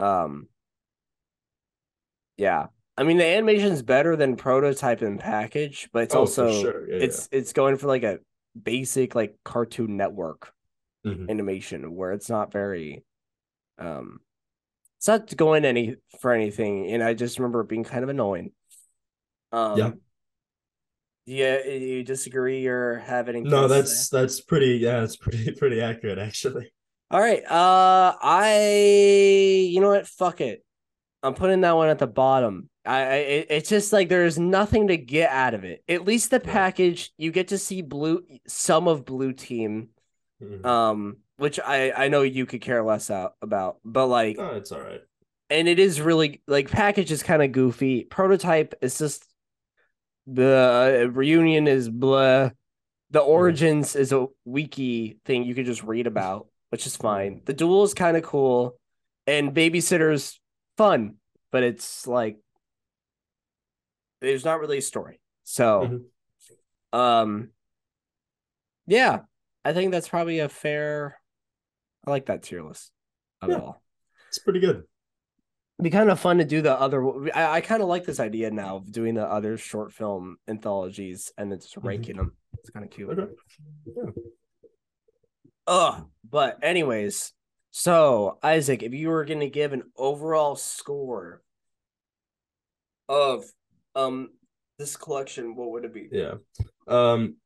Um, 0.00 0.48
yeah, 2.36 2.66
I 2.96 3.04
mean, 3.04 3.16
the 3.16 3.26
animation's 3.26 3.82
better 3.82 4.16
than 4.16 4.36
prototype 4.36 5.02
and 5.02 5.18
package, 5.18 5.88
but 5.92 6.02
it's 6.04 6.14
Oh, 6.14 6.20
also 6.20 6.48
sure. 6.48 6.88
Yeah, 6.90 6.98
it's 7.04 7.28
it's 7.32 7.52
going 7.52 7.76
for 7.76 7.86
like 7.88 8.02
a 8.02 8.18
basic 8.60 9.14
like 9.14 9.36
Cartoon 9.44 9.96
Network 9.96 10.52
yeah. 11.04 11.12
Mhm. 11.12 11.30
animation 11.30 11.94
where 11.96 12.12
it's 12.12 12.28
not 12.28 12.52
very 12.52 13.04
um 13.78 14.20
it's 14.98 15.08
not 15.08 15.36
going 15.36 15.64
any 15.64 15.96
for 16.20 16.32
anything 16.32 16.90
and 16.92 17.02
i 17.02 17.14
just 17.14 17.38
remember 17.38 17.60
it 17.62 17.68
being 17.68 17.84
kind 17.84 18.04
of 18.04 18.10
annoying 18.10 18.52
um 19.52 19.78
Yeah. 19.78 19.92
yeah 21.26 21.64
you 21.64 22.02
disagree 22.02 22.66
or 22.66 22.98
have 22.98 23.28
anything 23.28 23.50
No, 23.50 23.68
that's 23.68 24.08
that's 24.08 24.40
pretty. 24.40 24.78
Yeah, 24.78 25.02
it's 25.02 25.16
pretty 25.16 25.50
pretty 25.58 25.80
accurate 25.80 26.18
actually. 26.18 26.72
all 27.10 27.20
right 27.20 27.44
uh 27.44 28.14
i 28.22 28.64
you 29.70 29.80
know 29.80 29.90
what 29.90 30.06
fuck 30.06 30.40
it 30.40 30.64
i'm 31.22 31.34
putting 31.34 31.60
that 31.62 31.76
one 31.76 31.88
at 31.88 31.98
the 31.98 32.06
bottom 32.06 32.68
i, 32.84 33.00
I 33.02 33.14
it- 33.16 33.46
it's 33.50 33.68
just 33.68 33.92
like 33.92 34.08
there's 34.08 34.38
nothing 34.38 34.88
to 34.88 34.96
get 34.96 35.30
out 35.30 35.54
of 35.54 35.64
it 35.64 35.82
at 35.88 36.04
least 36.04 36.30
the 36.30 36.40
package 36.40 37.12
you 37.16 37.30
get 37.30 37.48
to 37.48 37.58
see 37.58 37.82
blue 37.82 38.24
some 38.46 38.88
of 38.88 39.04
blue 39.04 39.32
team 39.32 39.88
Mhm. 40.42 40.64
um 40.66 41.16
which 41.36 41.60
i 41.60 41.92
i 41.92 42.08
know 42.08 42.22
you 42.22 42.46
could 42.46 42.60
care 42.60 42.82
less 42.82 43.10
out 43.10 43.34
about 43.40 43.78
but 43.84 44.06
like 44.08 44.36
oh, 44.40 44.56
it's 44.56 44.72
all 44.72 44.80
right. 44.80 45.00
and 45.50 45.68
it 45.68 45.78
is 45.78 46.00
really 46.00 46.42
like 46.48 46.68
package 46.70 47.12
is 47.12 47.22
kind 47.22 47.42
of 47.42 47.52
goofy. 47.52 48.04
Prototype 48.04 48.74
is 48.82 48.98
just 48.98 49.24
the 50.26 51.10
reunion 51.12 51.66
is 51.66 51.88
blah. 51.88 52.50
The 53.10 53.20
origins 53.20 53.94
is 53.96 54.12
a 54.12 54.26
wiki 54.44 55.18
thing 55.26 55.44
you 55.44 55.54
can 55.54 55.64
just 55.64 55.82
read 55.82 56.06
about, 56.06 56.46
which 56.70 56.86
is 56.86 56.96
fine. 56.96 57.42
The 57.44 57.52
duel 57.52 57.82
is 57.82 57.92
kind 57.92 58.16
of 58.16 58.22
cool, 58.22 58.76
and 59.26 59.52
babysitter's 59.54 60.40
fun, 60.78 61.16
but 61.50 61.62
it's 61.62 62.06
like 62.06 62.38
there's 64.22 64.44
not 64.44 64.60
really 64.60 64.78
a 64.78 64.82
story. 64.82 65.20
So, 65.44 66.00
um, 66.92 67.50
yeah, 68.86 69.20
I 69.64 69.72
think 69.72 69.92
that's 69.92 70.08
probably 70.08 70.38
a 70.38 70.48
fair. 70.48 71.18
I 72.06 72.10
like 72.10 72.26
that 72.26 72.42
tier 72.42 72.62
list 72.62 72.90
of 73.40 73.50
it 73.50 73.52
Yeah. 73.52 73.58
all 73.58 73.82
It's 74.28 74.38
pretty 74.38 74.60
good. 74.60 74.84
be 75.80 75.90
kind 75.90 76.10
of 76.10 76.18
fun 76.20 76.38
to 76.38 76.44
do 76.44 76.62
the 76.62 76.72
other 76.78 77.02
i, 77.34 77.56
I 77.56 77.60
kind 77.60 77.82
of 77.82 77.88
like 77.88 78.04
this 78.04 78.20
idea 78.20 78.50
now 78.52 78.76
of 78.76 78.92
doing 78.92 79.14
the 79.14 79.26
other 79.26 79.56
short 79.56 79.92
film 79.92 80.36
anthologies 80.46 81.32
and 81.36 81.50
then 81.50 81.58
just 81.58 81.74
Mhm. 81.76 81.84
ranking 81.84 82.16
them 82.18 82.36
it's 82.58 82.70
kind 82.70 82.84
of 82.84 82.90
cute 82.92 83.10
Okay. 83.18 83.32
Yeah. 83.86 84.10
Ugh. 85.66 86.08
but 86.28 86.58
anyways 86.62 87.32
so 87.72 88.38
isaac 88.44 88.82
if 88.84 88.92
you 88.92 89.08
were 89.08 89.24
going 89.24 89.40
to 89.40 89.50
give 89.50 89.72
an 89.72 89.82
overall 89.96 90.54
score 90.56 91.42
of 93.08 93.44
um 93.94 94.30
this 94.78 94.96
collection 94.96 95.54
what 95.56 95.70
would 95.70 95.84
it 95.84 95.94
be 95.94 96.08
Yeah. 96.10 96.34
Um 96.88 97.36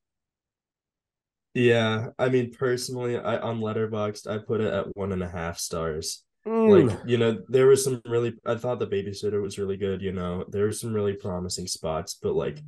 yeah, 1.55 2.09
I 2.19 2.29
mean 2.29 2.53
personally 2.53 3.17
I 3.19 3.39
on 3.39 3.61
Letterboxd 3.61 4.27
I 4.31 4.39
put 4.39 4.61
it 4.61 4.73
at 4.73 4.95
one 4.97 5.13
and 5.13 5.23
a 5.23 5.29
half 5.29 5.59
stars. 5.59 6.23
Mm, 6.47 6.89
Like, 6.89 6.99
you 7.07 7.17
know, 7.19 7.43
there 7.49 7.67
was 7.67 7.83
some 7.85 8.03
really 8.07 8.35
I 8.45 8.57
thought 8.57 8.79
the 8.79 8.87
babysitter 8.87 9.41
was 9.41 9.59
really 9.59 9.77
good, 9.77 10.03
you 10.03 10.13
know. 10.13 10.45
There 10.51 10.65
were 10.65 10.73
some 10.73 10.93
really 10.93 11.15
promising 11.15 11.67
spots, 11.67 12.19
but 12.23 12.35
like 12.35 12.59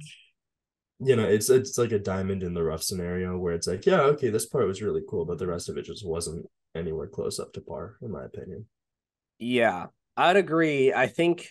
you 1.01 1.14
know, 1.16 1.24
it's 1.24 1.49
it's 1.51 1.79
like 1.79 1.93
a 1.93 1.99
diamond 1.99 2.43
in 2.43 2.55
the 2.55 2.62
rough 2.62 2.83
scenario 2.83 3.37
where 3.39 3.55
it's 3.55 3.66
like, 3.68 3.87
yeah, 3.87 4.01
okay, 4.03 4.31
this 4.31 4.47
part 4.47 4.66
was 4.66 4.83
really 4.83 5.03
cool, 5.09 5.24
but 5.24 5.39
the 5.39 5.47
rest 5.47 5.68
of 5.68 5.76
it 5.76 5.85
just 5.85 6.07
wasn't 6.07 6.47
anywhere 6.74 7.07
close 7.07 7.39
up 7.39 7.53
to 7.53 7.61
par, 7.61 7.97
in 8.03 8.11
my 8.11 8.24
opinion. 8.24 8.66
yeah 9.39 9.87
i'd 10.16 10.37
agree 10.37 10.93
i 10.93 11.07
think 11.07 11.49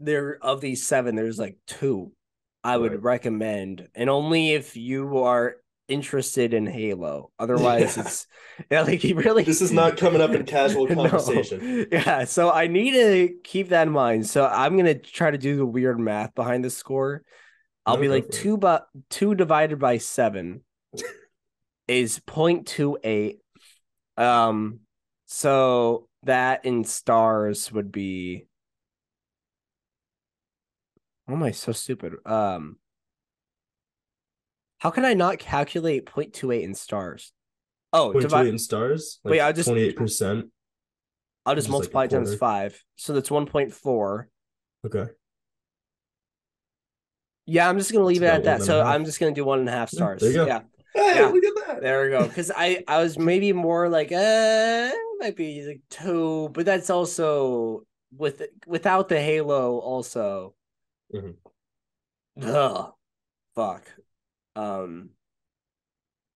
there 0.00 0.38
of 0.42 0.60
these 0.60 0.86
seven 0.86 1.14
there's 1.16 1.38
like 1.38 1.56
two 1.66 2.12
i 2.62 2.76
would 2.76 2.92
Right. 2.92 3.02
recommend 3.02 3.88
and 3.94 4.10
only 4.10 4.50
if 4.52 4.76
you 4.76 5.18
are 5.24 5.56
interested 5.88 6.52
in 6.52 6.66
halo 6.66 7.30
otherwise 7.38 7.96
Yeah. 7.96 8.02
it's 8.02 8.26
yeah 8.70 8.82
like 8.82 9.04
you 9.04 9.14
really 9.14 9.44
This 9.44 9.62
is 9.62 9.72
not 9.72 9.96
coming 9.96 10.20
up 10.20 10.30
in 10.30 10.44
casual 10.44 10.86
No. 10.90 11.08
conversation. 11.08 11.86
yeah 11.92 12.24
so 12.24 12.50
i 12.50 12.66
need 12.66 12.92
to 12.92 13.34
keep 13.44 13.68
that 13.70 13.86
in 13.86 13.92
mind 13.92 14.26
so 14.26 14.46
i'm 14.46 14.76
gonna 14.76 14.94
try 14.98 15.30
to 15.30 15.38
do 15.38 15.56
the 15.56 15.66
weird 15.66 15.98
math 15.98 16.34
behind 16.34 16.64
the 16.64 16.70
score 16.70 17.22
i'll 17.86 17.94
No, 17.96 18.02
be 18.02 18.08
like 18.08 18.28
two 18.30 18.56
but 18.56 18.86
two 19.10 19.34
divided 19.34 19.78
by 19.78 19.98
seven 19.98 20.62
is 21.88 22.18
0.28 22.18 23.38
um 24.16 24.80
so 25.26 26.08
that 26.24 26.64
in 26.64 26.82
stars 26.84 27.70
would 27.70 27.92
be 27.92 28.46
Why 31.26 31.34
am 31.34 31.42
I 31.42 31.50
so 31.50 31.72
stupid? 31.72 32.14
Um, 32.24 32.76
how 34.78 34.90
can 34.90 35.04
I 35.04 35.14
not 35.14 35.38
calculate 35.38 36.06
0.28 36.06 36.62
in 36.62 36.74
stars? 36.74 37.32
Oh, 37.92 38.06
Point 38.12 38.16
two 38.16 38.20
divide. 38.22 38.46
in 38.46 38.58
stars, 38.58 39.20
Wait, 39.24 39.40
I'll 39.40 39.52
just- 39.52 39.68
twenty 39.68 39.82
eight 39.82 39.96
percent. 39.96 40.46
I'll 41.46 41.54
just 41.54 41.66
just 41.66 41.70
multiply 41.72 42.04
it 42.04 42.10
times 42.10 42.34
five, 42.34 42.82
so 42.96 43.12
that's 43.12 43.28
1.4. 43.30 44.26
Okay. 44.84 45.06
Yeah, 47.46 47.68
I'm 47.68 47.78
just 47.78 47.92
gonna 47.92 48.04
leave 48.04 48.22
it 48.22 48.26
at 48.26 48.44
that. 48.44 48.62
So. 48.62 48.82
I'm 48.82 49.04
just 49.04 49.20
gonna 49.20 49.32
do 49.32 49.44
one 49.44 49.60
and 49.60 49.68
a 49.68 49.72
half 49.72 49.88
stars. 49.90 50.20
go. 50.20 50.44
Yeah, 50.46 50.62
Hey, 50.92 51.20
Yeah. 51.20 51.26
look 51.28 51.44
at 51.44 51.66
that. 51.66 51.82
there 51.82 52.02
we 52.02 52.08
go. 52.10 52.26
Because 52.26 52.50
I 52.54 52.82
I 52.88 53.00
was 53.00 53.16
maybe 53.18 53.52
more 53.52 53.88
like 53.88 54.10
uh 54.10 54.90
might 55.20 55.36
be 55.36 55.64
like 55.64 55.80
two, 55.88 56.48
but 56.52 56.66
that's 56.66 56.90
also 56.90 57.86
with 58.16 58.42
without 58.66 59.08
the 59.08 59.20
halo 59.20 59.78
also. 59.78 60.54
Mhm. 61.14 61.36
Ugh, 62.42 62.92
fuck. 63.54 63.90
Um. 64.54 65.10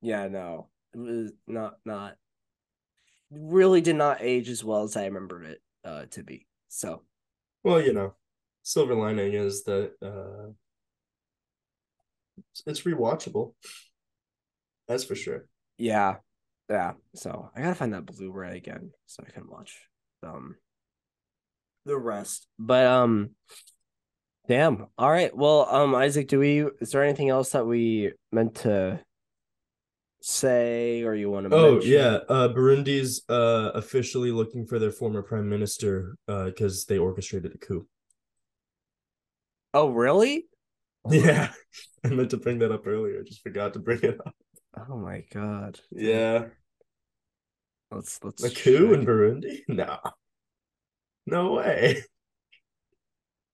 Yeah, 0.02 0.28
no, 0.28 0.68
it 0.94 0.98
was 0.98 1.32
not 1.46 1.78
not 1.84 2.16
really 3.30 3.80
did 3.80 3.96
not 3.96 4.18
age 4.20 4.48
as 4.48 4.64
well 4.64 4.82
as 4.82 4.96
I 4.96 5.04
remembered 5.04 5.44
it 5.44 5.62
uh 5.84 6.06
to 6.12 6.22
be. 6.22 6.46
So 6.68 7.02
Well, 7.62 7.80
you 7.80 7.92
know, 7.92 8.14
silver 8.62 8.94
lining 8.94 9.34
is 9.34 9.62
that 9.64 9.92
uh 10.02 10.52
it's- 12.38 12.62
it's 12.66 12.82
rewatchable. 12.82 13.54
That's 14.88 15.04
for 15.04 15.14
sure. 15.14 15.46
yeah, 15.78 16.16
yeah. 16.68 16.94
So 17.14 17.50
I 17.54 17.60
gotta 17.62 17.74
find 17.74 17.92
that 17.94 18.06
Blu-ray 18.06 18.56
again 18.56 18.92
so 19.06 19.22
I 19.26 19.30
can 19.30 19.48
watch 19.48 19.78
um 20.22 20.56
the 21.84 21.96
rest. 21.96 22.46
But 22.58 22.86
um, 22.86 23.34
damn. 24.50 24.86
All 24.98 25.08
right. 25.10 25.34
Well, 25.34 25.68
um, 25.70 25.94
Isaac, 25.94 26.26
do 26.26 26.40
we? 26.40 26.64
Is 26.80 26.90
there 26.90 27.04
anything 27.04 27.28
else 27.28 27.50
that 27.50 27.64
we 27.66 28.12
meant 28.32 28.56
to 28.56 29.00
say 30.20 31.02
or 31.04 31.14
you 31.14 31.30
want 31.30 31.48
to? 31.48 31.56
Oh 31.56 31.72
mention? 31.74 31.92
yeah, 31.92 32.18
uh 32.28 32.48
Burundi's 32.48 33.22
uh 33.30 33.70
officially 33.74 34.32
looking 34.32 34.66
for 34.66 34.78
their 34.80 34.90
former 34.90 35.22
prime 35.22 35.48
minister 35.48 36.16
uh 36.28 36.46
because 36.46 36.84
they 36.84 36.98
orchestrated 36.98 37.54
a 37.54 37.58
coup. 37.58 37.86
Oh, 39.72 39.90
really? 39.90 40.46
Yeah. 41.10 41.50
I 42.04 42.08
meant 42.08 42.30
to 42.30 42.36
bring 42.36 42.58
that 42.58 42.72
up 42.72 42.86
earlier, 42.86 43.22
just 43.22 43.42
forgot 43.42 43.72
to 43.74 43.78
bring 43.78 44.00
it 44.02 44.18
up. 44.26 44.34
Oh 44.88 44.98
my 44.98 45.24
god. 45.32 45.80
Yeah. 45.90 46.46
Let's 47.90 48.18
let's 48.22 48.42
A 48.44 48.50
coup 48.50 48.92
in. 48.94 49.06
Burundi? 49.06 49.60
No. 49.68 49.98
No 51.26 51.52
way. 51.52 52.02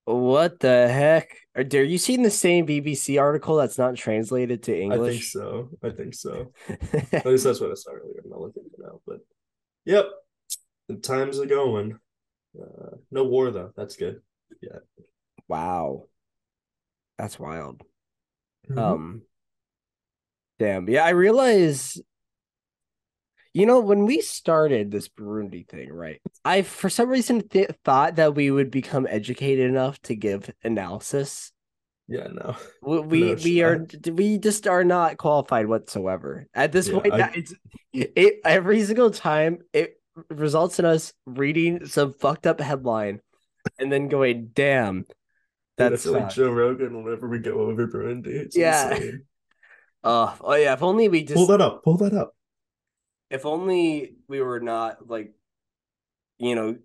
What 0.07 0.61
the 0.61 0.88
heck? 0.88 1.36
Are, 1.57 1.62
are 1.62 1.82
you 1.82 1.98
seeing 1.98 2.22
the 2.22 2.30
same 2.30 2.64
BBC 2.64 3.20
article 3.20 3.57
that's 3.57 3.76
not 3.76 3.96
translated 3.96 4.62
to 4.64 4.80
English? 4.80 5.09
I 5.09 5.11
think 5.11 5.24
so. 5.24 5.70
I 5.82 5.90
think 5.90 6.14
so. 6.14 6.52
At 7.12 7.26
least 7.26 7.42
that's 7.42 7.61
what 7.61 7.72
I 7.72 7.74
saw 7.74 7.90
earlier. 7.90 8.20
I'm 8.22 8.30
not 8.30 8.40
looking 8.40 8.62
for 8.70 8.82
now, 8.86 9.00
but 9.04 9.18
yep. 9.84 10.07
The 10.88 10.94
times 10.94 11.40
are 11.40 11.46
going. 11.46 11.98
Uh, 12.57 12.98
no 13.11 13.24
war 13.24 13.50
though. 13.50 13.72
That's 13.76 13.96
good. 13.96 14.20
Yeah. 14.62 14.78
Wow. 15.48 16.04
That's 17.18 17.38
wild. 17.38 17.82
Mhm. 18.70 18.78
Um 18.78 19.22
damn. 20.61 20.88
Yeah, 20.88 21.04
I 21.04 21.11
realize 21.11 22.00
you 23.57 23.64
know, 23.64 23.80
when 23.80 24.04
we 24.04 24.20
started 24.20 24.90
this 24.90 25.09
Burundi 25.09 25.66
thing, 25.66 25.90
right? 25.90 26.20
I 26.44 26.61
for 26.61 26.90
some 26.90 27.09
reason 27.09 27.48
th- 27.48 27.70
thought 27.84 28.16
that 28.16 28.34
we 28.34 28.50
would 28.50 28.70
become 28.70 29.07
educated 29.09 29.70
enough 29.70 29.98
to 30.02 30.14
give 30.14 30.50
analysis. 30.62 31.52
yeah, 32.07 32.28
no. 32.30 32.54
We 32.82 32.98
we, 33.12 33.20
No 33.20 33.34
we 33.42 33.62
are 33.62 33.86
we 34.12 34.36
just 34.36 34.66
are 34.68 34.84
not 34.84 35.16
qualified 35.16 35.68
whatsoever. 35.68 36.46
At 36.52 36.72
this 36.72 36.88
Yeah, 36.88 37.00
point, 37.00 37.14
I- 37.14 37.16
that 37.16 37.36
it's 37.36 37.54
it 37.94 38.40
every 38.44 38.84
single 38.84 39.11
time 39.11 39.61
it 39.72 39.98
results 40.28 40.78
in 40.78 40.84
us 40.84 41.14
reading 41.24 41.86
some 41.86 42.12
fucked 42.12 42.46
up 42.46 42.61
headline 42.61 43.20
and 43.78 43.90
then 43.90 44.09
going, 44.09 44.50
damn, 44.52 44.98
Dude, 45.00 45.07
that 45.78 45.92
I 45.94 45.96
feel 45.96 46.12
like. 46.12 46.34
Joe 46.34 46.50
Rogan 46.50 47.02
whenever 47.02 47.26
we 47.26 47.38
go 47.38 47.61
over 47.61 47.88
Burundi. 47.88 48.26
It's 48.26 48.54
Yeah. 48.54 48.92
insane. 48.92 49.24
Uh, 50.04 50.34
oh 50.42 50.54
yeah, 50.57 50.74
if 50.74 50.82
only 50.82 51.09
we 51.09 51.22
just 51.22 51.36
Pull 51.36 51.46
that 51.46 51.62
up. 51.62 51.82
Pull 51.84 51.96
that 51.96 52.12
up. 52.12 52.36
If 53.31 53.47
only 53.47 54.16
we 54.29 54.41
were 54.41 54.61
not 54.61 55.09
like 55.09 55.33
you 56.39 56.55
know 56.55 56.77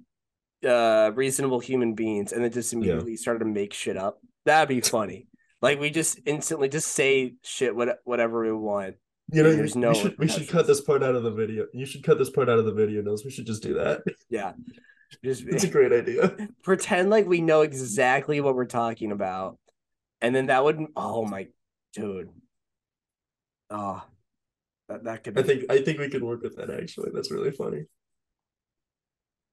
uh 0.68 1.12
reasonable 1.14 1.60
human 1.60 1.94
beings 1.94 2.32
and 2.32 2.44
then 2.44 2.52
just 2.52 2.74
immediately 2.74 3.16
started 3.16 3.40
to 3.40 3.46
make 3.46 3.74
shit 3.74 3.98
up. 3.98 4.20
That'd 4.46 4.70
be 4.70 4.82
funny. 4.82 5.28
Like 5.62 5.80
we 5.80 5.92
just 5.92 6.20
instantly 6.26 6.70
just 6.70 6.90
say 6.90 7.36
shit 7.44 7.76
what, 7.76 8.00
whatever 8.04 8.42
we 8.42 8.52
want. 8.52 8.96
You 9.32 9.44
know, 9.44 9.56
There's 9.56 9.76
we 9.76 9.82
no 9.82 9.94
should 9.94 10.18
we 10.18 10.28
should 10.28 10.50
cut 10.50 10.68
this 10.68 10.82
part 10.82 11.04
out 11.04 11.16
of 11.16 11.24
the 11.24 11.32
video. 11.32 11.66
You 11.74 11.86
should 11.86 12.04
cut 12.04 12.18
this 12.18 12.30
part 12.30 12.50
out 12.50 12.60
of 12.60 12.66
the 12.66 12.74
video, 12.74 13.02
Nils. 13.02 13.24
We 13.24 13.32
should 13.32 13.46
just 13.46 13.64
do 13.64 13.76
that. 13.76 14.02
Yeah. 14.30 14.54
Just 15.24 15.44
It's 15.48 15.64
a 15.64 15.70
great 15.70 15.94
idea. 15.94 16.36
pretend 16.64 17.10
like 17.10 17.28
we 17.28 17.42
know 17.42 17.62
exactly 17.62 18.42
what 18.42 18.56
we're 18.56 18.66
talking 18.66 19.12
about. 19.12 19.58
And 20.20 20.36
then 20.36 20.48
that 20.48 20.64
would 20.64 20.80
oh 20.96 21.26
my 21.26 21.48
dude. 21.94 22.30
Oh 23.70 24.04
that, 24.92 25.04
that 25.06 25.24
could 25.24 25.34
be 25.36 25.42
I 25.42 25.44
think 25.44 25.64
I 25.70 25.82
think 25.82 26.00
we 26.00 26.10
could 26.10 26.24
work 26.24 26.42
with 26.44 26.56
that 26.58 26.70
actually. 26.70 27.12
That's 27.14 27.32
really 27.32 27.52
funny. 27.52 27.86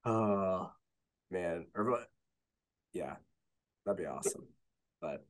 oh 0.05 0.71
man. 1.31 1.67
Or 1.75 2.01
yeah, 2.93 3.17
that'd 3.85 3.99
be 3.99 4.07
awesome. 4.07 4.47
But 5.01 5.25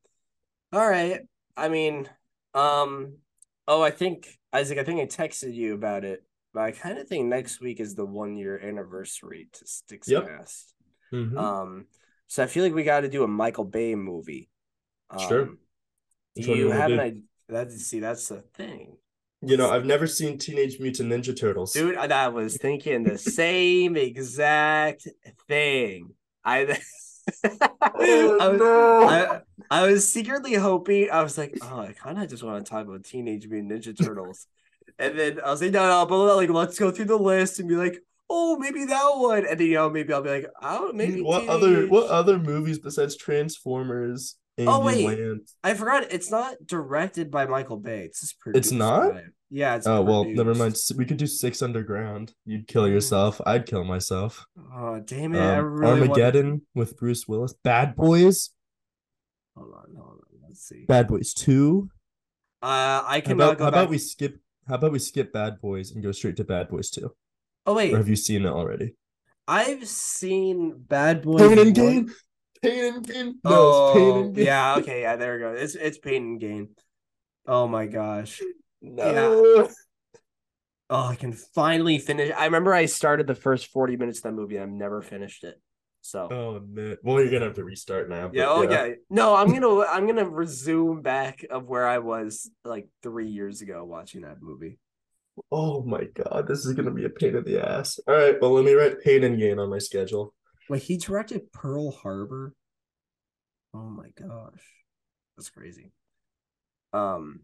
all 0.72 0.88
right. 0.88 1.20
I 1.56 1.68
mean, 1.68 2.08
um 2.54 3.18
oh 3.66 3.82
I 3.82 3.90
think 3.90 4.28
Isaac, 4.52 4.78
I 4.78 4.84
think 4.84 5.00
I 5.00 5.06
texted 5.06 5.54
you 5.54 5.74
about 5.74 6.04
it, 6.04 6.24
but 6.54 6.62
I 6.62 6.70
kind 6.72 6.98
of 6.98 7.06
think 7.08 7.26
next 7.26 7.60
week 7.60 7.80
is 7.80 7.94
the 7.94 8.06
one 8.06 8.36
year 8.36 8.58
anniversary 8.58 9.48
to 9.52 9.66
Sticks 9.66 10.08
Yep. 10.08 10.26
Past. 10.26 10.74
Mhm. 11.12 11.38
Um, 11.38 11.86
so 12.26 12.42
I 12.42 12.46
feel 12.46 12.64
like 12.64 12.74
we 12.74 12.84
got 12.84 13.00
to 13.00 13.08
do 13.08 13.24
a 13.24 13.28
Michael 13.28 13.64
Bay 13.64 13.94
movie. 13.94 14.50
Sure. 15.28 15.42
Um, 15.42 15.58
Do 16.36 16.54
you 16.54 16.70
have 16.70 16.90
an 16.90 17.00
idea? 17.00 17.22
That's 17.48 17.76
see, 17.86 18.00
that's 18.00 18.28
the 18.28 18.42
thing, 18.54 18.98
you 19.42 19.56
know, 19.56 19.70
I've 19.70 19.84
never 19.84 20.06
seen 20.06 20.38
Teenage 20.38 20.80
Mutant 20.80 21.10
Ninja 21.10 21.38
Turtles. 21.38 21.72
dude. 21.72 21.96
I, 21.96 22.06
I 22.24 22.28
was 22.28 22.56
thinking 22.56 23.04
the 23.04 23.18
same 23.18 23.96
exact 23.96 25.06
thing. 25.46 26.10
I, 26.44 26.78
Oh, 28.00 28.38
I, 28.40 28.48
was, 28.48 28.58
no. 28.58 29.02
I, 29.06 29.40
I 29.70 29.86
was 29.86 30.10
secretly 30.10 30.54
hoping. 30.54 31.10
I 31.10 31.22
was 31.22 31.36
like, 31.36 31.58
oh, 31.62 31.80
I 31.80 31.92
kind 31.92 32.18
of 32.18 32.28
just 32.28 32.42
want 32.42 32.64
to 32.64 32.70
talk 32.70 32.86
about 32.86 33.04
Teenage 33.04 33.46
Mutant 33.48 33.84
Ninja 33.84 33.96
Turtles, 33.96 34.46
and 34.98 35.18
then 35.18 35.40
I 35.44 35.50
was 35.50 35.60
like, 35.60 35.72
no, 35.72 35.86
no, 35.86 36.06
but 36.06 36.36
like, 36.36 36.48
let's 36.48 36.78
go 36.78 36.90
through 36.90 37.04
the 37.04 37.18
list 37.18 37.60
and 37.60 37.68
be 37.68 37.76
like, 37.76 37.98
oh, 38.30 38.56
maybe 38.56 38.86
that 38.86 39.10
one, 39.16 39.46
and 39.46 39.60
then 39.60 39.66
you 39.66 39.74
know, 39.74 39.90
maybe 39.90 40.12
I'll 40.12 40.22
be 40.22 40.30
like, 40.30 40.46
oh, 40.62 40.92
maybe 40.94 41.20
what 41.20 41.46
other 41.48 41.86
what 41.86 42.08
other 42.08 42.38
movies 42.38 42.78
besides 42.78 43.14
Transformers? 43.14 44.36
Oh, 44.66 44.84
wait. 44.84 45.06
Ambulance? 45.06 45.54
I 45.62 45.74
forgot 45.74 46.12
it's 46.12 46.30
not 46.30 46.56
directed 46.66 47.30
by 47.30 47.46
Michael 47.46 47.76
Bay. 47.76 48.00
It's 48.04 48.20
just 48.20 48.40
produced. 48.40 48.66
It's 48.66 48.72
not? 48.72 49.12
by- 49.12 49.22
yeah, 49.50 49.76
it's 49.76 49.86
Oh 49.86 50.02
well, 50.02 50.24
never 50.24 50.54
mind. 50.54 50.76
We 50.94 51.06
could 51.06 51.16
do 51.16 51.26
Six 51.26 51.62
Underground. 51.62 52.34
You'd 52.44 52.66
kill 52.68 52.86
yourself. 52.86 53.40
I'd 53.46 53.64
kill 53.64 53.82
myself. 53.82 54.44
Oh 54.74 55.00
damn 55.00 55.34
it! 55.34 55.38
I 55.40 55.58
Um, 55.58 55.64
really 55.64 56.00
Armageddon 56.02 56.66
with 56.74 56.98
Bruce 56.98 57.26
Willis. 57.26 57.54
Bad 57.64 57.96
Boys. 57.96 58.50
Hold 59.56 59.72
on, 59.74 59.94
hold 59.96 60.18
on. 60.18 60.40
Let's 60.46 60.68
see. 60.68 60.84
Bad 60.86 61.08
Boys 61.08 61.32
Two. 61.32 61.88
Uh, 62.62 63.00
I 63.06 63.22
How 63.24 63.32
about 63.32 63.56
go 63.58 63.64
how 63.64 63.70
back. 63.70 63.78
about 63.84 63.88
we 63.90 63.96
skip? 63.96 64.38
How 64.68 64.74
about 64.74 64.92
we 64.92 64.98
skip 64.98 65.32
Bad 65.32 65.60
Boys 65.62 65.92
and 65.92 66.02
go 66.02 66.12
straight 66.12 66.36
to 66.36 66.44
Bad 66.44 66.68
Boys 66.68 66.90
Two? 66.90 67.14
Oh 67.64 67.72
wait, 67.74 67.94
Or 67.94 67.96
have 67.96 68.08
you 68.08 68.16
seen 68.16 68.44
it 68.44 68.48
already? 68.50 68.96
I've 69.46 69.88
seen 69.88 70.74
Bad 70.76 71.22
Boys. 71.22 71.40
Pain 71.40 71.58
and 71.58 71.74
Gain. 71.74 72.10
Pain 72.62 72.94
and 72.94 73.06
Gain. 73.06 73.26
No, 73.44 73.50
Oh, 73.50 73.88
it's 73.92 73.98
Pain 73.98 74.16
and 74.24 74.34
Gain. 74.34 74.44
yeah. 74.46 74.76
Okay, 74.78 75.02
yeah. 75.02 75.16
There 75.16 75.34
we 75.34 75.40
go. 75.40 75.52
It's 75.52 75.74
it's 75.74 75.98
Pain 75.98 76.22
and 76.22 76.40
Gain. 76.40 76.68
Oh 77.46 77.66
my 77.68 77.86
gosh. 77.86 78.40
No. 78.82 79.68
Oh, 80.90 81.04
I 81.06 81.16
can 81.16 81.32
finally 81.32 81.98
finish. 81.98 82.32
I 82.36 82.46
remember 82.46 82.72
I 82.72 82.86
started 82.86 83.26
the 83.26 83.34
first 83.34 83.66
forty 83.68 83.96
minutes 83.96 84.18
of 84.20 84.22
that 84.24 84.32
movie 84.32 84.56
and 84.56 84.64
I've 84.64 84.70
never 84.70 85.02
finished 85.02 85.44
it. 85.44 85.60
So 86.00 86.28
Oh 86.30 86.60
man. 86.66 86.96
Well, 87.02 87.20
you're 87.20 87.30
gonna 87.30 87.44
have 87.46 87.56
to 87.56 87.64
restart 87.64 88.08
now. 88.08 88.28
but 88.28 88.36
yeah, 88.36 88.46
oh 88.48 88.62
yeah. 88.62 88.94
No, 89.10 89.34
I'm 89.34 89.52
gonna 89.52 89.80
I'm 89.90 90.06
gonna 90.06 90.28
resume 90.28 91.02
back 91.02 91.44
of 91.50 91.66
where 91.68 91.86
I 91.86 91.98
was 91.98 92.50
like 92.64 92.88
three 93.02 93.28
years 93.28 93.60
ago 93.60 93.84
watching 93.84 94.22
that 94.22 94.40
movie. 94.40 94.78
Oh 95.52 95.82
my 95.82 96.04
god, 96.04 96.48
this 96.48 96.64
is 96.64 96.72
gonna 96.74 96.90
be 96.90 97.04
a 97.04 97.10
pain 97.10 97.36
in 97.36 97.44
the 97.44 97.60
ass. 97.66 98.00
All 98.08 98.14
right, 98.14 98.40
well 98.40 98.52
let 98.52 98.64
me 98.64 98.72
write 98.72 99.00
Pain 99.02 99.24
and 99.24 99.38
Gain 99.38 99.58
on 99.58 99.68
my 99.70 99.78
schedule. 99.78 100.34
Wait, 100.68 100.82
he 100.82 100.96
directed 100.96 101.52
Pearl 101.52 101.90
Harbor. 101.90 102.54
Oh 103.74 103.88
my 103.88 104.10
gosh, 104.18 104.62
that's 105.36 105.50
crazy. 105.50 105.92
Um, 106.92 107.40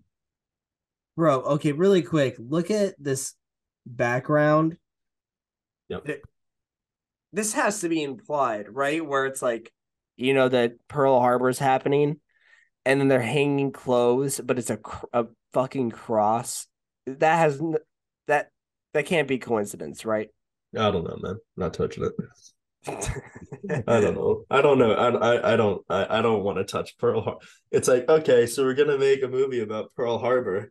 bro. 1.16 1.41
Okay, 1.43 1.72
really 1.72 2.03
quick. 2.03 2.37
Look 2.39 2.70
at 2.70 2.95
this 2.99 3.35
background. 3.87 4.79
Yep. 5.89 6.05
Th- 6.07 6.22
This 7.33 7.53
has 7.55 7.81
to 7.81 7.89
be 7.89 8.03
implied, 8.03 8.66
right? 8.68 9.05
Where 9.05 9.27
it's 9.27 9.43
like, 9.43 9.72
you 10.16 10.35
know, 10.35 10.49
that 10.49 10.75
Pearl 10.89 11.18
Harbor 11.20 11.49
is 11.49 11.59
happening, 11.59 12.20
and 12.85 13.01
then 13.01 13.09
they're 13.09 13.20
hanging 13.20 13.72
clothes, 13.72 14.41
but 14.41 14.59
it's 14.59 14.70
a 14.70 14.77
cr- 14.79 15.07
a 15.12 15.27
fucking 15.53 15.91
cross. 15.91 16.66
That 17.07 17.37
has 17.37 17.61
n- 17.61 17.77
that 18.29 18.51
that 18.95 19.07
can't 19.07 19.29
be 19.29 19.39
coincidence, 19.39 20.05
right? 20.05 20.29
I 20.77 20.91
don't 20.91 21.05
know, 21.05 21.18
man. 21.20 21.37
Not 21.57 21.75
touching 21.75 22.05
it. 22.05 22.12
I 22.87 24.01
don't 24.01 24.14
know. 24.14 24.45
I 24.51 24.61
don't 24.61 24.78
know. 24.78 24.93
I 24.93 25.09
I, 25.09 25.53
I 25.55 25.57
don't 25.57 25.82
I, 25.89 26.18
I 26.18 26.22
don't 26.22 26.43
want 26.43 26.59
to 26.59 26.64
touch 26.64 26.99
Pearl 26.99 27.22
Harbor. 27.22 27.41
It's 27.70 27.89
like, 27.89 28.09
okay, 28.09 28.47
so 28.47 28.64
we're 28.64 28.74
gonna 28.74 28.99
make 28.99 29.22
a 29.22 29.28
movie 29.28 29.61
about 29.61 29.93
Pearl 29.95 30.18
Harbor. 30.18 30.70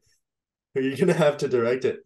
Are 0.76 0.82
You're 0.82 0.97
gonna 0.97 1.14
have 1.14 1.38
to 1.38 1.47
direct 1.47 1.86
it. 1.86 1.99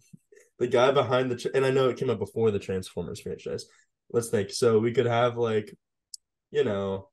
The 0.60 0.68
guy 0.68 0.92
behind 0.92 1.32
the 1.32 1.52
and 1.54 1.66
I 1.66 1.72
know 1.72 1.90
it 1.90 1.98
came 1.98 2.10
out 2.10 2.20
before 2.20 2.52
the 2.52 2.60
Transformers 2.60 3.20
franchise. 3.20 3.66
Let's 4.12 4.30
think. 4.30 4.52
So 4.52 4.80
we 4.80 4.94
could 4.94 5.06
have 5.06 5.38
like, 5.38 5.76
you 6.52 6.64
know, 6.64 7.10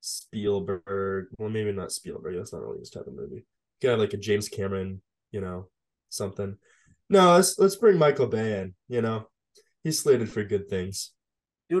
Spielberg. 0.00 1.26
Well, 1.38 1.50
maybe 1.50 1.72
not 1.72 1.92
Spielberg. 1.92 2.36
That's 2.36 2.52
not 2.52 2.62
really 2.62 2.80
his 2.80 2.90
type 2.90 3.06
of 3.06 3.14
movie. 3.14 3.36
You 3.36 3.44
could 3.80 3.90
have 3.90 3.98
like 3.98 4.14
a 4.14 4.18
James 4.18 4.48
Cameron, 4.48 5.02
you 5.30 5.40
know, 5.40 5.68
something. 6.08 6.56
No, 7.08 7.34
let's 7.34 7.58
let's 7.58 7.76
bring 7.76 7.98
Michael 7.98 8.26
Bay 8.26 8.60
in. 8.60 8.74
You 8.88 9.02
know, 9.02 9.28
he's 9.84 10.00
slated 10.00 10.30
for 10.30 10.42
good 10.44 10.68
things. 10.68 11.12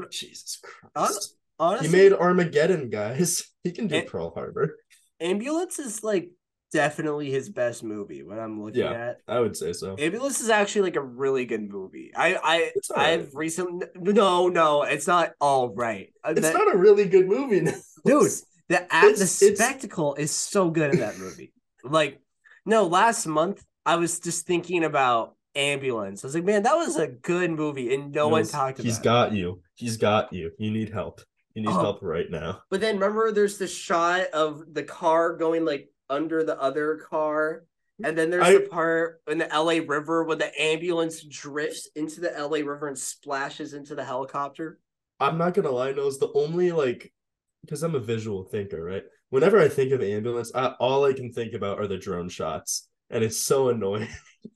Dude, 0.00 0.10
Jesus 0.10 0.58
Christ. 0.62 1.36
Honestly, 1.58 1.88
he 1.88 1.92
made 1.94 2.12
Armageddon, 2.14 2.88
guys. 2.90 3.42
He 3.64 3.70
can 3.70 3.86
do 3.86 4.02
Pearl 4.02 4.32
Harbor. 4.34 4.76
Ambulance 5.20 5.78
is 5.78 6.02
like 6.02 6.30
definitely 6.72 7.30
his 7.30 7.48
best 7.48 7.84
movie 7.84 8.24
when 8.24 8.38
I'm 8.40 8.60
looking 8.60 8.80
Yeah. 8.80 8.90
at. 9.10 9.18
I 9.28 9.38
would 9.38 9.56
say 9.56 9.72
so. 9.72 9.94
Ambulance 9.98 10.40
is 10.40 10.48
actually 10.48 10.82
like 10.82 10.96
a 10.96 11.00
really 11.02 11.44
good 11.44 11.70
movie. 11.70 12.10
I 12.16 12.34
I 12.42 12.72
It's 12.74 12.90
all 12.90 12.96
right. 12.96 13.20
I've 13.20 13.30
recently 13.34 13.86
no 13.94 14.48
no 14.48 14.82
it's 14.82 15.06
not 15.06 15.32
all 15.40 15.72
right. 15.74 16.12
Uh, 16.24 16.30
It's 16.36 16.40
that- 16.40 16.54
not 16.54 16.74
a 16.74 16.76
really 16.76 17.06
good 17.06 17.28
movie, 17.28 17.60
dude. 18.04 18.30
The 18.68 18.80
act, 18.92 19.02
the 19.02 19.10
it's- 19.12 19.42
it's- 19.42 19.58
spectacle 19.58 20.14
is 20.16 20.32
so 20.32 20.70
good 20.70 20.94
in 20.94 21.00
that 21.00 21.18
movie. 21.18 21.52
like 21.84 22.18
no, 22.66 22.86
last 22.86 23.26
month 23.26 23.62
I 23.86 23.94
was 23.96 24.18
just 24.18 24.44
thinking 24.46 24.82
about 24.82 25.36
Ambulance. 25.54 26.24
I 26.24 26.26
was 26.28 26.34
like, 26.34 26.44
man, 26.44 26.62
that 26.62 26.74
was 26.76 26.96
a 26.96 27.06
good 27.08 27.50
movie, 27.50 27.94
and 27.94 28.12
no 28.12 28.28
one 28.28 28.46
talked 28.46 28.78
about. 28.78 28.86
He's 28.86 28.98
it. 28.98 29.04
got 29.04 29.32
you. 29.32 29.60
He's 29.74 29.96
got 29.96 30.32
you. 30.32 30.50
You 30.58 30.70
need 30.70 30.90
help. 30.90 31.20
You 31.54 31.62
need 31.62 31.68
Oh. 31.70 31.80
help 31.80 31.98
right 32.02 32.30
now. 32.30 32.62
But 32.70 32.80
then 32.80 32.94
remember, 32.94 33.30
there's 33.32 33.58
the 33.58 33.66
shot 33.68 34.28
of 34.32 34.62
the 34.72 34.82
car 34.82 35.36
going 35.36 35.64
like 35.64 35.90
under 36.08 36.42
the 36.42 36.58
other 36.60 36.96
car. 37.08 37.64
And 38.02 38.16
then 38.16 38.30
there's 38.30 38.44
I- 38.46 38.54
the 38.54 38.60
part 38.68 39.20
in 39.28 39.38
the 39.38 39.48
LA 39.54 39.80
River 39.86 40.24
when 40.24 40.38
the 40.38 40.50
ambulance 40.60 41.22
drifts 41.22 41.88
into 41.94 42.20
the 42.20 42.30
LA 42.36 42.58
River 42.60 42.88
and 42.88 42.98
splashes 42.98 43.74
into 43.74 43.94
the 43.94 44.02
helicopter. 44.04 44.78
I'm 45.20 45.36
not 45.38 45.54
gonna 45.54 45.70
lie, 45.70 45.92
no, 45.92 46.06
it's 46.06 46.18
The 46.18 46.32
only 46.34 46.72
like, 46.72 47.12
because 47.60 47.82
I'm 47.82 47.94
a 47.94 48.00
visual 48.00 48.44
thinker, 48.44 48.82
right? 48.82 49.04
Whenever 49.28 49.60
I 49.60 49.68
think 49.68 49.92
of 49.92 50.02
ambulance, 50.02 50.50
I, 50.54 50.68
all 50.80 51.04
I 51.04 51.12
can 51.12 51.32
think 51.32 51.52
about 51.52 51.78
are 51.78 51.86
the 51.86 51.98
drone 51.98 52.28
shots, 52.28 52.88
and 53.10 53.22
it's 53.22 53.38
so 53.38 53.68
annoying. 53.68 54.08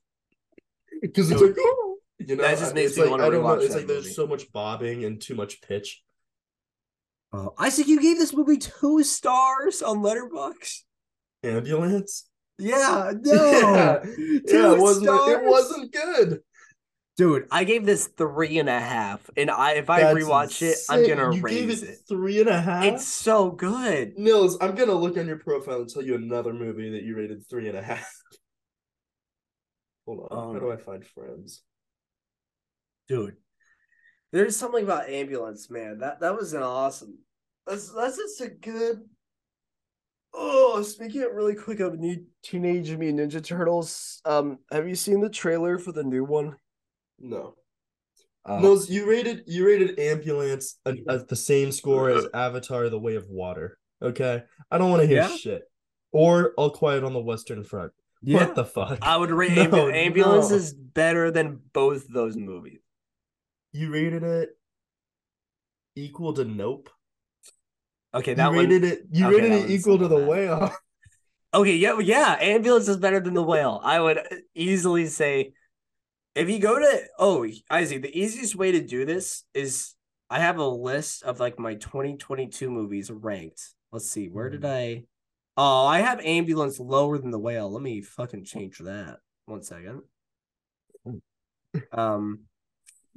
Because 1.01 1.31
it's 1.31 1.41
Dude, 1.41 1.51
like, 1.51 1.59
oh, 1.61 1.97
you 2.19 2.37
know, 2.37 2.43
that 2.43 2.59
just 2.59 2.75
makes 2.75 2.91
it's 2.91 2.97
me 2.99 3.03
like 3.05 3.11
wanna 3.13 3.27
I 3.27 3.31
don't 3.31 3.43
know. 3.43 3.53
It's 3.55 3.69
that 3.75 3.81
like 3.81 3.87
there's 3.87 4.15
so 4.17 4.27
much 4.27 4.51
bobbing 4.53 5.05
and 5.05 5.21
too 5.21 5.35
much 5.35 5.61
pitch. 5.63 6.03
Oh, 7.33 7.55
Isaac, 7.59 7.89
you 7.89 8.01
gave 8.01 8.19
this 8.19 8.33
movie 8.33 8.57
two 8.57 9.03
stars 9.03 9.83
on 9.83 9.99
Letterboxd. 9.99 10.83
Ambulance. 11.43 12.29
Yeah, 12.59 13.13
no, 13.23 13.51
Yeah. 13.51 13.99
two 14.03 14.43
yeah, 14.49 14.73
it 14.73 14.79
wasn't. 14.79 15.05
stars. 15.07 15.31
It 15.31 15.45
wasn't 15.45 15.93
good. 15.93 16.41
Dude, 17.19 17.47
I 17.51 17.65
gave 17.65 17.87
this 17.87 18.09
three 18.09 18.59
and 18.59 18.69
a 18.69 18.79
half, 18.79 19.29
and 19.39 19.51
I 19.51 19.73
if 19.73 19.89
I 19.89 20.01
That's 20.01 20.19
rewatch 20.19 20.63
it, 20.63 20.77
I'm 20.91 21.07
gonna 21.07 21.35
you 21.35 21.43
gave 21.43 21.43
raise 21.69 21.83
it, 21.83 21.89
it. 21.91 21.99
three 22.09 22.41
and 22.41 22.49
a 22.49 22.61
half. 22.61 22.85
It's 22.85 23.07
so 23.07 23.51
good. 23.51 24.19
Nils, 24.19 24.59
I'm 24.61 24.75
gonna 24.75 24.93
look 24.95 25.17
on 25.17 25.27
your 25.27 25.39
profile 25.39 25.81
and 25.81 25.89
tell 25.89 26.03
you 26.03 26.15
another 26.15 26.53
movie 26.53 26.91
that 26.91 27.03
you 27.05 27.17
rated 27.17 27.47
three 27.49 27.69
and 27.69 27.77
a 27.79 27.83
half. 27.83 28.07
Hold 30.07 30.21
on. 30.21 30.29
Oh 30.31 30.53
How 30.53 30.59
do 30.59 30.73
I 30.73 30.77
find 30.77 31.05
friends? 31.05 31.63
dude. 33.09 33.37
There's 34.33 34.57
something 34.57 34.83
about 34.85 35.09
ambulance, 35.09 35.71
man. 35.71 35.99
That 35.99 36.21
that 36.21 36.37
was 36.37 36.53
an 36.53 36.63
awesome. 36.63 37.19
That's 37.67 37.93
that's 37.93 38.17
just 38.17 38.41
a 38.41 38.49
good. 38.49 39.01
Oh, 40.35 40.83
speaking 40.83 41.23
of 41.23 41.33
really 41.33 41.55
quick 41.55 41.81
of 41.81 41.99
new 41.99 42.25
Teenage 42.43 42.91
Mutant 42.97 43.33
Ninja 43.33 43.43
Turtles, 43.43 44.21
um, 44.27 44.59
have 44.71 44.87
you 44.89 44.95
seen 44.95 45.21
the 45.21 45.31
trailer 45.31 45.79
for 45.79 45.93
the 45.93 46.03
new 46.05 46.25
one? 46.25 46.57
No. 47.19 47.55
Nils, 48.47 48.91
you 48.91 49.09
rated 49.09 49.43
you 49.47 49.67
rated 49.67 49.99
ambulance 49.99 50.79
at, 50.85 50.97
at 51.09 51.29
the 51.29 51.35
same 51.37 51.73
score 51.73 52.11
as 52.11 52.27
Avatar: 52.35 52.89
The 52.89 52.99
Way 52.99 53.15
of 53.17 53.29
Water. 53.29 53.79
Okay, 54.03 54.43
I 54.71 54.79
don't 54.79 54.91
want 54.91 55.03
to 55.03 55.09
hear 55.09 55.23
Yeah? 55.23 55.29
shit. 55.37 55.63
Or 56.13 56.53
All 56.57 56.71
Quiet 56.71 57.03
on 57.05 57.13
the 57.13 57.21
Western 57.21 57.65
Front. 57.65 57.93
Yeah. 58.27 58.39
What 58.39 58.57
the 58.57 58.65
fuck? 58.65 58.99
I 59.03 59.17
would 59.17 59.31
rate 59.31 59.57
No, 59.71 59.89
ambulance 59.89 60.51
no. 60.51 60.57
is 60.57 60.75
better 60.75 61.31
than 61.31 61.61
both 61.73 62.09
those 62.09 62.37
movies. 62.37 62.81
You 63.73 63.93
rated 63.93 64.25
it 64.25 64.51
equal 65.95 66.33
to 66.35 66.45
Nope. 66.45 66.91
Okay, 68.13 68.33
You 68.33 68.37
that 68.37 68.49
one. 68.49 68.59
rated 68.59 68.83
it. 68.83 69.03
You 69.13 69.27
okay, 69.27 69.37
rated 69.37 69.53
it 69.53 69.71
equal 69.71 69.99
to 69.99 70.09
the 70.09 70.19
whale. 70.19 70.75
Okay, 71.55 71.77
yeah, 71.77 71.99
yeah. 72.01 72.37
Ambulance 72.39 72.87
is 72.87 72.99
better 72.99 73.19
than 73.19 73.33
the 73.33 73.43
whale. 73.43 73.81
I 73.83 73.99
would 73.99 74.21
easily 74.55 75.07
say 75.07 75.55
if 76.35 76.51
you 76.51 76.59
go 76.59 76.79
to 76.79 77.03
oh 77.19 77.47
Isaac, 77.71 78.03
the 78.03 78.19
easiest 78.19 78.57
way 78.57 78.73
to 78.73 78.83
do 78.83 79.07
this 79.07 79.45
is 79.55 79.95
I 80.29 80.41
have 80.41 80.59
a 80.59 80.69
list 80.69 81.23
of 81.23 81.41
like 81.41 81.59
my 81.59 81.77
2022 81.77 82.71
movies 82.71 83.11
ranked. 83.11 83.63
Let's 83.91 84.11
see, 84.11 84.27
where 84.27 84.51
did 84.51 84.63
hmm. 84.63 84.67
I 84.67 85.05
Oh, 85.57 85.87
I 85.87 86.01
have 86.01 86.21
ambulance 86.21 86.79
lower 86.79 87.19
than 87.19 87.31
the 87.31 87.39
whale. 87.39 87.71
Let 87.71 87.83
me 87.83 88.03
fucking 88.03 88.45
change 88.45 88.79
that. 88.79 89.19
One 89.47 89.63
second. 89.63 90.03
Um 91.93 92.41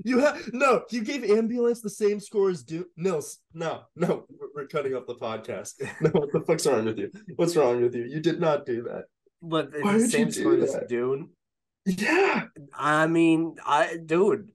You 0.04 0.20
have 0.20 0.54
no. 0.54 0.84
You 0.90 1.04
gave 1.04 1.24
ambulance 1.30 1.82
the 1.82 1.90
same 1.90 2.20
score 2.20 2.50
as 2.50 2.64
Dune. 2.64 2.86
Nils, 2.96 3.40
no, 3.54 3.82
no. 3.96 4.26
We're, 4.56 4.68
cutting 4.68 4.94
off 4.94 5.08
the 5.08 5.16
podcast. 5.16 5.74
No, 6.02 6.10
what 6.12 6.32
the 6.32 6.42
fuck's 6.42 6.66
wrong 6.68 6.86
with 6.86 6.98
you? 6.98 7.12
What's 7.36 7.56
wrong 7.56 7.82
with 7.82 7.96
you? 7.96 8.04
You 8.04 8.20
did 8.20 8.40
not 8.40 8.66
do 8.66 8.84
that. 8.84 9.06
but 9.42 9.70
Why 9.82 9.98
the 9.98 10.08
same 10.08 10.32
score 10.32 10.56
as? 10.58 10.78
Dune. 10.88 11.30
Yeah. 11.86 12.46
I 12.74 13.08
mean, 13.08 13.56
I 13.66 13.98
dude, 13.98 14.52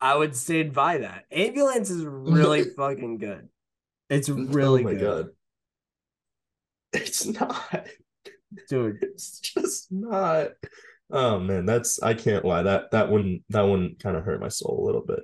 I 0.00 0.16
would 0.16 0.34
stand 0.34 0.72
by 0.72 0.98
that. 0.98 1.24
Ambulance 1.30 1.90
is 1.90 2.04
really 2.04 2.64
fucking 2.76 3.18
good. 3.18 3.48
It's 4.10 4.28
really 4.28 4.80
oh 4.82 4.84
my 4.84 4.94
good, 4.94 5.26
god. 5.26 5.28
It's 6.92 7.26
not. 7.26 7.86
dude. 8.68 9.02
It's 9.02 9.40
just 9.40 9.92
not. 9.92 10.48
Oh 11.10 11.38
man, 11.38 11.66
that's 11.66 12.02
I 12.02 12.14
can't 12.14 12.44
lie. 12.44 12.62
That 12.62 12.90
that 12.92 13.10
one 13.10 13.40
that 13.50 13.62
one 13.62 13.96
kind 13.98 14.16
of 14.16 14.24
hurt 14.24 14.40
my 14.40 14.48
soul 14.48 14.80
a 14.82 14.86
little 14.86 15.04
bit. 15.06 15.20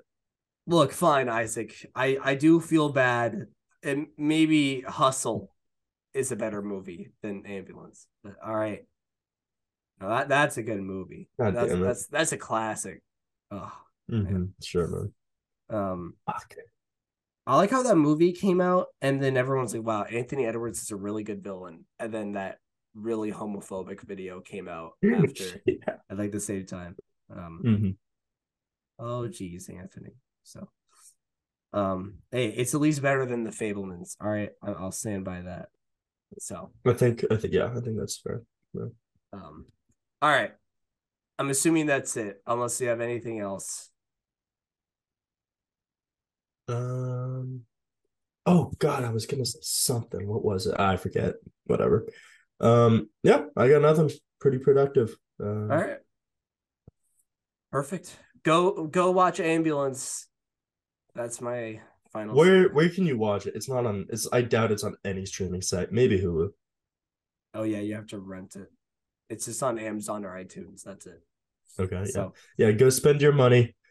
Look, 0.67 0.93
fine, 0.93 1.29
Isaac. 1.29 1.75
I 1.95 2.19
I 2.23 2.35
do 2.37 2.61
feel 2.61 2.89
bad, 2.91 3.47
and 3.83 4.07
maybe 4.17 4.81
Hustle 4.83 5.51
is 6.15 6.33
a 6.33 6.37
better 6.37 6.63
movie 6.63 7.13
than 7.23 7.45
Ambulance. 7.47 8.07
But 8.23 8.37
all 8.45 8.55
right, 8.55 8.87
now 10.01 10.09
that 10.09 10.29
that's 10.29 10.57
a 10.57 10.63
good 10.63 10.81
movie. 10.81 11.29
God 11.39 11.55
that's 11.55 11.73
that's 11.75 12.07
that's 12.09 12.33
a 12.33 12.39
classic. 12.39 13.03
Oh, 13.51 13.73
Mhm, 14.11 14.51
Sure, 14.63 14.89
man. 14.89 15.13
um, 15.83 16.15
Fuck. 16.27 16.55
I 17.47 17.57
like 17.57 17.71
how 17.71 17.83
that 17.83 17.97
movie 17.97 18.33
came 18.33 18.61
out, 18.61 18.87
and 19.03 19.23
then 19.23 19.37
everyone's 19.37 19.75
like, 19.75 19.85
"Wow, 19.85 20.05
Anthony 20.05 20.47
Edwards 20.47 20.81
is 20.83 20.91
a 20.91 20.97
really 20.97 21.23
good 21.25 21.43
villain," 21.45 21.85
and 21.99 22.13
then 22.13 22.33
that 22.33 22.59
really 22.95 23.31
homophobic 23.33 24.01
video 24.03 24.41
came 24.41 24.69
out 24.69 24.93
after 25.05 25.61
yeah. 25.67 25.97
at 26.09 26.17
like 26.19 26.33
the 26.33 26.41
same 26.41 26.65
time. 26.65 26.97
Um, 27.31 27.61
Mhm. 27.65 27.97
oh 28.99 29.29
geez, 29.29 29.69
Anthony. 29.69 30.15
So, 30.43 30.69
um, 31.73 32.19
hey, 32.31 32.49
it's 32.49 32.75
at 32.75 32.81
least 32.81 33.03
better 33.03 33.27
than 33.27 33.45
the 33.45 33.51
Fabelmans. 33.51 34.17
All 34.21 34.31
right, 34.31 34.51
I'll 34.63 34.93
stand 34.93 35.25
by 35.25 35.43
that. 35.43 35.69
So, 36.39 36.73
I 36.87 36.93
think 36.95 37.25
I 37.31 37.37
think 37.37 37.53
yeah, 37.53 37.67
I 37.77 37.81
think 37.81 37.99
that's 37.99 38.19
fair. 38.19 38.43
um, 39.33 39.67
all 40.23 40.31
right. 40.31 40.53
I'm 41.39 41.51
assuming 41.51 41.87
that's 41.87 42.17
it, 42.17 42.41
unless 42.47 42.81
you 42.81 42.89
have 42.89 43.01
anything 43.01 43.41
else. 43.41 43.91
Um. 46.69 47.63
Oh 48.47 48.73
God, 48.79 49.05
I 49.05 49.11
was 49.11 49.27
gonna 49.27 49.45
say 49.47 49.59
something. 49.63 50.27
What 50.27 50.45
was 50.45 50.67
it? 50.67 50.79
I 50.79 50.97
forget. 50.97 51.35
Whatever. 51.65 52.07
Um. 52.61 53.09
Yeah, 53.23 53.45
I 53.57 53.69
got 53.69 53.83
nothing. 53.83 54.11
Pretty 54.41 54.59
productive. 54.59 55.17
Uh, 55.43 55.47
All 55.47 55.67
right. 55.67 55.99
Perfect. 57.73 58.17
Go 58.43 58.87
go 58.87 59.11
watch 59.11 59.41
Ambulance. 59.41 60.29
That's 61.15 61.41
my 61.41 61.81
final. 62.13 62.37
Where 62.37 62.69
where 62.69 62.89
can 62.89 63.07
you 63.07 63.19
watch 63.19 63.47
it? 63.47 63.55
It's 63.57 63.69
not 63.69 63.87
on. 63.87 64.07
It's 64.11 64.29
I 64.33 64.43
doubt 64.43 64.73
it's 64.73 64.85
on 64.85 64.97
any 65.05 65.27
streaming 65.27 65.63
site. 65.63 65.91
Maybe 65.93 66.21
Hulu. 66.21 66.51
Oh 67.55 67.63
yeah, 67.63 67.79
you 67.79 67.95
have 67.95 68.07
to 68.09 68.19
rent 68.19 68.57
it. 68.57 68.69
It's 69.31 69.47
just 69.47 69.63
on 69.63 69.79
Amazon 69.79 70.25
or 70.25 70.37
iTunes. 70.37 70.83
That's 70.83 71.07
it. 71.07 71.23
Okay. 71.79 72.01
Yeah. 72.01 72.13
So 72.13 72.35
Yeah. 72.59 72.71
Go 72.73 72.91
spend 72.91 73.23
your 73.23 73.33
money. 73.33 73.75